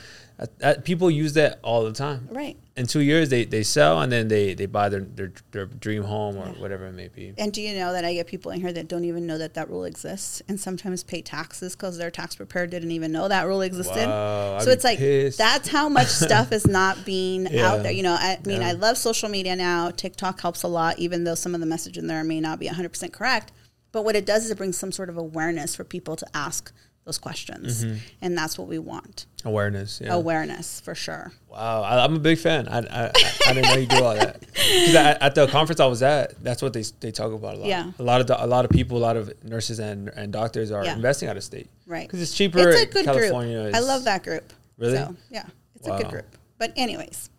Uh, 0.62 0.74
people 0.84 1.10
use 1.10 1.34
that 1.34 1.58
all 1.62 1.84
the 1.84 1.92
time. 1.92 2.26
Right. 2.30 2.56
In 2.76 2.86
two 2.86 3.00
years, 3.00 3.28
they, 3.28 3.44
they 3.44 3.62
sell 3.62 4.00
and 4.00 4.10
then 4.10 4.28
they, 4.28 4.54
they 4.54 4.64
buy 4.64 4.88
their, 4.88 5.00
their, 5.00 5.32
their 5.50 5.66
dream 5.66 6.02
home 6.02 6.36
or 6.38 6.46
yeah. 6.46 6.52
whatever 6.60 6.86
it 6.86 6.92
may 6.92 7.08
be. 7.08 7.34
And 7.36 7.52
do 7.52 7.60
you 7.60 7.78
know 7.78 7.92
that 7.92 8.06
I 8.06 8.14
get 8.14 8.26
people 8.26 8.50
in 8.50 8.60
here 8.60 8.72
that 8.72 8.88
don't 8.88 9.04
even 9.04 9.26
know 9.26 9.36
that 9.36 9.52
that 9.54 9.68
rule 9.68 9.84
exists 9.84 10.40
and 10.48 10.58
sometimes 10.58 11.04
pay 11.04 11.20
taxes 11.20 11.76
because 11.76 11.98
their 11.98 12.10
tax 12.10 12.36
preparer 12.36 12.66
didn't 12.66 12.92
even 12.92 13.12
know 13.12 13.28
that 13.28 13.46
rule 13.46 13.60
existed. 13.60 14.06
Wow, 14.06 14.60
so 14.60 14.70
it's 14.70 14.84
like 14.84 14.98
pissed. 14.98 15.36
that's 15.36 15.68
how 15.68 15.90
much 15.90 16.06
stuff 16.06 16.52
is 16.52 16.66
not 16.66 17.04
being 17.04 17.46
yeah. 17.46 17.70
out 17.70 17.82
there. 17.82 17.92
You 17.92 18.02
know, 18.02 18.16
I 18.18 18.38
mean, 18.46 18.62
yeah. 18.62 18.68
I 18.68 18.72
love 18.72 18.96
social 18.96 19.28
media 19.28 19.54
now. 19.56 19.90
TikTok 19.90 20.40
helps 20.40 20.62
a 20.62 20.68
lot, 20.68 20.98
even 20.98 21.24
though 21.24 21.34
some 21.34 21.54
of 21.54 21.60
the 21.60 21.66
message 21.66 21.98
in 21.98 22.06
there 22.06 22.24
may 22.24 22.40
not 22.40 22.58
be 22.58 22.66
100% 22.66 23.12
correct. 23.12 23.52
But 23.92 24.04
what 24.04 24.16
it 24.16 24.24
does 24.24 24.44
is 24.44 24.50
it 24.50 24.56
brings 24.56 24.78
some 24.78 24.92
sort 24.92 25.10
of 25.10 25.18
awareness 25.18 25.76
for 25.76 25.84
people 25.84 26.16
to 26.16 26.26
ask 26.32 26.72
those 27.04 27.18
questions. 27.18 27.84
Mm-hmm. 27.84 27.98
And 28.22 28.38
that's 28.38 28.58
what 28.58 28.68
we 28.68 28.78
want. 28.78 29.26
Awareness. 29.44 30.00
Yeah. 30.02 30.14
Awareness 30.14 30.80
for 30.80 30.94
sure. 30.94 31.32
Wow. 31.48 31.82
I, 31.82 32.04
am 32.04 32.14
a 32.14 32.18
big 32.18 32.38
fan. 32.38 32.68
I, 32.68 32.78
I, 32.78 33.12
I, 33.46 33.52
didn't 33.52 33.70
know 33.70 33.76
you 33.76 33.86
do 33.86 34.04
all 34.04 34.14
that. 34.14 34.40
Because 34.52 34.94
at 34.94 35.34
the 35.34 35.46
conference 35.48 35.80
I 35.80 35.86
was 35.86 36.02
at, 36.02 36.42
that's 36.44 36.62
what 36.62 36.72
they, 36.72 36.84
they 37.00 37.10
talk 37.10 37.32
about 37.32 37.54
a 37.54 37.58
lot. 37.58 37.66
Yeah. 37.66 37.90
A 37.98 38.02
lot 38.02 38.20
of, 38.20 38.26
the, 38.26 38.44
a 38.44 38.46
lot 38.46 38.64
of 38.64 38.70
people, 38.70 38.98
a 38.98 39.00
lot 39.00 39.16
of 39.16 39.32
nurses 39.42 39.78
and, 39.78 40.08
and 40.10 40.32
doctors 40.32 40.70
are 40.70 40.84
yeah. 40.84 40.94
investing 40.94 41.28
out 41.28 41.36
of 41.36 41.42
state. 41.42 41.68
Right. 41.86 42.06
Because 42.06 42.22
it's 42.22 42.34
cheaper. 42.34 42.68
It's 42.68 42.82
a 42.82 42.86
good 42.86 43.04
California 43.04 43.62
group. 43.62 43.74
I 43.74 43.80
love 43.80 44.04
that 44.04 44.22
group. 44.22 44.52
Really? 44.78 44.96
So, 44.96 45.16
yeah. 45.30 45.46
It's 45.76 45.88
wow. 45.88 45.96
a 45.96 46.02
good 46.02 46.10
group. 46.10 46.36
But 46.58 46.74
anyways, 46.76 47.30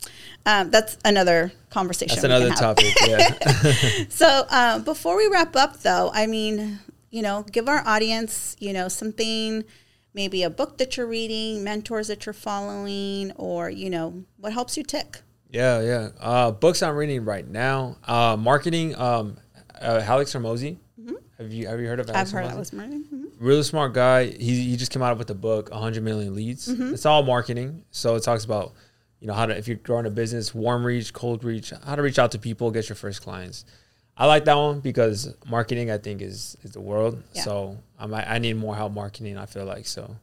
um, 0.48 0.72
that's 0.72 0.98
another 1.06 1.52
conversation. 1.70 2.16
That's 2.16 2.24
another 2.24 2.50
topic. 2.50 2.94
Yeah. 3.06 3.30
so 4.10 4.26
uh, 4.50 4.80
before 4.80 5.16
we 5.16 5.28
wrap 5.28 5.56
up, 5.56 5.80
though, 5.82 6.10
I 6.12 6.26
mean, 6.26 6.80
you 7.12 7.22
know, 7.22 7.44
give 7.44 7.68
our 7.68 7.86
audience, 7.86 8.56
you 8.60 8.74
know, 8.74 8.88
something, 8.88 9.64
maybe 10.14 10.44
a 10.44 10.50
book 10.50 10.78
that 10.80 10.98
you're 10.98 11.06
reading, 11.06 11.64
mentors 11.64 12.08
that 12.08 12.26
you're 12.26 12.34
following, 12.34 13.32
or, 13.34 13.70
you 13.70 13.90
know, 13.90 14.24
what 14.38 14.54
helps 14.54 14.78
you 14.78 14.84
tick. 14.84 15.22
Yeah, 15.50 15.82
yeah. 15.82 16.10
Uh, 16.20 16.52
books 16.52 16.82
I'm 16.82 16.96
reading 16.96 17.26
right 17.26 17.48
now. 17.48 17.98
Uh, 18.06 18.38
marketing. 18.40 18.96
Um, 18.96 19.38
uh, 19.80 20.02
Alex 20.06 20.34
Hormozi. 20.34 20.78
Mm-hmm. 21.00 21.16
Have 21.38 21.52
you 21.52 21.68
have 21.68 21.80
you 21.80 21.88
heard 21.88 22.00
of 22.00 22.10
Alex 22.10 22.30
I've 22.30 22.34
heard 22.34 22.52
Alex. 22.52 22.70
Mm-hmm. 22.70 23.24
Really 23.40 23.64
smart 23.64 23.94
guy. 23.94 24.28
He 24.28 24.70
he 24.70 24.78
just 24.78 24.92
came 24.92 25.02
out 25.02 25.18
with 25.18 25.30
a 25.30 25.36
book, 25.36 25.72
100 25.72 26.04
million 26.04 26.34
leads. 26.36 26.68
Mm-hmm. 26.68 26.94
It's 26.94 27.06
all 27.06 27.24
marketing. 27.24 27.84
So 27.92 28.16
it 28.16 28.24
talks 28.24 28.46
about, 28.46 28.74
you 29.20 29.28
know, 29.28 29.34
how 29.34 29.46
to 29.48 29.58
if 29.58 29.68
you're 29.68 29.78
growing 29.78 30.06
a 30.06 30.12
business, 30.12 30.56
warm 30.56 30.86
reach, 30.86 31.12
cold 31.12 31.44
reach, 31.44 31.74
how 31.84 31.96
to 31.96 32.02
reach 32.02 32.20
out 32.20 32.32
to 32.32 32.40
people, 32.40 32.72
get 32.72 32.88
your 32.88 32.96
first 32.96 33.22
clients. 33.22 33.66
I 34.18 34.26
like 34.28 34.46
that 34.46 34.56
one 34.56 34.82
because 34.82 35.34
marketing, 35.48 35.90
I 35.90 35.98
think, 35.98 36.22
is 36.22 36.58
is 36.64 36.72
the 36.72 36.82
world. 36.82 37.22
Yeah. 37.34 37.44
So 37.44 37.78
I'm, 38.00 38.14
I 38.14 38.38
need 38.40 38.54
more 38.58 38.76
help 38.76 38.94
marketing. 38.94 39.38
I 39.38 39.46
feel 39.46 39.66
like 39.66 39.88
so. 39.88 40.16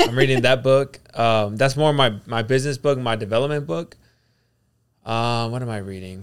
I'm 0.00 0.16
reading 0.16 0.42
that 0.42 0.62
book. 0.70 1.00
Um, 1.18 1.56
that's 1.56 1.76
more 1.76 1.92
my 1.92 2.14
my 2.26 2.42
business 2.42 2.78
book, 2.78 2.98
my 2.98 3.16
development 3.16 3.66
book. 3.66 3.96
Uh, 5.04 5.48
what 5.48 5.60
am 5.62 5.68
I 5.68 5.78
reading? 5.78 6.22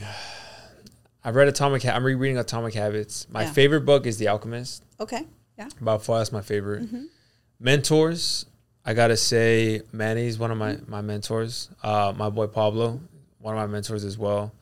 I've 1.24 1.36
read 1.36 1.50
Atomic. 1.50 1.84
Ha- 1.84 1.92
I'm 1.92 2.04
rereading 2.06 2.38
Atomic 2.38 2.74
Habits. 2.74 3.28
My 3.30 3.44
Yeah. 3.44 3.52
favorite 3.52 3.82
book 3.82 4.06
is 4.06 4.18
The 4.18 4.30
Alchemist. 4.30 4.84
Okay. 5.00 5.26
Yeah. 5.58 5.68
By 5.82 5.98
far, 5.98 6.20
that's 6.20 6.32
my 6.32 6.42
favorite. 6.42 6.84
Mm-hmm. 6.84 7.04
Mentors. 7.60 8.46
I 8.86 8.94
gotta 8.94 9.18
say, 9.18 9.82
Manny's 9.92 10.40
one 10.40 10.50
of 10.52 10.58
my 10.58 10.78
my 10.88 11.02
mentors. 11.02 11.70
Uh, 11.84 12.14
my 12.16 12.30
boy 12.30 12.48
Pablo, 12.48 13.02
one 13.40 13.54
of 13.54 13.60
my 13.60 13.68
mentors 13.68 14.06
as 14.06 14.18
well. 14.18 14.54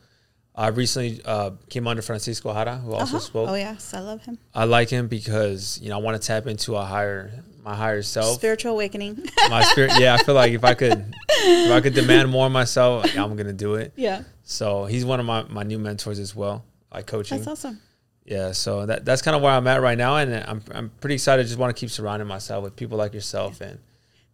I 0.58 0.70
recently 0.70 1.22
uh, 1.24 1.52
came 1.70 1.86
under 1.88 2.02
Francisco 2.02 2.52
Jara, 2.52 2.78
who 2.78 2.94
also 2.94 3.18
Uh-huh. 3.18 3.26
spoke. 3.26 3.50
Oh 3.50 3.54
yes, 3.56 3.94
I 3.94 4.00
love 4.00 4.26
him. 4.26 4.40
I 4.56 4.64
like 4.66 4.90
him 4.90 5.08
because 5.08 5.80
you 5.82 5.90
know 5.90 5.96
I 6.00 6.02
want 6.02 6.20
to 6.20 6.26
tap 6.28 6.48
into 6.48 6.76
a 6.76 6.84
higher 6.84 7.32
my 7.64 7.76
higher 7.76 8.02
self. 8.02 8.36
Spiritual 8.36 8.72
awakening. 8.72 9.28
my 9.50 9.62
spirit. 9.64 9.92
Yeah, 10.00 10.16
I 10.16 10.24
feel 10.24 10.34
like 10.36 10.54
if 10.54 10.64
I 10.64 10.74
could 10.74 11.14
if 11.30 11.72
I 11.72 11.80
could 11.82 11.94
demand 11.94 12.30
more 12.32 12.48
of 12.48 12.52
myself, 12.52 13.14
yeah, 13.14 13.24
I'm 13.24 13.36
gonna 13.36 13.54
do 13.54 13.76
it. 13.76 13.94
yeah. 13.96 14.24
So 14.44 14.86
he's 14.86 15.04
one 15.06 15.20
of 15.20 15.26
my, 15.26 15.44
my 15.50 15.64
new 15.64 15.78
mentors 15.78 16.20
as 16.20 16.34
well, 16.36 16.64
like 16.94 17.06
coaching. 17.06 17.38
That's 17.38 17.48
awesome. 17.50 17.82
Yeah, 18.26 18.52
so 18.54 18.86
that 18.86 19.06
that's 19.06 19.22
kind 19.22 19.36
of 19.36 19.42
where 19.44 19.52
I'm 19.54 19.68
at 19.68 19.82
right 19.82 19.98
now, 19.98 20.18
and 20.18 20.34
I'm 20.34 20.62
I'm 20.74 20.90
pretty 21.02 21.16
excited. 21.16 21.46
Just 21.46 21.60
want 21.60 21.76
to 21.76 21.80
keep 21.80 21.90
surrounding 21.92 22.28
myself 22.28 22.64
with 22.64 22.76
people 22.76 22.98
like 22.98 23.14
yourself, 23.14 23.62
and 23.62 23.78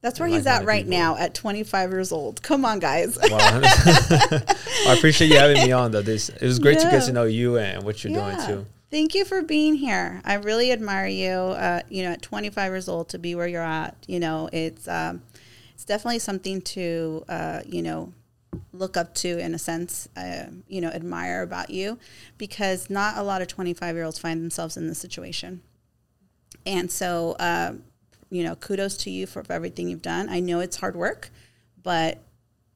That's 0.03 0.19
where 0.19 0.27
he's 0.27 0.45
at 0.45 0.65
right 0.65 0.83
people. 0.83 0.99
now 0.99 1.15
at 1.15 1.33
25 1.33 1.91
years 1.91 2.11
old. 2.11 2.43
Come 2.43 2.65
on, 2.65 2.79
guys. 2.79 3.17
well, 3.17 3.39
I 3.39 4.95
appreciate 4.97 5.29
you 5.29 5.37
having 5.37 5.65
me 5.65 5.71
on. 5.71 5.93
Though 5.93 6.01
this 6.01 6.27
it 6.27 6.41
was 6.41 6.59
great 6.59 6.79
to 6.79 6.91
get 6.91 7.05
to 7.05 7.13
know 7.13 7.23
you 7.23 7.57
and 7.57 7.83
what 7.83 8.03
you're 8.03 8.13
doing 8.13 8.37
too. 8.45 8.65
Thank 8.91 9.15
you 9.15 9.23
for 9.23 9.41
being 9.41 9.75
here. 9.75 10.21
I 10.25 10.33
really 10.33 10.73
admire 10.73 11.07
you. 11.07 11.31
Uh, 11.31 11.83
you 11.89 12.03
know, 12.03 12.11
at 12.11 12.21
25 12.21 12.71
years 12.73 12.89
old 12.89 13.07
to 13.09 13.17
be 13.17 13.33
where 13.33 13.47
you're 13.47 13.63
at. 13.63 13.95
You 14.05 14.19
know, 14.19 14.49
it's 14.51 14.89
um, 14.89 15.21
it's 15.73 15.85
definitely 15.85 16.19
something 16.19 16.61
to 16.61 17.23
uh, 17.29 17.61
you 17.65 17.81
know 17.81 18.11
look 18.73 18.97
up 18.97 19.15
to 19.15 19.39
in 19.39 19.55
a 19.55 19.57
sense. 19.57 20.09
Uh, 20.17 20.47
you 20.67 20.81
know, 20.81 20.89
admire 20.89 21.43
about 21.43 21.69
you 21.69 21.97
because 22.37 22.89
not 22.89 23.17
a 23.17 23.23
lot 23.23 23.41
of 23.41 23.47
25 23.47 23.95
year 23.95 24.03
olds 24.03 24.19
find 24.19 24.41
themselves 24.41 24.75
in 24.75 24.89
this 24.89 24.99
situation. 24.99 25.61
And 26.65 26.91
so, 26.91 27.37
uh, 27.39 27.75
you 28.33 28.43
know, 28.43 28.55
kudos 28.55 28.97
to 28.97 29.11
you 29.11 29.27
for 29.27 29.43
everything 29.49 29.87
you've 29.87 30.01
done. 30.01 30.27
I 30.27 30.39
know 30.39 30.59
it's 30.59 30.77
hard 30.77 30.95
work, 30.95 31.29
but 31.83 32.17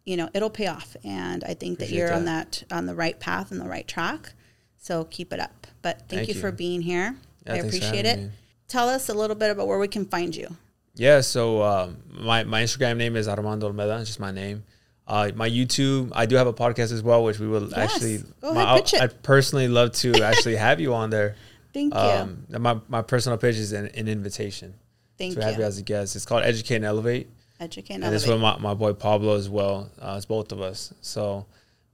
you 0.05 0.15
know 0.15 0.29
it'll 0.33 0.51
pay 0.51 0.67
off, 0.67 0.95
and 1.03 1.43
I 1.43 1.55
think 1.55 1.79
that 1.79 1.89
you're 1.89 2.13
on 2.13 2.25
that 2.25 2.63
on 2.71 2.85
the 2.85 2.93
right 2.93 3.19
path 3.19 3.51
and 3.51 3.59
the 3.59 3.67
right 3.67 3.87
track. 3.87 4.33
So 4.77 5.05
keep 5.05 5.33
it 5.33 5.39
up. 5.39 5.65
But 5.81 5.97
thank, 5.97 6.09
Thank 6.09 6.27
you, 6.29 6.35
you. 6.35 6.39
for 6.41 6.51
being 6.51 6.81
here. 6.81 7.15
Yeah, 7.45 7.53
I 7.53 7.55
appreciate 7.57 8.05
it. 8.05 8.19
me. 8.19 8.29
Tell 8.67 8.87
us 8.87 9.09
a 9.09 9.13
little 9.15 9.35
bit 9.35 9.49
about 9.49 9.67
where 9.67 9.79
we 9.79 9.87
can 9.87 10.05
find 10.05 10.35
you. 10.35 10.55
Yeah, 10.93 11.21
so 11.21 11.63
um, 11.63 11.97
my 12.07 12.43
my 12.43 12.61
Instagram 12.61 12.97
name 12.97 13.15
is 13.15 13.27
Armando 13.27 13.71
Olmeda, 13.71 13.99
it's 13.99 14.09
just 14.09 14.19
my 14.19 14.31
name. 14.31 14.63
Uh, 15.07 15.31
my 15.35 15.49
YouTube, 15.49 16.11
I 16.13 16.25
do 16.27 16.35
have 16.35 16.47
a 16.47 16.53
podcast 16.53 16.91
as 16.91 17.01
well, 17.01 17.23
which 17.23 17.39
we 17.39 17.47
will 17.47 17.69
Yes. 17.69 17.93
actually. 17.95 18.23
Go 18.41 18.53
my, 18.53 18.63
ahead, 18.63 18.83
pitch 18.83 18.93
it. 18.93 19.01
I'd 19.01 19.23
personally 19.23 19.69
love 19.69 19.93
to 19.93 20.13
actually 20.21 20.57
have 20.57 20.79
you 20.79 20.93
on 20.93 21.09
there. 21.09 21.35
Thank 21.73 21.95
you. 21.95 21.99
Um, 21.99 22.45
my 22.49 22.79
my 22.87 23.01
personal 23.01 23.39
page 23.39 23.55
is 23.55 23.71
an, 23.71 23.87
an 23.87 24.07
invitation 24.07 24.75
Thank 25.17 25.35
to 25.35 25.43
have 25.43 25.53
you 25.53 25.59
you. 25.59 25.65
as 25.65 25.77
a 25.77 25.83
guest. 25.83 26.15
It's 26.15 26.25
called 26.25 26.43
Educate 26.43 26.75
and 26.75 26.85
Elevate. 26.85 27.29
Educate 27.59 27.95
and 27.95 28.03
Elevate. 28.03 28.07
and 28.07 28.15
it's 28.15 28.27
with 28.27 28.41
my, 28.41 28.57
my 28.57 28.73
boy 28.73 28.93
Pablo 28.93 29.35
as 29.35 29.49
well. 29.49 29.89
Uh, 29.99 30.15
it's 30.17 30.25
both 30.25 30.51
of 30.51 30.61
us. 30.61 30.93
So, 31.01 31.45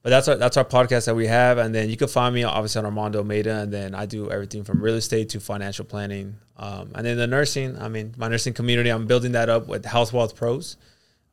but 0.01 0.09
that's 0.09 0.27
our 0.27 0.35
that's 0.35 0.57
our 0.57 0.65
podcast 0.65 1.05
that 1.05 1.15
we 1.15 1.27
have, 1.27 1.57
and 1.57 1.73
then 1.73 1.89
you 1.89 1.95
can 1.95 2.09
find 2.09 2.35
me 2.35 2.43
obviously 2.43 2.79
on 2.79 2.85
Armando 2.85 3.23
Olmeda, 3.23 3.63
and 3.63 3.71
then 3.71 3.95
I 3.95 4.05
do 4.05 4.29
everything 4.29 4.65
from 4.65 4.81
real 4.81 4.95
estate 4.95 5.29
to 5.29 5.39
financial 5.39 5.85
planning, 5.85 6.35
um, 6.57 6.91
and 6.93 7.05
then 7.05 7.15
the 7.15 7.27
nursing. 7.27 7.79
I 7.79 7.87
mean, 7.87 8.13
my 8.17 8.27
nursing 8.27 8.53
community. 8.53 8.89
I'm 8.89 9.07
building 9.07 9.31
that 9.31 9.47
up 9.47 9.67
with 9.67 9.85
Health 9.85 10.11
Wealth 10.11 10.35
Pros. 10.35 10.75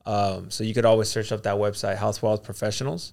Um, 0.06 0.50
so 0.50 0.64
you 0.64 0.72
could 0.72 0.84
always 0.84 1.08
search 1.08 1.30
up 1.32 1.42
that 1.42 1.56
website, 1.56 1.96
Health 1.96 2.22
Wealth 2.22 2.42
Professionals, 2.42 3.12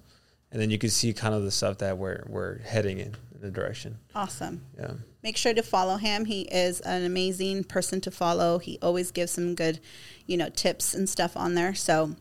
and 0.52 0.62
then 0.62 0.70
you 0.70 0.78
can 0.78 0.90
see 0.90 1.12
kind 1.12 1.34
of 1.34 1.42
the 1.42 1.50
stuff 1.50 1.78
that 1.78 1.98
we're 1.98 2.22
we're 2.28 2.58
heading 2.60 2.98
in, 2.98 3.16
in 3.40 3.46
the 3.46 3.50
direction. 3.50 3.98
Awesome. 4.14 4.62
Yeah. 4.78 4.92
Make 5.22 5.36
sure 5.36 5.54
to 5.54 5.62
follow 5.62 5.96
him. 5.96 6.24
He 6.24 6.42
is 6.42 6.80
an 6.80 7.04
amazing 7.04 7.64
person 7.64 8.00
to 8.02 8.10
follow. 8.10 8.58
He 8.58 8.78
always 8.82 9.10
gives 9.10 9.32
some 9.32 9.54
good, 9.54 9.80
you 10.26 10.36
know, 10.36 10.48
tips 10.48 10.94
and 10.94 11.08
stuff 11.08 11.36
on 11.36 11.54
there. 11.54 11.74
So 11.74 12.16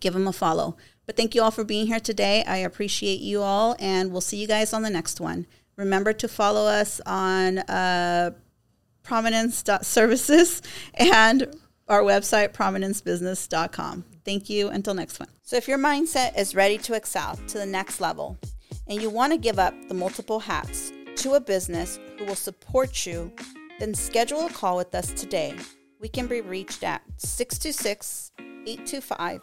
give 0.00 0.14
him 0.14 0.26
a 0.26 0.32
follow. 0.32 0.76
But 1.06 1.16
thank 1.16 1.34
you 1.34 1.42
all 1.42 1.50
for 1.50 1.64
being 1.64 1.86
here 1.86 2.00
today. 2.00 2.44
I 2.44 2.58
appreciate 2.58 3.20
you 3.20 3.42
all, 3.42 3.74
and 3.80 4.12
we'll 4.12 4.20
see 4.20 4.36
you 4.36 4.46
guys 4.46 4.72
on 4.72 4.82
the 4.82 4.90
next 4.90 5.20
one. 5.20 5.46
Remember 5.76 6.12
to 6.12 6.28
follow 6.28 6.66
us 6.66 7.00
on 7.04 7.58
uh, 7.58 8.30
prominence.services 9.02 10.62
and 10.94 11.56
our 11.88 12.02
website, 12.02 12.52
prominencebusiness.com. 12.52 14.04
Thank 14.24 14.48
you. 14.48 14.68
Until 14.68 14.94
next 14.94 15.18
one. 15.18 15.28
So, 15.42 15.56
if 15.56 15.66
your 15.66 15.78
mindset 15.78 16.38
is 16.38 16.54
ready 16.54 16.78
to 16.78 16.94
excel 16.94 17.36
to 17.48 17.58
the 17.58 17.66
next 17.66 18.00
level 18.00 18.38
and 18.90 19.00
you 19.00 19.08
want 19.08 19.32
to 19.32 19.38
give 19.38 19.58
up 19.60 19.72
the 19.88 19.94
multiple 19.94 20.40
hats 20.40 20.92
to 21.14 21.34
a 21.34 21.40
business 21.40 22.00
who 22.18 22.24
will 22.24 22.34
support 22.34 23.06
you, 23.06 23.30
then 23.78 23.94
schedule 23.94 24.46
a 24.46 24.50
call 24.50 24.76
with 24.76 24.92
us 24.96 25.12
today. 25.12 25.54
We 26.00 26.08
can 26.08 26.26
be 26.26 26.40
reached 26.40 26.82
at 26.82 27.02
626 27.18 28.32
825 28.66 29.42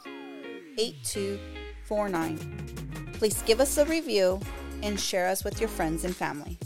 8249. 0.77 3.13
Please 3.13 3.41
give 3.43 3.61
us 3.61 3.77
a 3.77 3.85
review 3.85 4.41
and 4.83 4.99
share 4.99 5.27
us 5.27 5.45
with 5.45 5.61
your 5.61 5.69
friends 5.69 6.03
and 6.03 6.15
family. 6.15 6.59